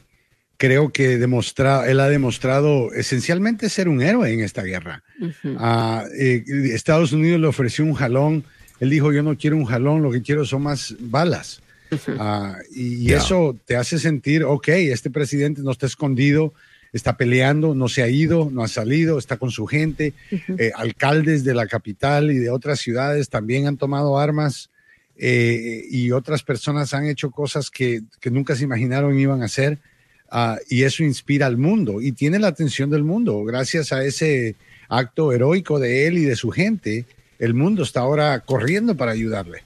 [0.58, 5.04] creo que demostra, él ha demostrado esencialmente ser un héroe en esta guerra.
[6.18, 8.44] Eh, Estados Unidos le ofreció un jalón,
[8.80, 11.62] él dijo, yo no quiero un jalón, lo que quiero son más balas.
[12.20, 16.54] Ah, y, eso te hace sentir, ok, este presidente no está escondido,
[16.92, 20.14] está peleando, no se ha ido, no ha salido, está con su gente.
[20.58, 24.70] Eh, alcaldes de la capital y de otras ciudades también han tomado armas.
[25.18, 29.80] Eh, y otras personas han hecho cosas que, que nunca se imaginaron iban a hacer.
[30.30, 33.44] Ah, y eso inspira al mundo y tiene la atención del mundo.
[33.44, 34.56] Gracias a ese
[34.90, 37.06] acto heroico de él y de su gente,
[37.40, 39.64] el mundo está ahora corriendo para ayudarle.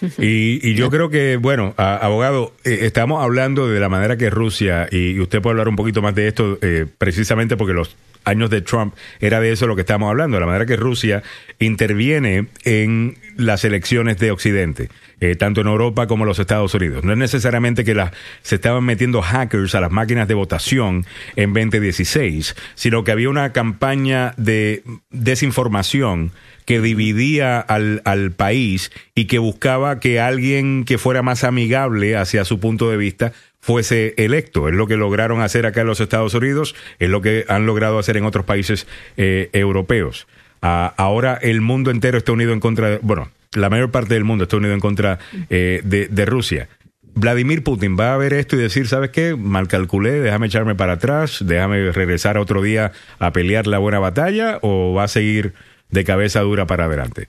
[0.18, 5.20] Y, yo creo que, bueno, abogado, eh, estamos hablando de la manera que Rusia, y,
[5.20, 8.94] usted puede hablar un poquito más de esto, eh, precisamente porque los años de Trump
[9.20, 11.22] era de eso lo que estamos hablando, de la manera que Rusia
[11.58, 14.88] interviene en las elecciones de Occidente.
[15.22, 17.04] Eh, tanto en Europa como en los Estados Unidos.
[17.04, 17.94] No es necesariamente que
[18.40, 21.04] se estaban metiendo hackers a las máquinas de votación
[21.36, 26.32] en 2016, sino que había una campaña de desinformación
[26.64, 32.46] que dividía al, al país y que buscaba que alguien que fuera más amigable hacia
[32.46, 34.68] su punto de vista fuese electo.
[34.68, 37.98] Es lo que lograron hacer acá en los Estados Unidos, es lo que han logrado
[37.98, 40.26] hacer en otros países eh, europeos.
[40.62, 44.24] Ah, ahora el mundo entero está unido en contra de, bueno, la mayor parte del
[44.24, 45.18] mundo está unido en contra
[45.48, 46.68] eh, de, Rusia.
[47.14, 49.34] Vladimir Putin va a ver esto y decir, ¿sabes qué?
[49.34, 54.58] Mal calculé, déjame echarme para atrás, déjame regresar otro día a pelear la buena batalla
[54.62, 55.54] o va a seguir
[55.90, 57.28] de cabeza dura para adelante.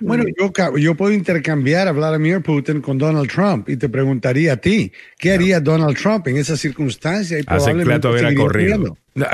[0.00, 4.56] Bueno, yo, yo puedo intercambiar a Vladimir Putin con Donald Trump y te preguntaría a
[4.56, 7.38] ti, ¿qué haría Donald Trump en esa circunstancia?
[7.38, 8.98] Y probablemente haber corrido.
[9.16, 9.26] va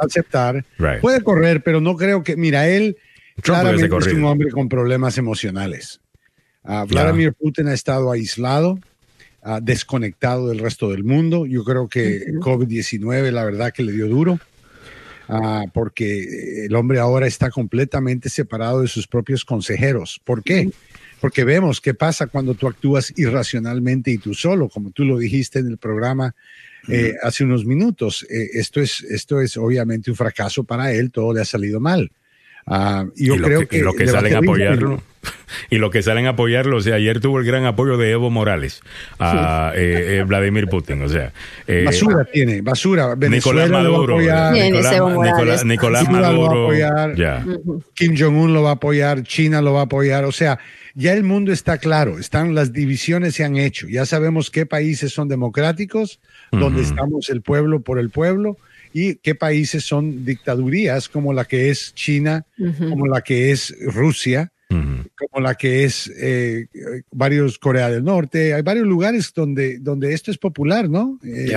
[0.00, 0.64] a aceptar.
[1.00, 2.96] Puede correr, pero no creo que, mira, él
[3.42, 6.00] claramente es un hombre con problemas emocionales.
[6.62, 8.78] Uh, Vladimir Putin ha estado aislado,
[9.44, 11.46] uh, desconectado del resto del mundo.
[11.46, 14.40] Yo creo que COVID-19, la verdad que le dio duro.
[15.28, 20.20] Ah, porque el hombre ahora está completamente separado de sus propios consejeros.
[20.24, 20.70] ¿Por qué?
[21.20, 25.58] Porque vemos qué pasa cuando tú actúas irracionalmente y tú solo, como tú lo dijiste
[25.58, 26.34] en el programa
[26.88, 28.24] eh, hace unos minutos.
[28.30, 32.12] Eh, esto, es, esto es obviamente un fracaso para él, todo le ha salido mal.
[32.66, 35.02] Uh, yo creo que, y lo que salen a apoyarlo.
[35.70, 38.30] y lo que salen a apoyarlo, o sea, ayer tuvo el gran apoyo de Evo
[38.30, 38.80] Morales
[39.18, 41.32] a eh, eh, Vladimir Putin, o sea,
[41.66, 43.14] eh, basura tiene, basura.
[43.14, 46.70] Venezuela Nicolás Maduro, Nicolás, Nicolás, Maduro,
[47.94, 50.58] Kim Jong Un lo va a apoyar, China lo va a apoyar, o sea,
[50.94, 55.12] ya el mundo está claro, están las divisiones se han hecho, ya sabemos qué países
[55.12, 56.20] son democráticos,
[56.52, 58.56] donde estamos el pueblo por el pueblo
[58.98, 62.46] y qué países son dictadurías como la que es China,
[62.88, 66.68] como la que es Rusia, como la que es eh,
[67.10, 68.54] varios Corea del Norte.
[68.54, 71.20] Hay varios lugares donde, donde esto es popular, ¿no?
[71.22, 71.52] Eh,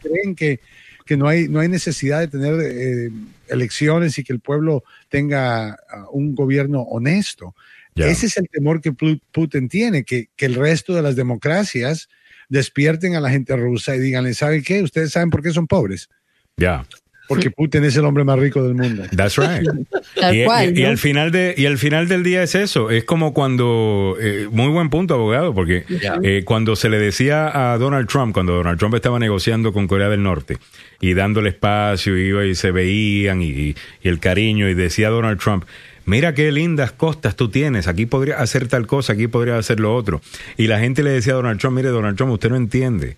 [0.00, 0.60] creen que,
[1.04, 3.10] que, no, hay, no hay necesidad de tener eh,
[3.48, 7.56] elecciones y que el pueblo tenga uh, un gobierno honesto.
[7.96, 12.08] Ese es el temor que Putin tiene, que, que el resto de las democracias
[12.48, 14.80] despierten a la gente rusa y díganle, ¿saben qué?
[14.80, 16.08] Ustedes saben por qué son pobres
[16.56, 16.84] ya.
[17.26, 19.04] Porque Putin es el hombre más rico del mundo.
[19.16, 19.66] That's right.
[20.76, 22.90] y, al final de, y al final del día es eso.
[22.90, 25.84] Es como cuando, eh, muy buen punto, abogado, porque
[26.22, 30.10] eh, cuando se le decía a Donald Trump, cuando Donald Trump estaba negociando con Corea
[30.10, 30.58] del Norte
[31.00, 35.64] y dándole espacio, iba y se veían y, el cariño, y decía Donald Trump,
[36.04, 39.96] mira qué lindas costas tú tienes, aquí podría hacer tal cosa, aquí podría hacer lo
[39.96, 40.20] otro.
[40.58, 43.16] Y la gente le decía a Donald Trump, mire Donald Trump, usted no entiende.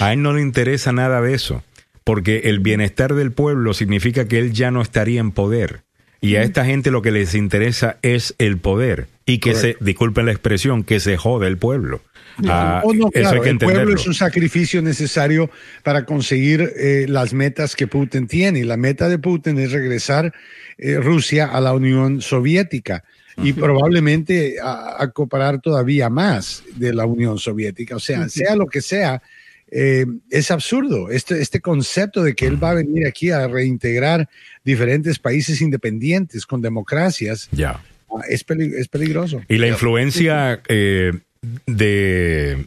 [0.00, 1.62] A él no le interesa nada de eso
[2.04, 5.82] porque el bienestar del pueblo significa que él ya no estaría en poder.
[6.20, 10.26] Y a esta gente lo que les interesa es el poder y que se, disculpen
[10.26, 12.00] la expresión, que se jode el pueblo.
[12.46, 12.80] Ah,
[13.12, 15.50] eso hay que el pueblo es un sacrificio necesario
[15.82, 18.60] para conseguir eh, las metas que Putin tiene.
[18.60, 20.32] Y la meta de Putin es regresar
[20.78, 23.02] eh, Rusia a la Unión Soviética
[23.36, 27.96] y probablemente a, a, cooperar todavía más de la Unión Soviética.
[27.96, 29.22] O sea, sea lo que sea,
[29.74, 31.10] eh, es absurdo.
[31.10, 34.28] Este, este concepto de que él va a venir aquí a reintegrar
[34.64, 37.82] diferentes países independientes con democracias ya.
[38.10, 39.40] Ah, es, es, peligroso.
[39.48, 41.12] Y la influencia eh,
[41.66, 42.66] de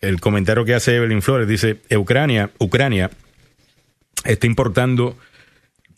[0.00, 3.10] el comentario que hace Evelyn Flores dice Ucrania, Ucrania
[4.24, 5.16] está importando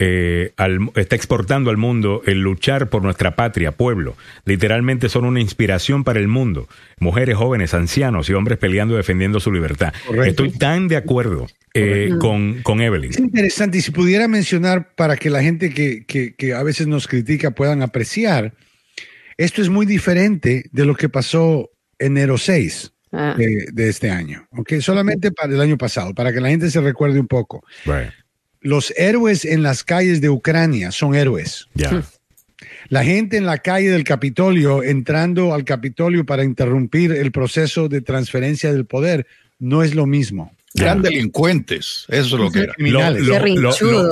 [0.00, 0.52] eh,
[0.94, 4.16] está exportando al mundo el luchar por nuestra patria, pueblo.
[4.44, 6.68] Literalmente son una inspiración para el mundo.
[7.00, 9.92] Mujeres, jóvenes, ancianos y hombres peleando y defendiendo su libertad.
[10.24, 13.10] Estoy tan de acuerdo eh, con, con, Evelyn.
[13.10, 13.78] Es interesante.
[13.78, 17.82] Y si pudiera mencionar para que la gente que, que, a veces nos critica puedan
[17.82, 18.54] apreciar,
[19.36, 22.92] esto es muy diferente de lo que pasó enero 6.
[23.10, 23.34] Ah.
[23.38, 24.80] De, este año, ¿ok?
[24.80, 27.64] Solamente para el año pasado, para que la gente se recuerde un poco
[28.60, 31.68] los héroes en las calles de Ucrania son héroes.
[32.88, 38.00] La gente en la calle del Capitolio, entrando al Capitolio para interrumpir el proceso de
[38.00, 39.26] transferencia del poder,
[39.58, 40.52] no es lo mismo.
[40.74, 42.76] Eran delincuentes, eso es lo que eran.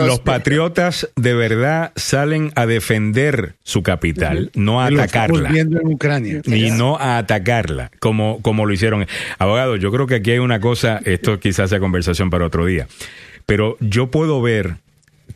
[0.09, 5.51] los patriotas de verdad salen a defender su capital, no a atacarla.
[5.51, 6.41] En Ucrania.
[6.47, 9.07] Y no a atacarla, como, como lo hicieron.
[9.39, 12.89] Abogado, yo creo que aquí hay una cosa, esto quizás sea conversación para otro día.
[13.47, 14.77] Pero yo puedo ver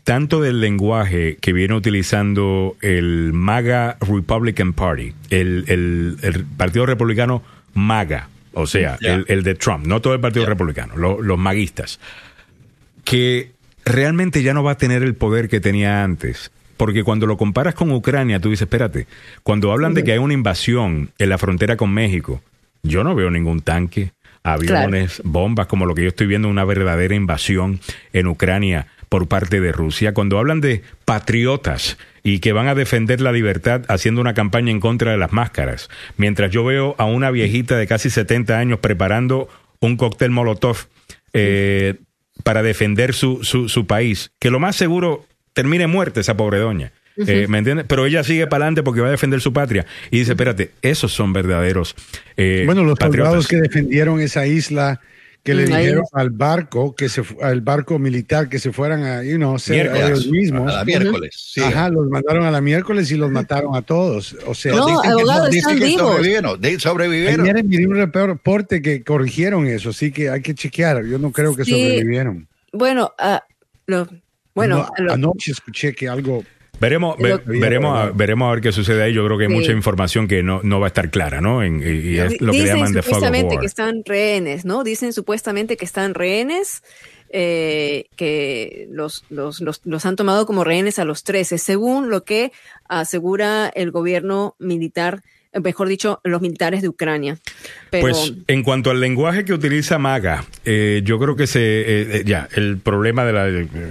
[0.04, 6.16] tanto del lenguaje que viene utilizando el MAGA Republican Party, el,
[6.56, 7.42] Partido Republicano
[7.74, 12.00] MAGA, o sea, el, de Trump, no todo el Partido Republicano, los maguistas,
[13.04, 13.52] que
[13.84, 16.50] realmente ya no va a tener el poder que tenía antes.
[16.76, 19.06] Porque cuando lo comparas con Ucrania, tú dices, espérate,
[19.42, 22.42] cuando hablan de que hay una invasión en la frontera con México,
[22.82, 24.12] yo no veo ningún tanque,
[24.42, 27.80] aviones, bombas, como lo que yo estoy viendo, una verdadera invasión
[28.12, 30.14] en Ucrania por parte de Rusia.
[30.14, 34.80] Cuando hablan de patriotas y que van a defender la libertad haciendo una campaña en
[34.80, 39.48] contra de las máscaras, mientras yo veo a una viejita de casi 70 años preparando
[39.80, 40.76] un cóctel Molotov
[41.32, 41.96] eh,
[42.44, 46.92] para defender su, su, su país, que lo más seguro termine muerta esa pobre doña.
[47.16, 47.86] Eh, ¿Me entiendes?
[47.88, 49.86] Pero ella sigue para adelante porque va a defender su patria.
[50.10, 51.94] Y dice, espérate, esos son verdaderos.
[52.36, 53.32] Eh, bueno, los patriotas.
[53.32, 55.00] soldados que defendieron esa isla
[55.42, 59.36] que le dijeron al barco que se al barco militar que se fueran a you
[59.36, 60.70] know, ser ellos mismos.
[60.70, 61.54] A la miércoles.
[61.64, 64.36] Ajá, los mandaron a la miércoles y los mataron a todos.
[64.46, 67.40] O sea, no, dicen abogados que, están dicen sobrevivieron, sobrevivieron.
[67.40, 71.04] Ayer un reporte que corrigieron eso, así que hay que chequear.
[71.06, 72.46] Yo no creo que sobrevivieron.
[72.72, 73.38] Bueno, uh,
[73.86, 74.08] lo,
[74.54, 76.44] bueno, anoche escuché que algo
[76.80, 79.12] Veremos, veremos, a, veremos a ver qué sucede ahí.
[79.12, 81.64] Yo creo que hay mucha información que no, no va a estar clara, ¿no?
[81.64, 84.82] y, es lo que llaman de supuestamente que están rehenes, ¿no?
[84.82, 86.82] Dicen supuestamente que están rehenes,
[87.28, 92.24] eh, que los, los, los, los, han tomado como rehenes a los 13, según lo
[92.24, 92.50] que
[92.88, 95.22] asegura el gobierno militar
[95.62, 97.38] mejor dicho, los militares de Ucrania.
[97.90, 101.84] Pues en cuanto al lenguaje que utiliza Maga, eh, yo creo que se eh,
[102.18, 103.48] eh, ya el problema de la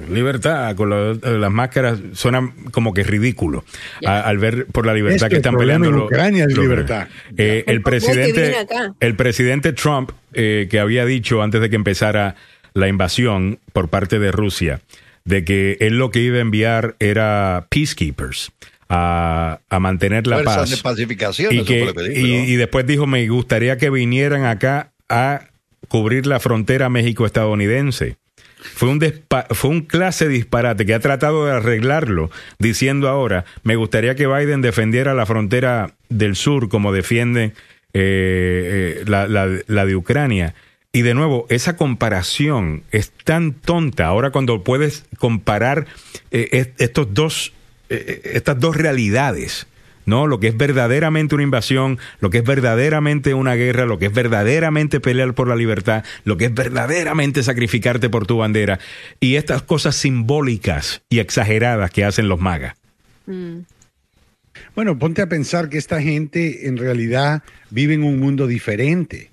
[0.09, 3.65] libertad con las máscaras suena como que ridículo
[4.05, 5.89] al ver por la libertad que, están peleando.
[5.89, 7.07] En Ucrania es libertad.
[7.35, 8.55] el presidente,
[8.99, 12.35] el presidente Trump que había dicho antes de que empezara
[12.73, 14.79] la invasión por parte de Rusia
[15.25, 18.51] de que él lo que iba a enviar era peacekeepers
[18.89, 20.69] a, mantener la paz.
[20.69, 25.47] De pacificación, y, que, y, después dijo, me gustaría que vinieran acá a
[25.87, 28.17] cubrir la frontera México-estadounidense.
[28.61, 28.99] Fue un,
[29.51, 34.61] fue un clase disparate que ha tratado de arreglarlo, diciendo ahora, me gustaría que Biden
[34.61, 37.53] defendiera la frontera del sur como defiende
[37.93, 40.55] eh, eh, la, la, de Ucrania.
[40.91, 44.07] Y de nuevo, esa comparación es tan tonta.
[44.07, 45.85] Ahora cuando puedes comparar
[46.31, 47.53] eh, estos dos
[47.89, 49.67] eh, eh, estas dos realidades.
[50.05, 50.25] ¿no?
[50.25, 54.13] Lo que es verdaderamente una invasión, lo que es verdaderamente una guerra, lo que es
[54.13, 58.79] verdaderamente pelear por la libertad, lo que es verdaderamente sacrificarte por tu bandera
[59.19, 62.75] y estas cosas simbólicas y exageradas que hacen los magas.
[64.75, 69.29] Bueno, ponte a pensar que esta gente en realidad vive en un mundo diferente.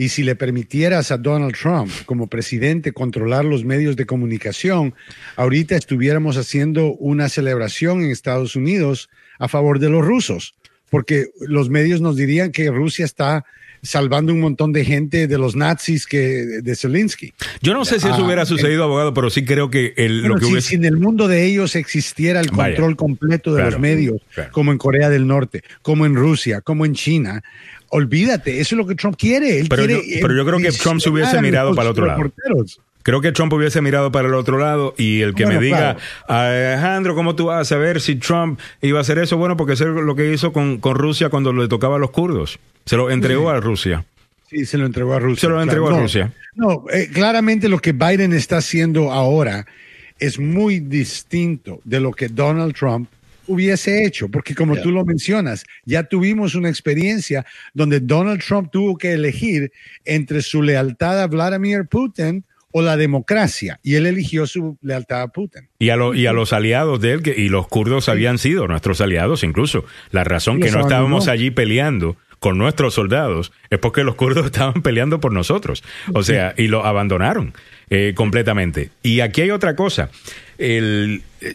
[0.00, 4.94] Y si le permitieras a Donald Trump como presidente controlar los medios de comunicación,
[5.34, 9.10] ahorita estuviéramos haciendo una celebración en Estados Unidos
[9.40, 10.54] a favor de los rusos,
[10.88, 13.44] porque los medios nos dirían que Rusia está
[13.82, 16.18] salvando un montón de gente de los nazis que
[16.62, 17.32] de Zelensky.
[17.62, 20.36] Yo no sé si eso hubiera ah, sucedido, abogado, pero sí creo que el, lo
[20.36, 24.20] que si, si, en el mundo de ellos existiera el control completo de los medios,
[24.52, 27.42] como en Corea del Norte, como en Rusia, como en China,
[27.90, 29.64] olvídate, eso es lo que Trump quiere.
[29.68, 32.30] pero, yo, pero yo creo que Trump se hubiese mirado para el otro lado.
[33.02, 35.96] Creo que Trump hubiese mirado para el otro lado y el que me diga,
[36.26, 39.38] Alejandro, ¿cómo tú vas a saber si Trump iba a hacer eso?
[39.38, 42.10] Bueno, porque eso es lo que hizo con, con Rusia cuando le tocaba a los
[42.10, 42.58] kurdos.
[42.84, 44.04] Se lo entregó a Rusia.
[44.50, 45.40] Sí, se lo entregó a Rusia.
[45.40, 46.32] Se lo entregó a Rusia.
[46.54, 49.66] No, eh, claramente lo que Biden está haciendo ahora
[50.18, 53.08] es muy distinto de lo que Donald Trump
[53.48, 57.44] hubiese hecho, porque como tú lo mencionas, ya tuvimos una experiencia
[57.74, 59.72] donde Donald Trump tuvo que elegir
[60.04, 65.28] entre su lealtad a Vladimir Putin o la democracia, y él eligió su lealtad a
[65.28, 65.68] Putin.
[65.78, 69.00] Y a, y a los aliados de él, que, y los kurdos habían sido nuestros
[69.00, 69.84] aliados incluso.
[70.10, 74.82] La razón que no estábamos allí peleando con nuestros soldados es porque los kurdos estaban
[74.82, 75.82] peleando por nosotros.
[76.12, 77.54] O sea, y lo abandonaron
[77.90, 78.90] eh, completamente.
[79.02, 80.10] Y aquí hay otra cosa.
[80.58, 81.54] El, eh,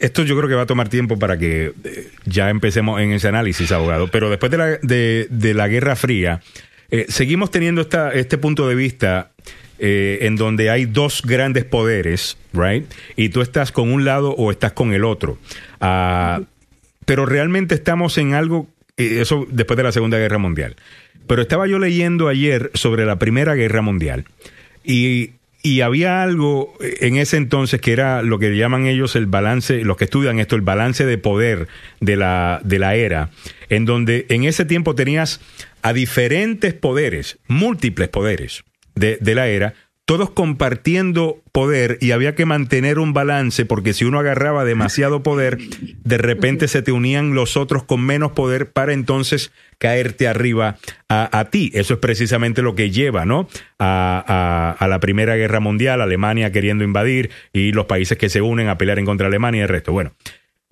[0.00, 3.28] esto yo creo que va a tomar tiempo para que eh, ya empecemos en ese
[3.28, 4.08] análisis, abogado.
[4.08, 6.40] Pero después de la, de, la Guerra Fría,
[6.90, 9.30] eh, seguimos teniendo esta, este punto de vista
[9.76, 12.86] en donde hay dos grandes poderes, ¿right?
[13.16, 15.36] Y tú estás con un lado o estás con el otro.
[15.80, 16.40] Ah,
[17.04, 20.76] pero realmente estamos en algo, eso después de la Segunda Guerra Mundial.
[21.26, 24.24] Pero estaba yo leyendo ayer sobre la Primera Guerra Mundial.
[24.84, 25.32] Y
[25.64, 29.96] y había algo en ese entonces que era lo que llaman ellos el balance, los
[29.96, 31.68] que estudian esto, el balance de poder
[32.00, 33.30] de la, de la era,
[33.70, 35.40] en donde en ese tiempo tenías
[35.80, 38.62] a diferentes poderes, múltiples poderes
[38.94, 39.72] de, de la era,
[40.04, 45.58] todos compartiendo poder y había que mantener un balance porque si uno agarraba demasiado poder,
[46.04, 50.76] de repente se te unían los otros con menos poder para entonces caerte arriba
[51.08, 51.70] a, ti.
[51.74, 53.48] Eso es precisamente lo que lleva, ¿no?
[53.78, 58.68] A, a, la Primera Guerra Mundial, Alemania queriendo invadir y los países que se unen
[58.68, 59.92] a pelear en contra Alemania y el resto.
[59.92, 60.12] Bueno,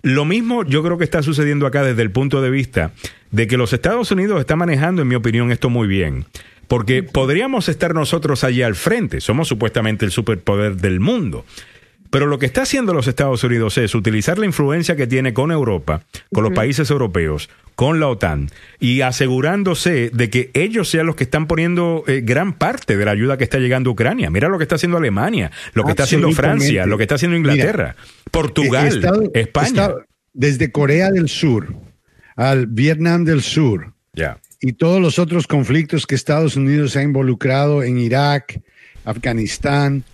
[0.03, 2.91] lo mismo yo creo que está sucediendo acá desde el punto de vista
[3.31, 6.25] de que los Estados Unidos están manejando, en mi opinión, esto muy bien.
[6.67, 11.45] Porque podríamos estar nosotros allí al frente, somos supuestamente el superpoder del mundo.
[12.13, 15.51] Pero lo que está haciendo los Estados Unidos es utilizar la influencia que tiene con
[15.51, 21.15] Europa, con los países europeos, con la OTAN, y asegurándose de que ellos sean los
[21.15, 24.29] que están poniendo eh, gran parte de la ayuda que está llegando a Ucrania.
[24.29, 27.35] Mira lo que está haciendo Alemania, lo que está haciendo Francia, lo que está haciendo
[27.35, 27.95] Inglaterra,
[28.29, 29.89] Portugal, España.
[30.33, 31.73] desde Corea del Sur
[32.35, 33.91] al Vietnam del Sur.
[34.13, 38.61] Ya y todos los otros conflictos que Estados Unidos ha involucrado en Irak,
[39.03, 40.05] Afganistán,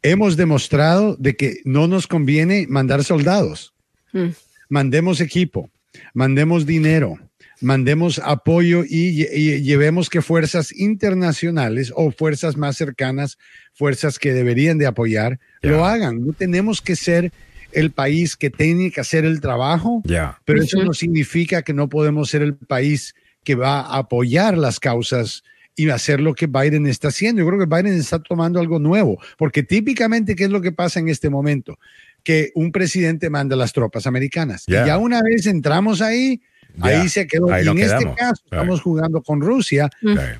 [0.00, 3.74] hemos demostrado de que no nos conviene mandar soldados.
[4.14, 4.28] Mm.
[4.70, 5.68] Mandemos equipo,
[6.14, 7.18] mandemos dinero,
[7.60, 9.26] mandemos apoyo y,
[9.60, 13.36] llevemos que fuerzas internacionales o fuerzas más cercanas,
[13.74, 16.24] fuerzas que deberían de apoyar, lo hagan.
[16.24, 17.30] No tenemos que ser
[17.72, 20.02] el país que tiene que hacer el trabajo,
[20.46, 23.14] pero eso no significa que no podemos ser el país
[23.48, 25.42] que va a apoyar las causas
[25.74, 27.40] y hacer lo que Biden está haciendo.
[27.40, 31.00] Yo creo que Biden está tomando algo nuevo, porque típicamente, ¿qué es lo que pasa
[31.00, 31.78] en este momento?
[32.22, 34.64] Que un presidente manda las tropas americanas.
[34.66, 36.42] Y ya una vez entramos ahí,
[36.82, 37.48] Ahí se quedó.
[37.48, 39.88] y en este caso estamos jugando con Rusia.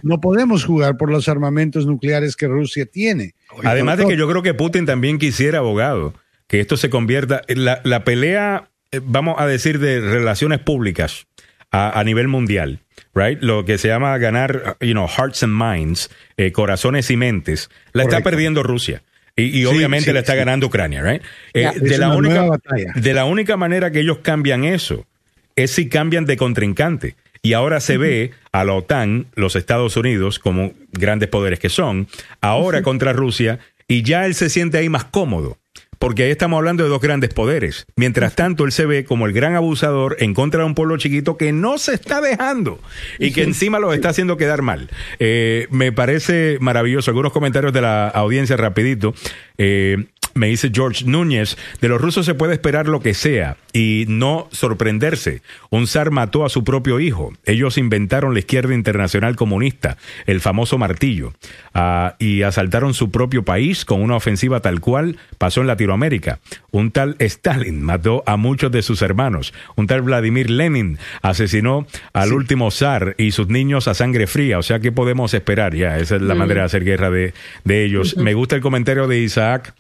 [0.02, 3.32] No podemos jugar por los armamentos nucleares que Rusia tiene.
[3.64, 6.12] Además de que yo creo que Putin también quisiera, abogado,
[6.46, 11.26] que esto se convierta en la, pelea, eh, vamos a decir, de relaciones públicas
[11.70, 12.80] a, nivel mundial.
[13.18, 13.42] Right?
[13.42, 18.04] Lo que se llama ganar, you know, hearts and minds, eh, corazones y mentes, la
[18.04, 19.02] está perdiendo Rusia.
[19.34, 21.22] Y, obviamente la está ganando Ucrania, right?
[21.54, 22.58] Eh, de, la única,
[22.96, 25.06] de la única manera que ellos cambian eso
[25.54, 27.16] es si cambian de contrincante.
[27.42, 32.08] Y ahora se ve a la OTAN, los Estados Unidos, como grandes poderes que son,
[32.40, 35.58] ahora contra Rusia, y ya él se siente ahí más cómodo
[35.98, 37.86] porque ahí estamos hablando de dos grandes poderes.
[37.96, 41.36] Mientras tanto, él se ve como el gran abusador en contra de un pueblo chiquito
[41.36, 42.80] que no se está dejando
[43.18, 44.90] y que encima lo está haciendo quedar mal.
[45.18, 47.10] Eh, me parece maravilloso.
[47.10, 49.14] Algunos comentarios de la audiencia rapidito.
[49.56, 54.04] Eh, me dice George Núñez, de los rusos se puede esperar lo que sea y
[54.08, 55.42] no sorprenderse.
[55.70, 57.32] Un zar mató a su propio hijo.
[57.44, 59.96] Ellos inventaron la izquierda internacional comunista,
[60.26, 61.32] el famoso martillo,
[61.74, 66.40] ah, y asaltaron su propio país con una ofensiva tal cual pasó en Latinoamérica.
[66.70, 69.52] Un tal Stalin mató a muchos de sus hermanos.
[69.76, 74.58] Un tal Vladimir Lenin asesinó al último zar y sus niños a sangre fría.
[74.58, 75.74] O sea, ¿qué podemos esperar?
[75.74, 76.38] Ya, esa es la mm.
[76.38, 77.32] manera de hacer guerra de,
[77.66, 78.16] ellos.
[78.16, 79.74] Me gusta el comentario de Isaac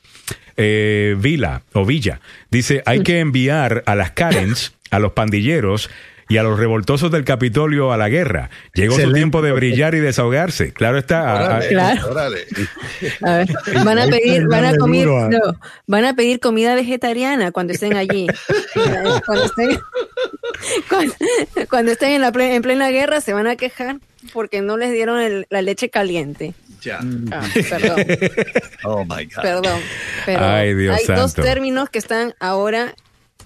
[0.58, 2.20] eh, Vila o Villa.
[2.50, 5.88] Dice, hay que enviar a las Karens, a los pandilleros
[6.28, 8.50] y a los revoltosos del Capitolio a la guerra.
[8.74, 10.72] Llegó su tiempo de brillar y desahogarse.
[10.72, 11.60] Claro está.
[11.68, 12.02] claro.
[13.84, 15.38] van a pedir, van a comer, no,
[15.86, 18.26] van a pedir comida vegetariana cuando estén allí.
[19.24, 19.80] cuando estén,
[21.70, 23.96] cuando, estén en, la en plena guerra se van a quejar
[24.32, 26.52] porque no les dieron la leche caliente.
[26.82, 27.00] Ya.
[27.00, 27.30] Mm.
[27.32, 28.04] Ah, perdón.
[28.84, 29.42] oh my God.
[29.42, 29.80] Perdón.
[30.26, 30.74] Pero hay
[31.06, 32.94] dos términos que están ahora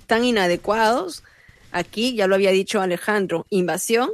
[0.06, 1.22] tan inadecuados.
[1.70, 4.10] Aquí ya lo había dicho Alejandro, invasión.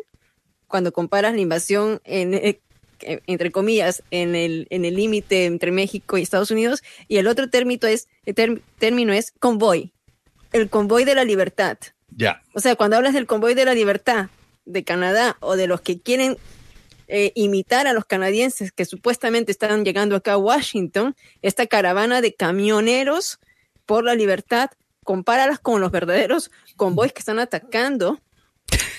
[0.66, 2.60] Cuando comparas la invasión en, eh,
[3.00, 7.48] entre comillas, en el en el límite entre México y Estados Unidos, y el otro
[7.48, 9.92] término es, el término es convoy,
[10.52, 11.78] el convoy de la libertad.
[12.14, 12.42] Ya.
[12.52, 14.28] O sea, cuando hablas del convoy de la libertad
[14.64, 16.36] de Canadá o de los que quieren
[17.10, 22.35] eh, imitar a los canadienses que supuestamente están llegando acá a Washington, esta caravana de
[22.35, 23.40] camioneros
[23.86, 24.68] por la libertad,
[25.05, 28.20] compáralas con los verdaderos convoys que están atacando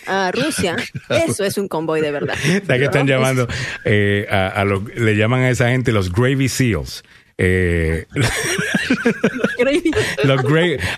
[0.08, 0.76] a Rusia,
[1.10, 2.34] eso es un convoy de verdad.
[2.68, 3.48] que están llamando?
[3.86, 7.04] Eh, a, le llaman a esa gente los Gravy Seals.
[7.38, 8.08] Eh,
[10.24, 10.42] los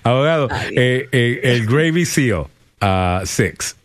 [0.02, 2.46] abogado, el Gravy Seal
[2.80, 3.76] uh, Six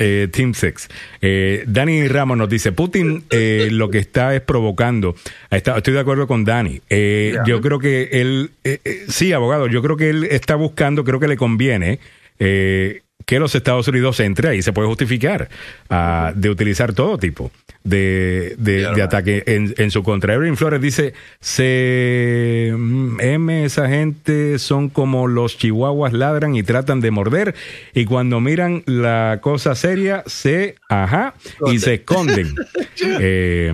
[0.00, 0.88] eh, Team Six.
[1.20, 5.14] Eh, Dani Ramos nos dice, Putin eh, lo que está es provocando.
[5.50, 6.80] estoy de acuerdo con Dani.
[7.46, 8.50] Yo creo que él,
[9.08, 12.00] sí, abogado, yo creo que él está buscando, creo que le conviene
[13.30, 15.48] que los Estados Unidos entre y se puede justificar
[15.88, 17.52] uh, de utilizar todo tipo
[17.84, 20.34] de, de, ataque en, en, su contra.
[20.34, 27.00] Erin Flores dice, se mm, M, esa gente son como los chihuahuas ladran y tratan
[27.00, 27.54] de morder
[27.94, 31.34] y cuando miran la cosa seria se, ajá,
[31.72, 32.56] y se esconden.
[33.20, 33.72] eh,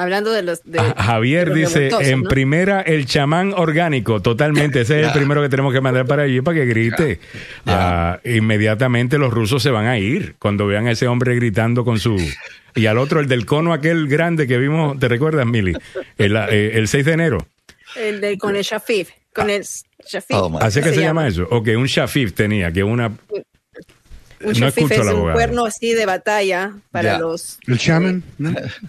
[0.00, 0.62] Hablando de los...
[0.96, 4.80] Javier dice, en primera, el chamán orgánico, totalmente.
[4.80, 7.20] Ese es el primero que tenemos que mandar para allí para que grite.
[7.66, 11.98] Ah, inmediatamente los rusos se van a ir cuando vean a ese hombre gritando con
[11.98, 12.16] su...
[12.74, 15.74] Y al otro, el del cono aquel grande que vimos, ¿te recuerdas, Mili?
[16.16, 17.46] El, eh, el 6 de enero.
[17.94, 19.10] El de, con el Shafif.
[19.34, 20.36] Con el Shafif.
[20.36, 21.46] Oh, ¿Así que se, llama eso?
[21.50, 23.12] Ok, un Shafif tenía, que una
[24.42, 27.58] un no es un cuerno así de batalla para los.
[27.66, 28.22] ¿El chamán?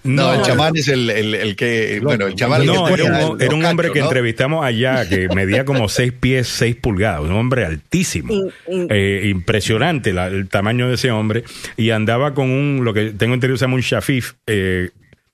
[0.03, 1.99] No, el chamán es el, el, que.
[2.01, 5.89] Bueno, el chamán no, era, un, era un hombre que entrevistamos allá que medía como
[5.89, 7.21] 6 pies, 6 pulgadas.
[7.21, 8.33] Un hombre altísimo.
[8.67, 11.43] Eh, impresionante el tamaño de ese hombre.
[11.75, 14.33] Y andaba con un, lo que tengo entendido se llama un shafif.
[14.47, 14.91] Eh,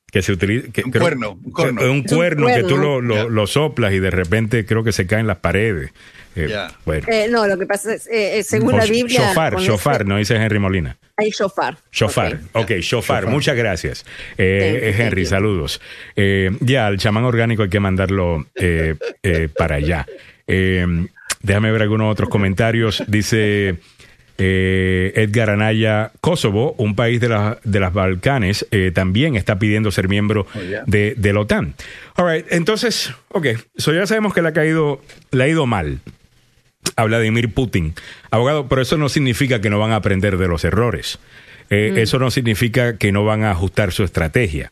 [0.09, 1.91] que se utiliza un, cuerno, un, cuerno.
[1.91, 5.27] un cuerno que tú lo, lo, lo, soplas y de repente creo que se caen
[5.27, 5.91] las paredes
[6.37, 7.07] eh, bueno.
[7.09, 9.29] Eh, no, lo que pasa es, eh, según la Biblia.
[9.29, 10.97] Shofar, shofar, no dice Henry Molina.
[11.17, 11.77] Hay shofar.
[11.91, 13.25] Shofar, ok, shofar.
[13.25, 14.05] Muchas gracias.
[14.37, 15.81] Eh, Henry, saludos.
[16.15, 18.95] Eh, ya, al chamán orgánico hay que mandarlo eh,
[19.57, 20.05] para allá.
[20.45, 23.03] déjame ver algunos otros comentarios.
[23.07, 23.77] Dice...
[24.39, 30.59] Edgar Anaya, Kosovo, un país de, de las Balcanes, también está pidiendo ser miembro oh,
[30.85, 31.73] de, de, la OTAN.
[32.17, 33.47] All right, entonces, ok,
[33.77, 35.01] so ya sabemos que le ha caído,
[35.31, 36.01] le ha ido mal
[36.95, 37.93] a Vladimir Putin.
[38.31, 41.19] Abogado, pero eso no significa que no van a aprender de los errores.
[41.69, 41.97] Eh, mm.
[41.97, 44.71] Eso no significa que no van a ajustar su estrategia.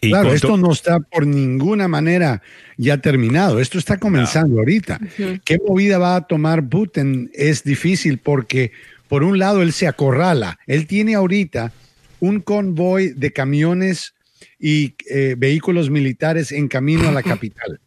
[0.00, 2.42] Y claro, esto no está por ninguna manera
[2.76, 3.60] ya terminado.
[3.60, 4.98] Esto está comenzando ahorita.
[5.44, 7.30] ¿Qué movida va a tomar Putin?
[7.32, 8.72] Es difícil porque,
[9.06, 10.58] por un lado, él se acorrala.
[10.66, 11.72] Él tiene ahorita
[12.18, 14.14] un convoy de camiones
[14.58, 17.78] y eh, vehículos militares en camino a la capital.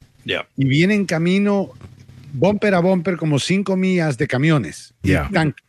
[0.55, 1.73] Y viene en camino
[2.35, 5.65] bumper a bumper como cinco millas de camiones y tanques.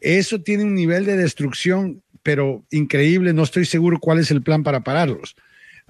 [0.00, 3.32] Eso tiene un nivel de destrucción, pero increíble.
[3.32, 5.36] No estoy seguro cuál es el plan para pararlos.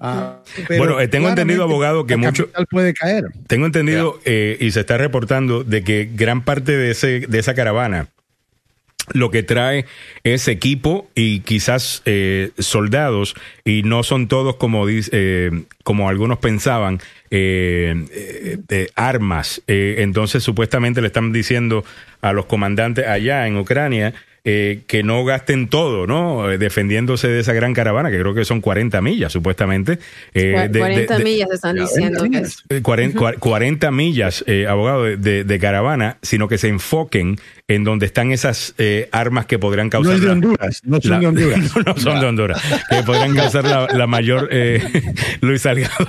[0.03, 3.25] Ah, bueno, eh, tengo entendido, abogado, que mucho puede caer.
[3.47, 7.53] Tengo entendido eh, y se está reportando de que gran parte de, ese, de esa
[7.53, 8.09] caravana
[9.13, 9.85] lo que trae
[10.23, 16.99] es equipo y quizás eh, soldados y no son todos como eh, como algunos pensaban
[17.29, 19.61] eh, armas.
[19.67, 21.83] Entonces supuestamente le están diciendo
[22.21, 24.13] a los comandantes allá en Ucrania
[24.43, 26.51] eh, que no gasten todo, ¿no?
[26.51, 29.99] Eh, defendiéndose de esa gran caravana, que creo que son 40 millas, supuestamente.
[30.33, 32.25] Eh, 40 millas están diciendo.
[32.81, 37.37] 40, eh, millas, abogado, de, caravana, sino que se enfoquen
[37.67, 38.73] en donde están esas
[39.11, 40.13] armas que podrían causar.
[40.13, 41.75] No es de Honduras, no son de Honduras.
[41.85, 44.49] no, son de Honduras, que podrían causar la, la mayor.
[45.41, 46.07] Luis Salgado.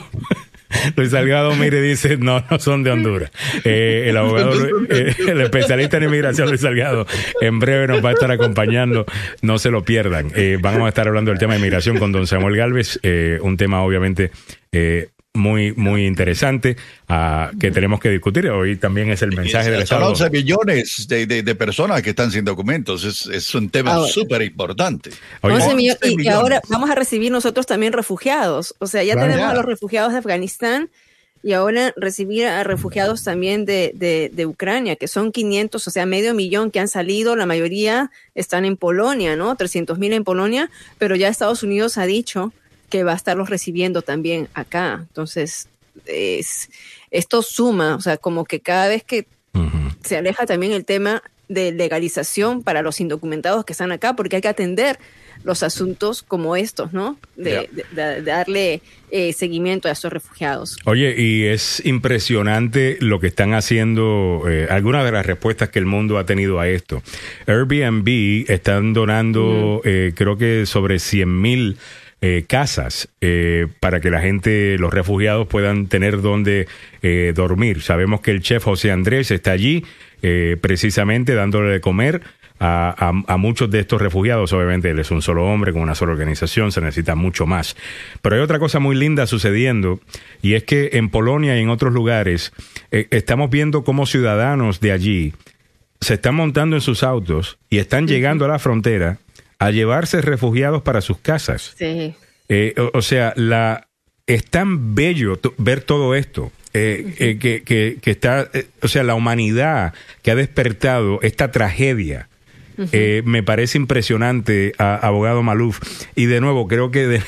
[0.96, 3.30] Luis Salgado mire dice, no, no son de Honduras.
[3.64, 4.52] Eh, el abogado,
[4.88, 7.06] eh, el especialista en inmigración Luis Salgado,
[7.40, 9.06] en breve nos va a estar acompañando,
[9.42, 10.32] no se lo pierdan.
[10.34, 12.98] Eh, vamos a estar hablando del tema de inmigración con don Samuel Galvez,
[13.40, 14.30] un tema obviamente
[15.34, 16.76] muy, muy interesante
[17.08, 18.48] uh, que tenemos que discutir.
[18.50, 20.14] Hoy también es el mensaje del Estado.
[20.14, 23.04] Son 11 millones de, de, personas que están sin documentos.
[23.04, 25.10] Es, es un tema súper importante.
[25.40, 28.74] 11 millones, y, ahora vamos a recibir nosotros también refugiados.
[28.78, 30.90] O sea, ya tenemos a los refugiados de Afganistán
[31.42, 36.06] y ahora recibir a refugiados también de, de, de, Ucrania, que son 500, o sea,
[36.06, 39.56] medio millón que han salido, la mayoría están en Polonia, ¿no?
[39.56, 42.52] 300 mil en Polonia, pero ya Estados Unidos ha dicho
[42.92, 45.06] que va a estarlos recibiendo también acá.
[45.08, 45.66] Entonces,
[46.04, 46.68] es,
[47.10, 49.26] esto suma, o sea, como que cada vez que
[50.04, 54.42] se aleja también el tema de legalización para los indocumentados que están acá, porque hay
[54.42, 54.98] que atender
[55.42, 57.16] los asuntos como estos, ¿no?
[57.34, 57.66] De,
[58.24, 60.76] darle eh, seguimiento a estos refugiados.
[60.84, 65.86] Oye, y es impresionante lo que están haciendo, eh, algunas de las respuestas que el
[65.86, 67.02] mundo ha tenido a esto.
[67.46, 71.78] Airbnb están donando, eh, creo que sobre 100 mil
[72.24, 76.68] eh, casas eh, para que la gente, los refugiados puedan tener donde
[77.02, 77.82] eh, dormir.
[77.82, 79.84] Sabemos que el chef José Andrés está allí
[80.60, 82.22] precisamente dándole de comer
[82.60, 84.52] a, a, muchos de estos refugiados.
[84.52, 87.76] Obviamente él es un solo hombre con una sola organización, se necesita mucho más.
[88.20, 89.98] Pero hay otra cosa muy linda sucediendo
[90.40, 92.52] y es que en Polonia y en otros lugares
[92.92, 95.32] estamos viendo cómo ciudadanos de allí
[96.00, 99.18] se están montando en sus autos y están llegando a la frontera
[99.62, 101.74] a llevarse refugiados para sus casas.
[101.78, 102.14] Sí.
[102.48, 103.86] Eh, o, sea, la,
[104.26, 106.50] es tan bello ver todo esto.
[106.74, 112.28] Eh, eh, que, que, está, o sea, la humanidad que ha despertado esta tragedia.
[113.24, 115.78] me parece impresionante, abogado Maluf.
[116.16, 117.20] Y de nuevo, creo que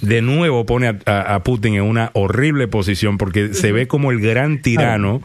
[0.00, 4.60] de, nuevo pone a, Putin en una horrible posición porque se ve como el gran
[4.60, 5.22] tirano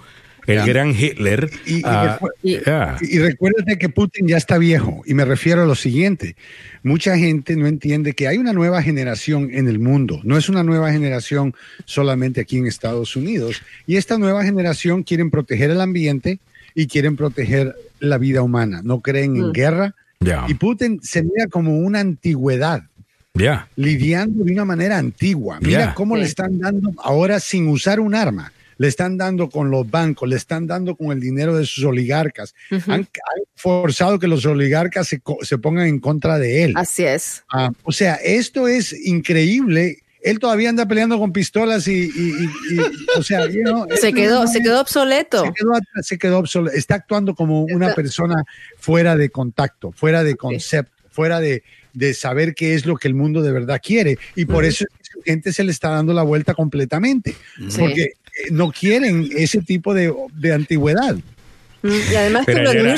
[0.48, 1.50] el gran Hitler.
[1.84, 6.36] Ah, y, recuérdate que Putin ya está viejo, y me refiero a lo siguiente,
[6.84, 10.64] mucha gente no entiende que hay una nueva generación en el mundo, no es una
[10.64, 11.54] nueva generación
[11.86, 16.40] solamente aquí en Estados Unidos, y esta nueva generación quieren proteger el ambiente
[16.74, 19.52] y quieren proteger la vida humana, no creen en mm.
[19.52, 19.96] guerra,
[20.48, 22.84] y Putin se mira como una antigüedad.
[23.76, 25.60] Lidiando de una manera antigua.
[25.62, 29.90] Mira cómo le están dando ahora sin usar un arma le están dando con los
[29.90, 32.54] bancos, le están dando con el dinero de sus oligarcas.
[32.88, 33.08] han,
[33.56, 36.74] forzado que los oligarcas se, pongan en contra de él.
[36.76, 37.44] Así es.
[37.52, 40.00] Ah, o sea, esto es increíble.
[40.22, 42.10] Él todavía anda peleando con pistolas y,
[43.18, 43.44] o sea,
[44.02, 45.44] se quedó, se quedó obsoleto.
[46.02, 46.76] Se quedó, obsoleto.
[46.76, 48.44] Está actuando como una persona
[48.78, 51.64] fuera de contacto, fuera de concepto, fuera de,
[52.14, 54.18] saber qué es lo que el mundo de verdad quiere.
[54.36, 57.36] Y por eso su gente se le está dando la vuelta completamente.
[57.78, 58.14] Porque
[58.52, 60.14] no quieren ese tipo de,
[60.54, 61.16] antigüedad.
[61.84, 62.96] Y además que Vladimir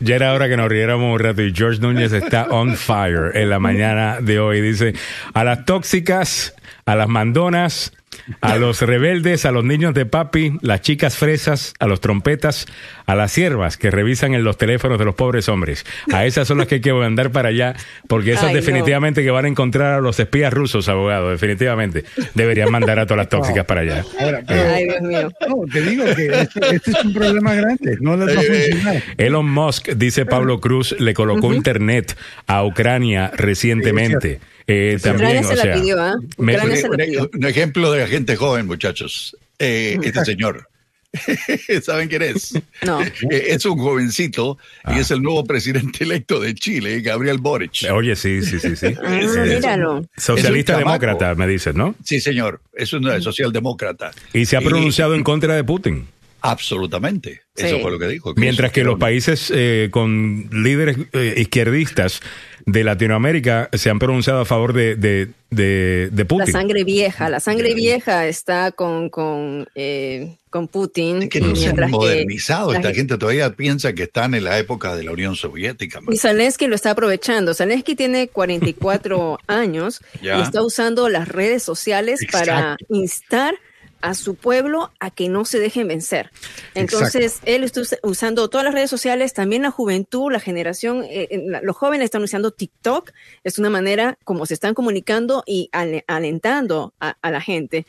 [0.00, 3.50] ya, era hora que nos riéramos un rato y George Núñez está on fire en
[3.50, 4.60] la mañana de hoy.
[4.60, 4.94] Dice,
[5.32, 6.54] a las tóxicas,
[6.86, 7.92] a las mandonas,
[8.40, 12.66] a los rebeldes, a los niños de papi, las chicas fresas, a los trompetas,
[13.06, 15.84] a las siervas que revisan en los teléfonos de los pobres hombres.
[16.12, 17.74] A esas son las que hay que mandar para allá,
[18.08, 22.04] porque esas definitivamente que van a encontrar a los espías rusos, abogado, definitivamente.
[22.34, 24.04] Deberían mandar a todas las tóxicas para allá.
[24.18, 25.28] Ay, Dios mío.
[25.72, 29.02] te digo que este, este, es un problema grande, no les va a eh, funcionar.
[29.18, 32.16] Elon Musk, dice Pablo Cruz, le colocó internet
[32.46, 34.40] a Ucrania recientemente.
[34.72, 36.14] Eh, también, o sea, ¿ah?
[36.36, 39.36] un, ejemplo de gente joven, muchachos.
[39.58, 40.68] Eh, este señor.
[41.82, 42.54] ¿Saben quién es?
[42.86, 43.02] No.
[43.02, 43.10] Eh,
[43.48, 45.00] es un jovencito y ah.
[45.00, 47.90] es el nuevo presidente electo de Chile, Gabriel Boric.
[47.92, 48.94] Oye, sí, sí, sí, sí.
[49.04, 50.06] Ah, míralo.
[50.16, 51.96] Socialista demócrata, me dices, ¿no?
[52.04, 52.60] Sí, señor.
[52.72, 54.12] Es un socialdemócrata.
[54.32, 56.06] Y se ha pronunciado en contra de Putin.
[56.40, 57.42] Absolutamente.
[57.54, 58.32] Eso fue lo que dijo.
[58.36, 59.52] Mientras que los países
[59.90, 60.96] con líderes
[61.36, 62.20] izquierdistas
[62.66, 66.46] de Latinoamérica se han pronunciado a favor de, de, de, Putin.
[66.46, 71.22] La sangre vieja, la sangre vieja está con, con, eh, con Putin.
[71.22, 74.94] Es que no se han modernizado, esta gente todavía piensa que están en la época
[74.94, 76.00] de la Unión Soviética.
[76.10, 77.54] Y Zelensky lo está aprovechando.
[77.54, 83.54] Zelensky tiene 44 años y está usando las redes sociales para instar
[84.00, 86.30] a su pueblo a que no se dejen vencer.
[86.74, 91.42] Entonces, él está usando todas las redes sociales, también la juventud, la generación, eh, eh,
[91.62, 93.10] los jóvenes están usando TikTok,
[93.44, 95.70] es una manera como se están comunicando y
[96.06, 97.86] alentando a, la gente.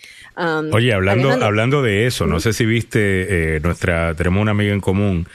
[0.72, 4.82] Oye, hablando, hablando de eso, no sé si viste, eh, nuestra, tenemos una amiga en
[4.82, 5.28] común,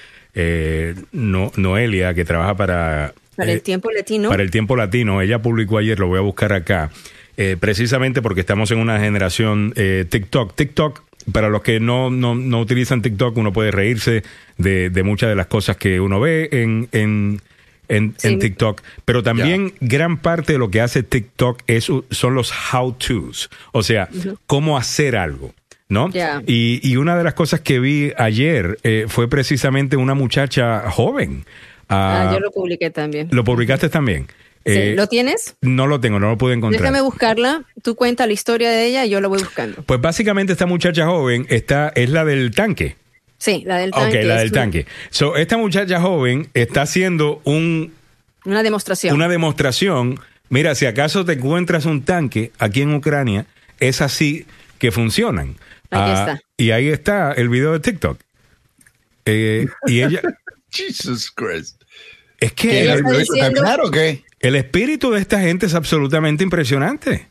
[1.13, 3.15] Noelia, que trabaja para...
[3.37, 4.31] Para el tiempo latino.
[4.31, 5.21] Para el tiempo latino.
[5.21, 6.91] Ella publicó ayer, lo voy a buscar acá,
[7.37, 10.55] eh, precisamente porque estamos en una generación eh, TikTok.
[10.55, 11.03] TikTok,
[11.33, 14.23] para los que no, no, no, utilizan TikTok, uno puede reírse
[14.59, 17.41] de, de, muchas de las cosas que uno ve en, en,
[17.89, 23.51] en, TikTok, pero también gran parte de lo que hace TikTok es, son los how-tos,
[23.73, 24.09] o sea,
[24.47, 25.53] cómo hacer algo.
[25.89, 26.11] ¿no?
[26.47, 31.45] Y, y, una de las cosas que vi ayer eh, fue precisamente una muchacha joven.
[31.89, 33.29] ah, yo lo publiqué también.
[33.31, 34.27] ¿Lo publicaste también?
[34.67, 35.55] Eh, ¿Lo tienes?
[35.63, 36.83] No lo tengo, no lo pude encontrar.
[36.83, 37.65] Déjame buscarla.
[37.83, 39.83] Tú cuenta la historia de ella y yo la voy buscando.
[39.83, 42.97] Pues básicamente esta muchacha joven está, es la del tanque.
[43.39, 44.19] Sí, la del tanque.
[44.19, 44.87] Ok, la del tanque.
[45.11, 47.95] So, esta muchacha joven está haciendo un...
[48.45, 49.15] Una demostración.
[49.15, 50.19] Una demostración.
[50.49, 53.47] Mira, si acaso te encuentras un tanque aquí en Ucrania,
[53.79, 54.47] es así
[54.79, 55.57] que funcionan.
[55.91, 56.41] Ahí ah, está.
[56.57, 58.19] Y ahí está el video de TikTok.
[59.27, 60.23] Eh, y ella...
[60.71, 61.83] Jesus Christ.
[62.41, 63.01] Es que...
[63.55, 64.26] claro que...
[64.47, 67.27] El espíritu de esta gente es absolutamente impresionante.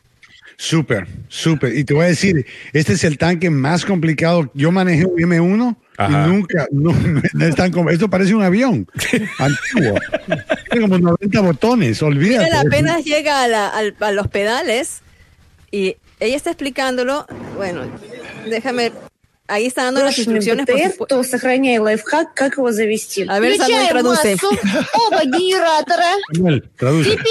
[0.57, 1.77] Súper, súper.
[1.77, 4.51] Y te voy a decir, este es el tanque más complicado.
[4.53, 5.77] Yo manejé un M1
[6.09, 6.91] y nunca, no,
[7.45, 8.85] es tan como, esto parece un avión
[9.39, 9.97] antiguo.
[10.69, 12.49] Tiene como 90 botones, olvídate.
[12.49, 15.01] Él apenas llega a, a los pedales
[15.71, 17.27] y ella está explicándolo.
[17.55, 17.83] Bueno,
[18.49, 18.91] déjame
[19.47, 20.65] Ahí está dando las instrucciones.
[20.97, 23.25] Por то сохраняй лайфхак, как его завести.
[23.27, 24.37] A ver, Samuel, traduce.
[24.93, 26.17] Оба генератора.
[26.33, 26.63] Теперь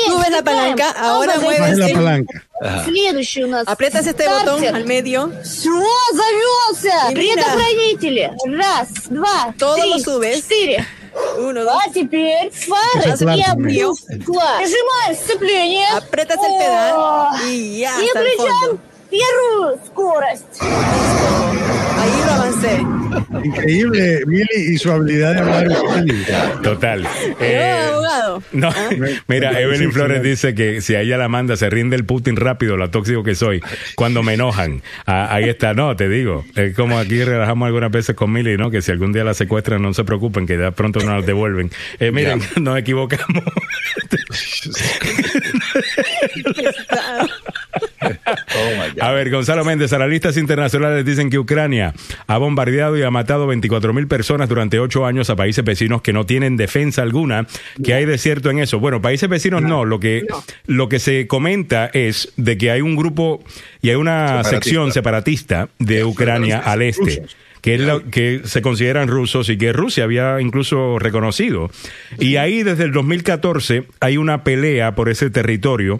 [0.06, 2.42] Sube la palanca, ahora mueves la palanca.
[2.84, 3.66] Следующий у нас.
[3.66, 5.32] Aprietas este botón al medio.
[5.42, 5.70] Все,
[6.12, 7.12] завелся.
[7.12, 8.30] Предохранители.
[8.46, 10.36] Раз, два, Todo три, lo subes.
[10.36, 10.86] четыре.
[11.38, 11.74] Uno, dos.
[11.84, 14.06] А теперь фары и обрез.
[14.08, 15.88] Нажимаем сцепление.
[15.96, 18.00] Apretas el pedal y ya.
[18.00, 18.80] И включаем
[19.13, 20.61] первую скорость.
[20.61, 22.85] Ahí lo avancé.
[23.43, 25.67] Increíble, Mili, y su habilidad de hablar
[26.63, 27.07] Total.
[27.41, 28.43] Eh, abogado.
[28.51, 28.89] No, ¿Ah?
[29.27, 32.77] mira, Evelyn Flores dice que si a ella la manda, se rinde el Putin rápido,
[32.77, 33.61] lo tóxico que soy,
[33.95, 34.81] cuando me enojan.
[35.05, 36.45] Ah, ahí está, no, te digo.
[36.55, 38.71] Es como aquí relajamos algunas veces con Mili, ¿no?
[38.71, 41.71] Que si algún día la secuestran, no se preocupen, que de pronto nos la devuelven.
[41.99, 43.43] Eh, miren, nos equivocamos.
[48.56, 51.94] Oh a ver, Gonzalo Méndez, analistas internacionales dicen que Ucrania
[52.26, 56.12] ha bombardeado y ha matado 24 mil personas durante ocho años a países vecinos que
[56.12, 57.46] no tienen defensa alguna.
[57.82, 58.78] ¿Qué hay de cierto en eso?
[58.78, 59.84] Bueno, países vecinos no.
[59.84, 60.26] Lo que,
[60.66, 63.42] lo que se comenta es de que hay un grupo
[63.82, 67.26] y hay una sección separatista de Ucrania al este
[67.64, 71.70] que es lo que se consideran rusos y que Rusia había incluso reconocido.
[72.18, 75.98] Y ahí desde el 2014 hay una pelea por ese territorio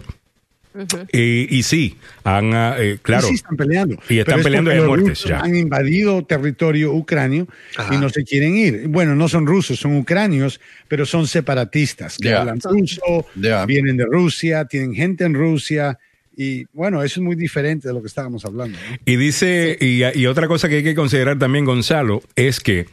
[1.11, 3.27] y, sí, han, ah, eh, claro.
[3.27, 3.97] Sí, están peleando.
[4.09, 5.39] Y están peleando y hay muertes ya.
[5.39, 7.47] Han invadido territorio ucranio
[7.91, 8.87] y no se quieren ir.
[8.87, 14.65] Bueno, no son rusos, son ucranios, pero son separatistas que hablan ruso, vienen de Rusia,
[14.65, 15.97] tienen gente en Rusia.
[16.37, 18.77] Y bueno, eso es muy diferente de lo que estábamos hablando.
[19.05, 22.87] Y dice, y, y otra cosa que hay que considerar también, Gonzalo, es que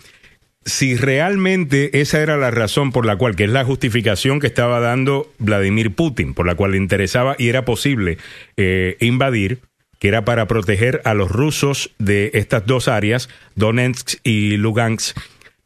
[0.64, 4.80] si realmente esa era la razón por la cual, que es la justificación que estaba
[4.80, 8.18] dando Vladimir Putin, por la cual le interesaba y era posible
[8.56, 9.60] eh, invadir,
[9.98, 15.16] que era para proteger a los rusos de estas dos áreas, Donetsk y Lugansk,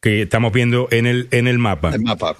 [0.01, 1.93] que estamos viendo en el, en el mapa,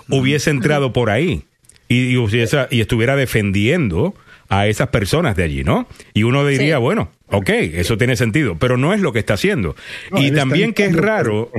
[0.10, 1.44] hubiese entrado por ahí
[1.90, 4.14] y, y estuviera defendiendo
[4.50, 5.88] a esas personas de allí, ¿no?
[6.14, 9.76] Y uno diría, bueno, ok, eso tiene sentido, pero no es lo que está haciendo.
[10.16, 11.52] y también que es raro,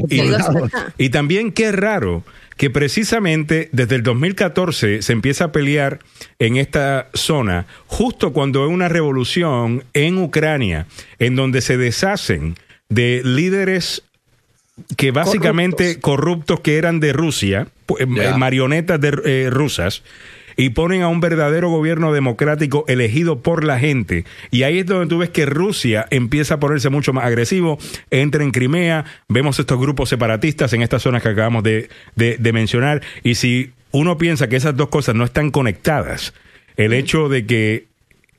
[0.98, 2.24] y, también que es raro
[2.56, 6.00] que precisamente desde el 2014 se empieza a pelear
[6.38, 10.86] en esta zona, justo cuando hay una revolución en Ucrania,
[11.18, 12.56] en donde se deshacen
[12.88, 14.02] de líderes
[14.96, 18.06] que básicamente corruptos, que eran de Rusia, eh,
[18.36, 20.02] marionetas de, eh, rusas,
[20.58, 24.24] y ponen a un verdadero gobierno democrático elegido por la gente.
[24.50, 27.78] Y ahí es donde tú ves que Rusia empieza a ponerse mucho más agresivo,
[28.10, 33.02] entra en Crimea, vemos estos grupos separatistas en estas zonas que acabamos de, de, mencionar.
[33.22, 36.34] Y si uno piensa que esas dos cosas no están conectadas,
[36.76, 37.86] el hecho de que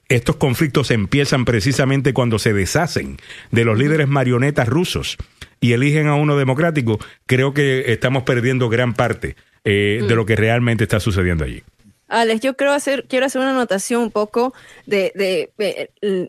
[0.09, 3.15] estos conflictos empiezan precisamente cuando se deshacen
[3.51, 5.15] de los líderes marionetas rusos
[5.61, 10.35] y eligen a uno democrático, creo que estamos perdiendo gran parte eh, de lo que
[10.35, 11.63] realmente está sucediendo allí.
[12.09, 14.53] Alex, yo quiero hacer, quiero hacer una anotación un poco
[14.85, 15.51] de, de,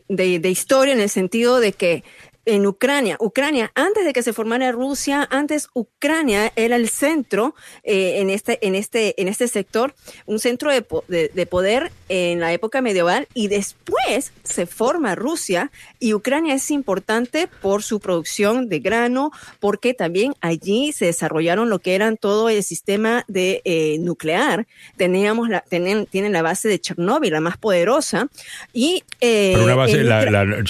[0.07, 2.03] de, de historia en el sentido de que
[2.45, 3.17] en Ucrania.
[3.19, 8.65] Ucrania, antes de que se formara Rusia, antes Ucrania era el centro eh, en, este,
[8.65, 9.93] en, este, en este sector,
[10.25, 10.85] un centro de,
[11.33, 17.47] de, poder en la época medieval y después se forma Rusia y Ucrania es importante
[17.61, 22.63] por su producción de grano, porque también allí se desarrollaron lo que eran todo el
[22.63, 24.67] sistema de eh, nuclear.
[24.97, 28.27] Teníamos la, tienen, tienen la base de Chernóbil, la más poderosa.
[28.73, 30.63] Y, eh, Pero una base, la,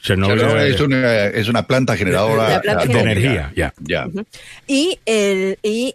[0.00, 3.52] Chernóbil es una es una planta generadora de, energía.
[3.54, 3.72] Ya.
[4.66, 5.94] Y, el, y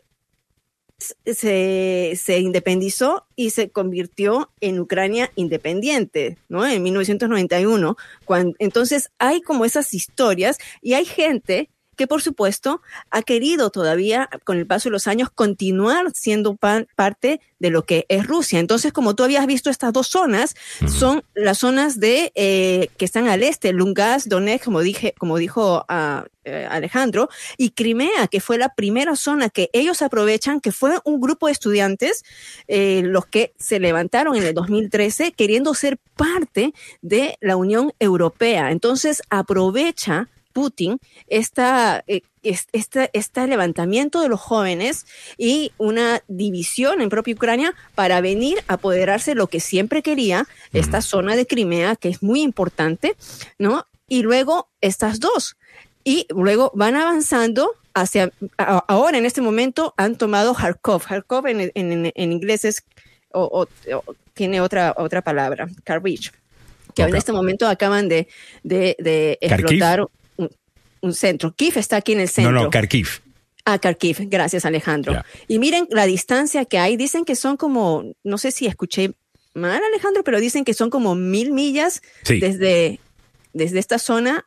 [0.98, 6.66] se, se, independizó y se convirtió en Ucrania independiente, ¿no?
[6.66, 7.98] En 1991.
[8.26, 14.30] Cuando, entonces hay como esas historias y hay gente que por supuesto ha querido todavía,
[14.46, 18.60] con el paso de los años, continuar siendo parte de lo que es Rusia.
[18.60, 20.56] Entonces, como tú habías visto, estas dos zonas
[20.88, 25.86] son las zonas de eh, que están al este, Lungas, Donetsk, como dije, como dijo
[25.90, 26.22] uh,
[26.70, 31.48] Alejandro, y Crimea, que fue la primera zona que ellos aprovechan, que fue un grupo
[31.48, 32.24] de estudiantes
[32.68, 38.72] eh, los que se levantaron en el 2013 queriendo ser parte de la Unión Europea.
[38.72, 45.06] Entonces, aprovecha Putin esta, eh, este, levantamiento de los jóvenes
[45.38, 51.02] y una división en propia Ucrania para venir a apoderarse lo que siempre quería, esta
[51.02, 53.16] zona de Crimea, que es muy importante,
[53.60, 53.86] ¿no?
[54.10, 55.58] Y luego estas dos.
[56.04, 61.04] Y luego van avanzando hacia, ahora en este momento han tomado Kharkov.
[61.04, 62.84] Kharkov en, en, inglés es,
[63.32, 63.68] o,
[64.34, 66.32] tiene otra, otra palabra, Kharkiv
[66.98, 68.28] que en este momento acaban de,
[68.64, 70.08] de, explotar
[71.02, 71.54] un centro.
[71.56, 72.52] Kiev está aquí en el centro.
[72.52, 73.08] No, no, Kharkiv.
[73.66, 75.22] Ah, Kharkiv, gracias Alejandro.
[75.48, 79.14] Y miren la distancia que hay, dicen que son como, no sé si escuché
[79.54, 83.00] mal Alejandro, pero dicen que son como mil millas desde,
[83.54, 84.46] desde esta zona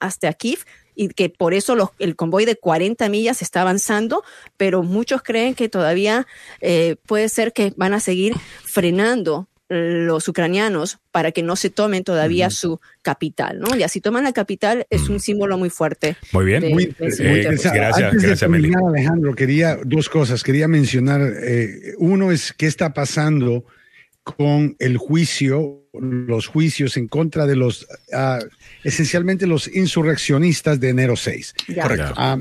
[0.00, 0.64] hasta Kiev
[0.94, 4.24] y que por eso los, el convoy de 40 millas está avanzando,
[4.56, 6.26] pero muchos creen que todavía
[6.60, 8.34] eh, puede ser que van a seguir
[8.64, 13.76] frenando los ucranianos para que no se tomen todavía su capital, ¿no?
[13.76, 16.16] Y así toman la capital es un símbolo muy fuerte.
[16.32, 16.70] Muy bien.
[16.70, 20.42] muy, gracias, gracias, Alejandro, quería dos cosas.
[20.42, 23.64] Quería mencionar, eh, uno es qué está pasando
[24.22, 28.38] con el juicio, los juicios en contra de los, ah,
[28.84, 31.54] esencialmente los insurreccionistas de enero 6.
[31.80, 32.14] Correcto.
[32.16, 32.38] Ah,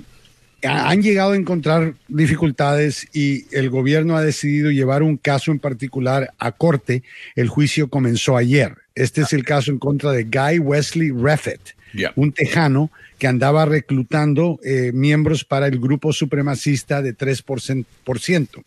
[0.68, 6.34] han llegado a encontrar dificultades y el gobierno ha decidido llevar un caso en particular
[6.38, 7.04] a corte.
[7.36, 8.76] El juicio comenzó ayer.
[8.96, 11.76] Este es el caso en contra de Guy Wesley Refet,
[12.16, 18.64] un tejano que andaba reclutando eh, miembros para el grupo supremacista de 3%.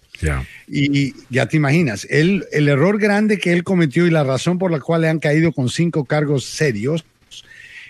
[0.68, 4.70] Y ya te imaginas, él, el error grande que él cometió y la razón por
[4.70, 7.04] la cual le han caído con cinco cargos serios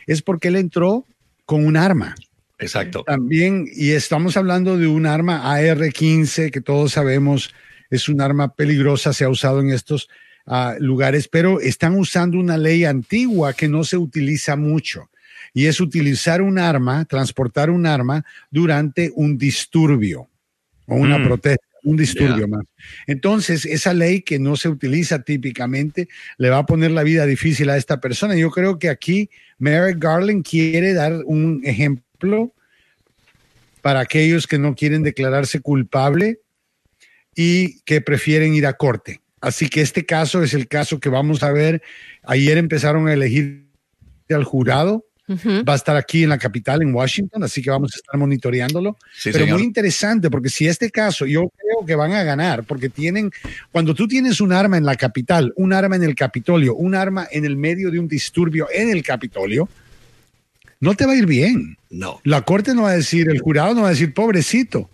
[0.06, 1.04] es porque él entró
[1.46, 2.14] con un arma.
[2.60, 3.02] Exacto.
[3.04, 7.54] También, y estamos hablando de un arma AR-15 que todos sabemos
[7.88, 10.08] es un arma peligrosa, se ha usado en estos
[10.46, 15.10] ah, lugares, pero están usando una ley antigua que no se utiliza mucho
[15.52, 20.28] y es utilizar un arma, transportar un arma durante un disturbio
[20.86, 21.24] o una mm.
[21.24, 22.62] protesta, un disturbio más.
[23.06, 27.70] Entonces, esa ley que no se utiliza típicamente le va a poner la vida difícil
[27.70, 28.36] a esta persona.
[28.36, 32.04] Yo creo que aquí Merrick Garland quiere dar un ejemplo
[33.82, 36.40] para aquellos que no quieren declararse culpable
[37.34, 39.20] y que prefieren ir a corte.
[39.40, 41.82] Así que este caso es el caso que vamos a ver.
[42.24, 43.66] Ayer empezaron a elegir
[44.28, 45.06] al jurado.
[45.30, 48.96] Va a estar aquí en la capital, en Washington, así que vamos a estar monitoreándolo.
[49.22, 53.30] Pero muy interesante, porque si este caso, yo creo que van a ganar, porque tienen,
[53.70, 57.28] cuando tú tienes un arma en la capital, un arma en el Capitolio, un arma
[57.30, 59.68] en el medio de un disturbio en el Capitolio,
[60.80, 61.76] no te va a ir bien.
[61.90, 62.20] No.
[62.24, 64.88] La corte no va a decir, el jurado no va a decir, pobrecito.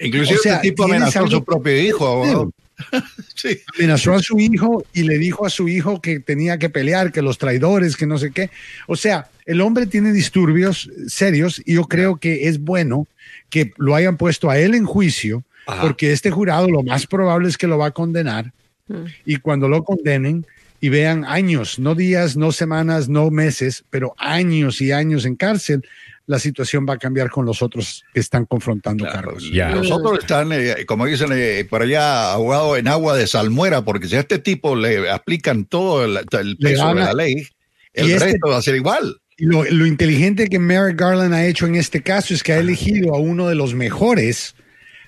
[0.00, 2.52] Inclusive o sea, este tipo amenazó a su propio hijo.
[3.34, 3.60] sí.
[3.76, 7.22] Amenazó a su hijo y le dijo a su hijo que tenía que pelear, que
[7.22, 8.50] los traidores, que no sé qué.
[8.86, 13.06] O sea, el hombre tiene disturbios serios y yo creo que es bueno
[13.50, 15.44] que lo hayan puesto a él en juicio,
[15.80, 18.52] porque este jurado lo más probable es que lo va a condenar.
[18.88, 19.04] Mm.
[19.24, 20.46] Y cuando lo condenen,
[20.80, 25.82] y vean años, no días, no semanas, no meses, pero años y años en cárcel,
[26.26, 29.44] la situación va a cambiar con los otros que están confrontando cargos.
[29.44, 34.08] Los otros están, eh, como dicen eh, por allá, ahogados en agua de salmuera, porque
[34.08, 36.26] si a este tipo le aplican todo el,
[36.58, 37.48] peso de la ley,
[37.94, 39.16] el este resto va a ser igual.
[39.38, 43.14] Lo, lo, inteligente que Merrick Garland ha hecho en este caso es que ha elegido
[43.14, 44.54] a uno de los mejores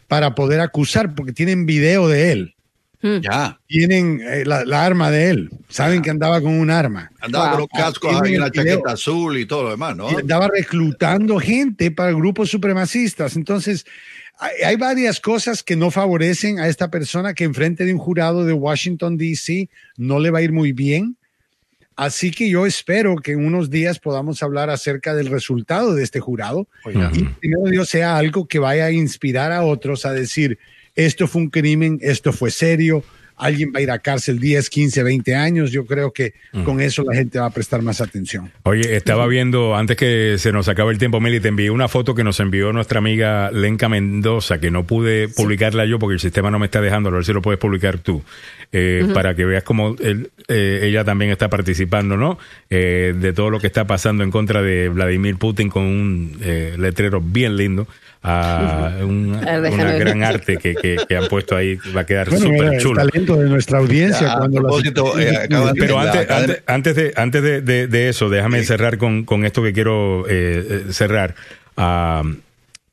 [0.09, 2.55] para poder acusar, porque tienen video de él.
[3.03, 3.19] Hmm.
[3.21, 3.59] Ya.
[3.67, 5.51] Tienen eh, la, arma de él.
[5.69, 7.11] Saben que andaba con un arma.
[7.21, 10.09] Andaba con los cascos y una chaqueta azul y todo lo demás, ¿no?
[10.09, 13.37] andaba reclutando gente para grupos supremacistas.
[13.37, 13.87] Entonces,
[14.39, 18.45] hay, hay, varias cosas que no favorecen a esta persona que enfrente de un jurado
[18.45, 19.69] de Washington, D.C.
[19.97, 21.17] no le va a ir muy bien.
[22.01, 26.19] Así que yo espero que en unos días podamos hablar acerca del resultado de este
[26.19, 30.59] jurado y primero Dios sea algo que vaya a inspirar a otros a decir,
[31.07, 33.05] esto fue un crimen, esto fue serio,
[33.41, 35.71] alguien va a ir a cárcel 10, 15, 20 años.
[35.73, 36.63] Yo creo que mm.
[36.63, 38.53] con eso la gente va a prestar más atención.
[38.65, 42.15] Oye, estaba viendo, antes que se nos acabe el tiempo, Meli, te envié una foto
[42.15, 46.51] que nos envió nuestra amiga Lenca Mendoza, que no pude publicarla yo porque el sistema
[46.51, 48.23] no me está dejando, a ver si lo puedes publicar tú.
[48.73, 52.39] Eh, para que veas cómo eh, ella también está participando, ¿no?
[52.71, 56.39] Eh, de todo lo que está pasando en contra de Vladimir Putin con un
[56.79, 57.89] letrero bien lindo
[58.23, 59.41] a una
[59.97, 63.01] gran arte que, que, han puesto ahí, va a quedar súper chulo.
[63.01, 64.37] El talento de nuestra audiencia.
[65.75, 70.27] pero antes, antes, de, antes de, de, eso, déjame cerrar con, con, esto que quiero
[70.29, 71.35] eh, eh cerrar,
[71.77, 72.29] uh,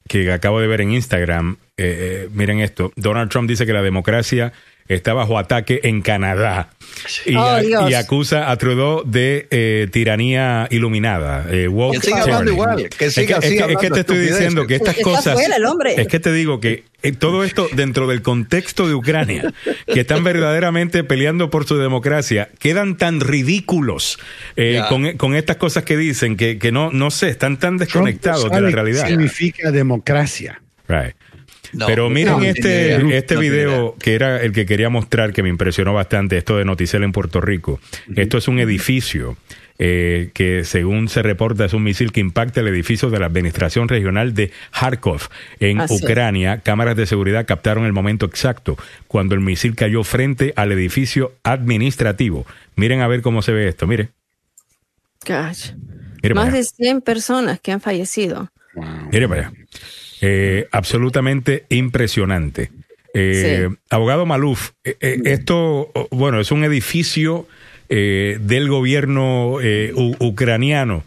[0.07, 1.57] que acabo de ver en Instagram.
[1.79, 4.53] Eh, eh, miren esto, Donald Trump dice que la democracia
[4.87, 6.69] está bajo ataque en Canadá
[7.25, 11.45] y, oh, acusa a Trudeau de eh, tiranía iluminada.
[11.49, 12.89] Eh, que siga hablando igual.
[12.89, 15.37] Que siga, es, que, es que te estoy diciendo que estas cosas.
[15.95, 19.53] Es que te digo que eh, todo esto dentro del contexto de Ucrania,
[19.85, 24.17] que están verdaderamente peleando por su democracia, quedan tan ridículos
[24.55, 28.49] eh, con, con, estas cosas que dicen que, que no, no sé, están tan desconectados
[28.49, 29.07] de la realidad.
[29.07, 30.61] significa democracia?
[30.87, 31.15] Right.
[31.85, 36.37] Pero miren este, este video que era el que quería mostrar, que me impresionó bastante,
[36.37, 37.79] esto de Noticel en Puerto Rico.
[38.15, 39.37] Esto es un edificio
[39.79, 43.87] eh, que según se reporta es un misil que impacta el edificio de la Administración
[43.87, 45.29] Regional de Kharkov
[45.59, 46.61] en Ucrania.
[46.61, 48.77] Cámaras de seguridad captaron el momento exacto
[49.07, 52.45] cuando el misil cayó frente al edificio administrativo.
[52.75, 54.09] Miren a ver cómo se ve esto, mire.
[56.33, 58.51] Más de 100 personas que han fallecido.
[59.11, 59.53] Mire para allá.
[60.21, 62.71] Eh, absolutamente impresionante.
[63.13, 67.47] Eh, abogado Maluf, eh, esto, bueno, es un edificio
[67.89, 69.57] del gobierno
[70.19, 71.03] ucraniano.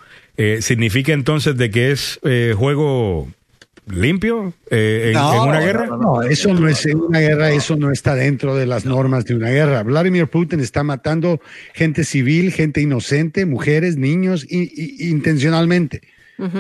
[0.61, 2.19] ¿Significa entonces de que es
[2.57, 3.29] juego
[3.87, 5.87] limpio en, una guerra?
[5.89, 9.51] No, eso no es una guerra, eso no está dentro de las normas de una
[9.51, 9.83] guerra.
[9.83, 11.41] Vladimir Putin está matando
[11.75, 16.01] gente civil, gente inocente, mujeres, niños, intencionalmente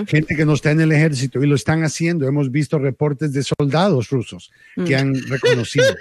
[0.07, 2.27] gente que no está en el ejército y lo están haciendo.
[2.27, 4.51] Hemos visto reportes de soldados rusos
[4.86, 5.97] que han reconocido.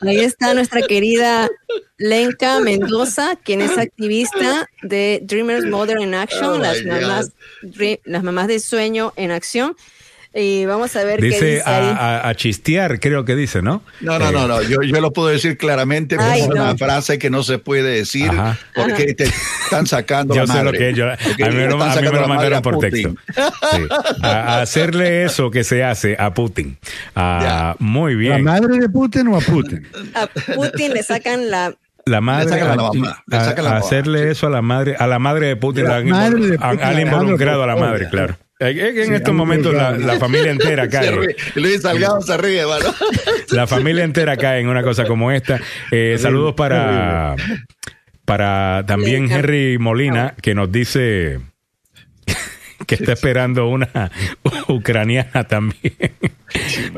[0.00, 1.48] Ahí está nuestra querida
[1.96, 7.32] Lenka Mendoza, quien es activista de Dreamers Mother in Action, las, mamás,
[8.04, 9.76] las mamás de sueño en acción.
[10.34, 13.82] Y vamos a ver dice qué dice a, a, chistear, creo que dice, ¿no?
[14.00, 14.62] No, no, no, no.
[14.62, 18.30] Yo, yo lo puedo decir claramente, pero es una frase que no se puede decir
[18.74, 19.24] porque te
[19.64, 20.60] están sacando yo la madre.
[20.60, 21.16] Sé lo que yo, a
[21.48, 23.14] mí, me lo, a mí me lo mandaron por texto.
[23.34, 23.82] Sí.
[24.22, 26.78] A, hacerle eso que se hace a Putin.
[27.78, 28.44] muy bien.
[28.44, 29.86] ¿La madre de Putin o a Putin?
[30.14, 31.74] A Putin le sacan la
[32.04, 36.02] la madre a, la hacerle eso a la madre a la madre de Putin, la
[36.02, 38.36] madre de Putin han, involucrado a la madre, claro.
[38.60, 41.36] En estos momentos la, familia entera cae.
[41.54, 42.92] Luis Salgado se ríe, mano.
[43.50, 45.60] La familia entera cae en una cosa como esta.
[45.90, 47.36] Eh, saludos para,
[48.24, 51.40] para también Henry Molina, que nos dice
[52.86, 54.10] que está esperando una
[54.68, 55.94] ucraniana también.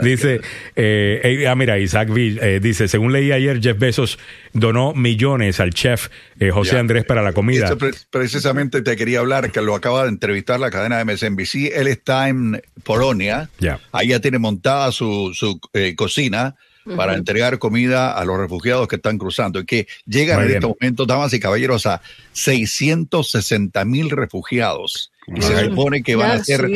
[0.03, 0.41] dice,
[0.77, 4.19] eh, ah, mira, Isaac eh, dice, según leí ayer, Jeff Bezos
[4.53, 6.09] donó millones al chef
[6.39, 7.77] eh, José Andrés para la comida.
[8.11, 11.73] precisamente te quería hablar, que lo acaba de entrevistar la cadena de MSNBC.
[11.75, 13.51] Él está en Polonia,
[13.93, 15.61] ahí ya tiene montada su, su
[15.97, 16.57] cocina
[16.97, 21.07] para entregar comida a los refugiados que están cruzando y que llegan en este momento,
[21.07, 22.01] damas y caballeros, a
[22.33, 25.10] 660 mil refugiados.
[25.27, 26.69] Y se supone que van a ser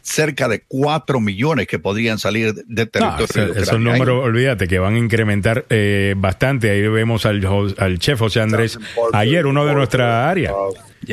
[0.00, 3.54] cerca de 4 millones que podrían salir de territorio.
[3.54, 6.70] esos números, olvídate, que van a incrementar eh, bastante.
[6.70, 7.44] Ahí vemos al,
[7.78, 8.78] al chef José Andrés
[9.12, 10.52] ayer, uno de nuestra área.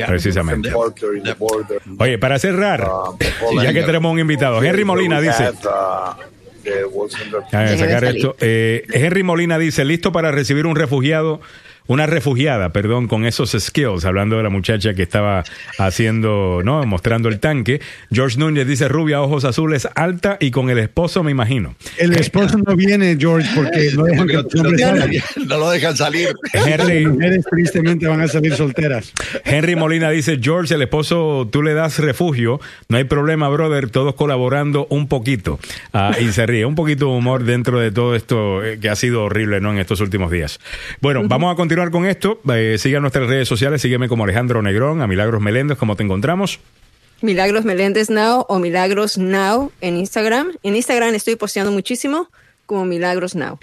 [0.06, 0.70] precisamente.
[1.98, 2.86] Oye, para cerrar,
[3.62, 5.50] ya que tenemos un invitado, Henry Molina dice,
[7.76, 8.36] sacar esto.
[8.40, 11.40] Eh, Henry Molina dice, listo para recibir un refugiado
[11.88, 15.42] una refugiada, perdón, con esos skills, hablando de la muchacha que estaba
[15.78, 16.84] haciendo, ¿no?
[16.84, 17.80] Mostrando el tanque.
[18.12, 21.74] George Núñez dice rubia, ojos azules, alta y con el esposo, me imagino.
[21.96, 26.28] El esposo no viene, George, porque no dejan que No lo dejan salir.
[26.52, 29.12] Henry, Las mujeres tristemente van a salir solteras.
[29.44, 34.14] Henry Molina dice, George, el esposo, tú le das refugio, no hay problema, brother, todos
[34.14, 35.58] colaborando un poquito.
[35.94, 38.96] Ah, y se ríe, un poquito de humor dentro de todo esto eh, que ha
[38.96, 39.72] sido horrible, ¿no?
[39.72, 40.60] En estos últimos días.
[41.00, 45.00] Bueno, vamos a continuar con esto, eh, sigan nuestras redes sociales, sígueme como Alejandro Negrón,
[45.00, 46.60] a Milagros Meléndez, ¿cómo te encontramos?
[47.20, 50.52] Milagros Meléndez Now o Milagros Now en Instagram.
[50.62, 52.28] En Instagram estoy posteando muchísimo
[52.66, 53.58] como Milagros Now.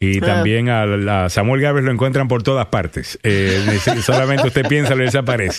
[0.00, 0.26] Y ah.
[0.26, 3.18] también a, Samuel Gávez lo encuentran por todas partes.
[3.22, 5.52] Eh, solamente usted piensa, le desaparece.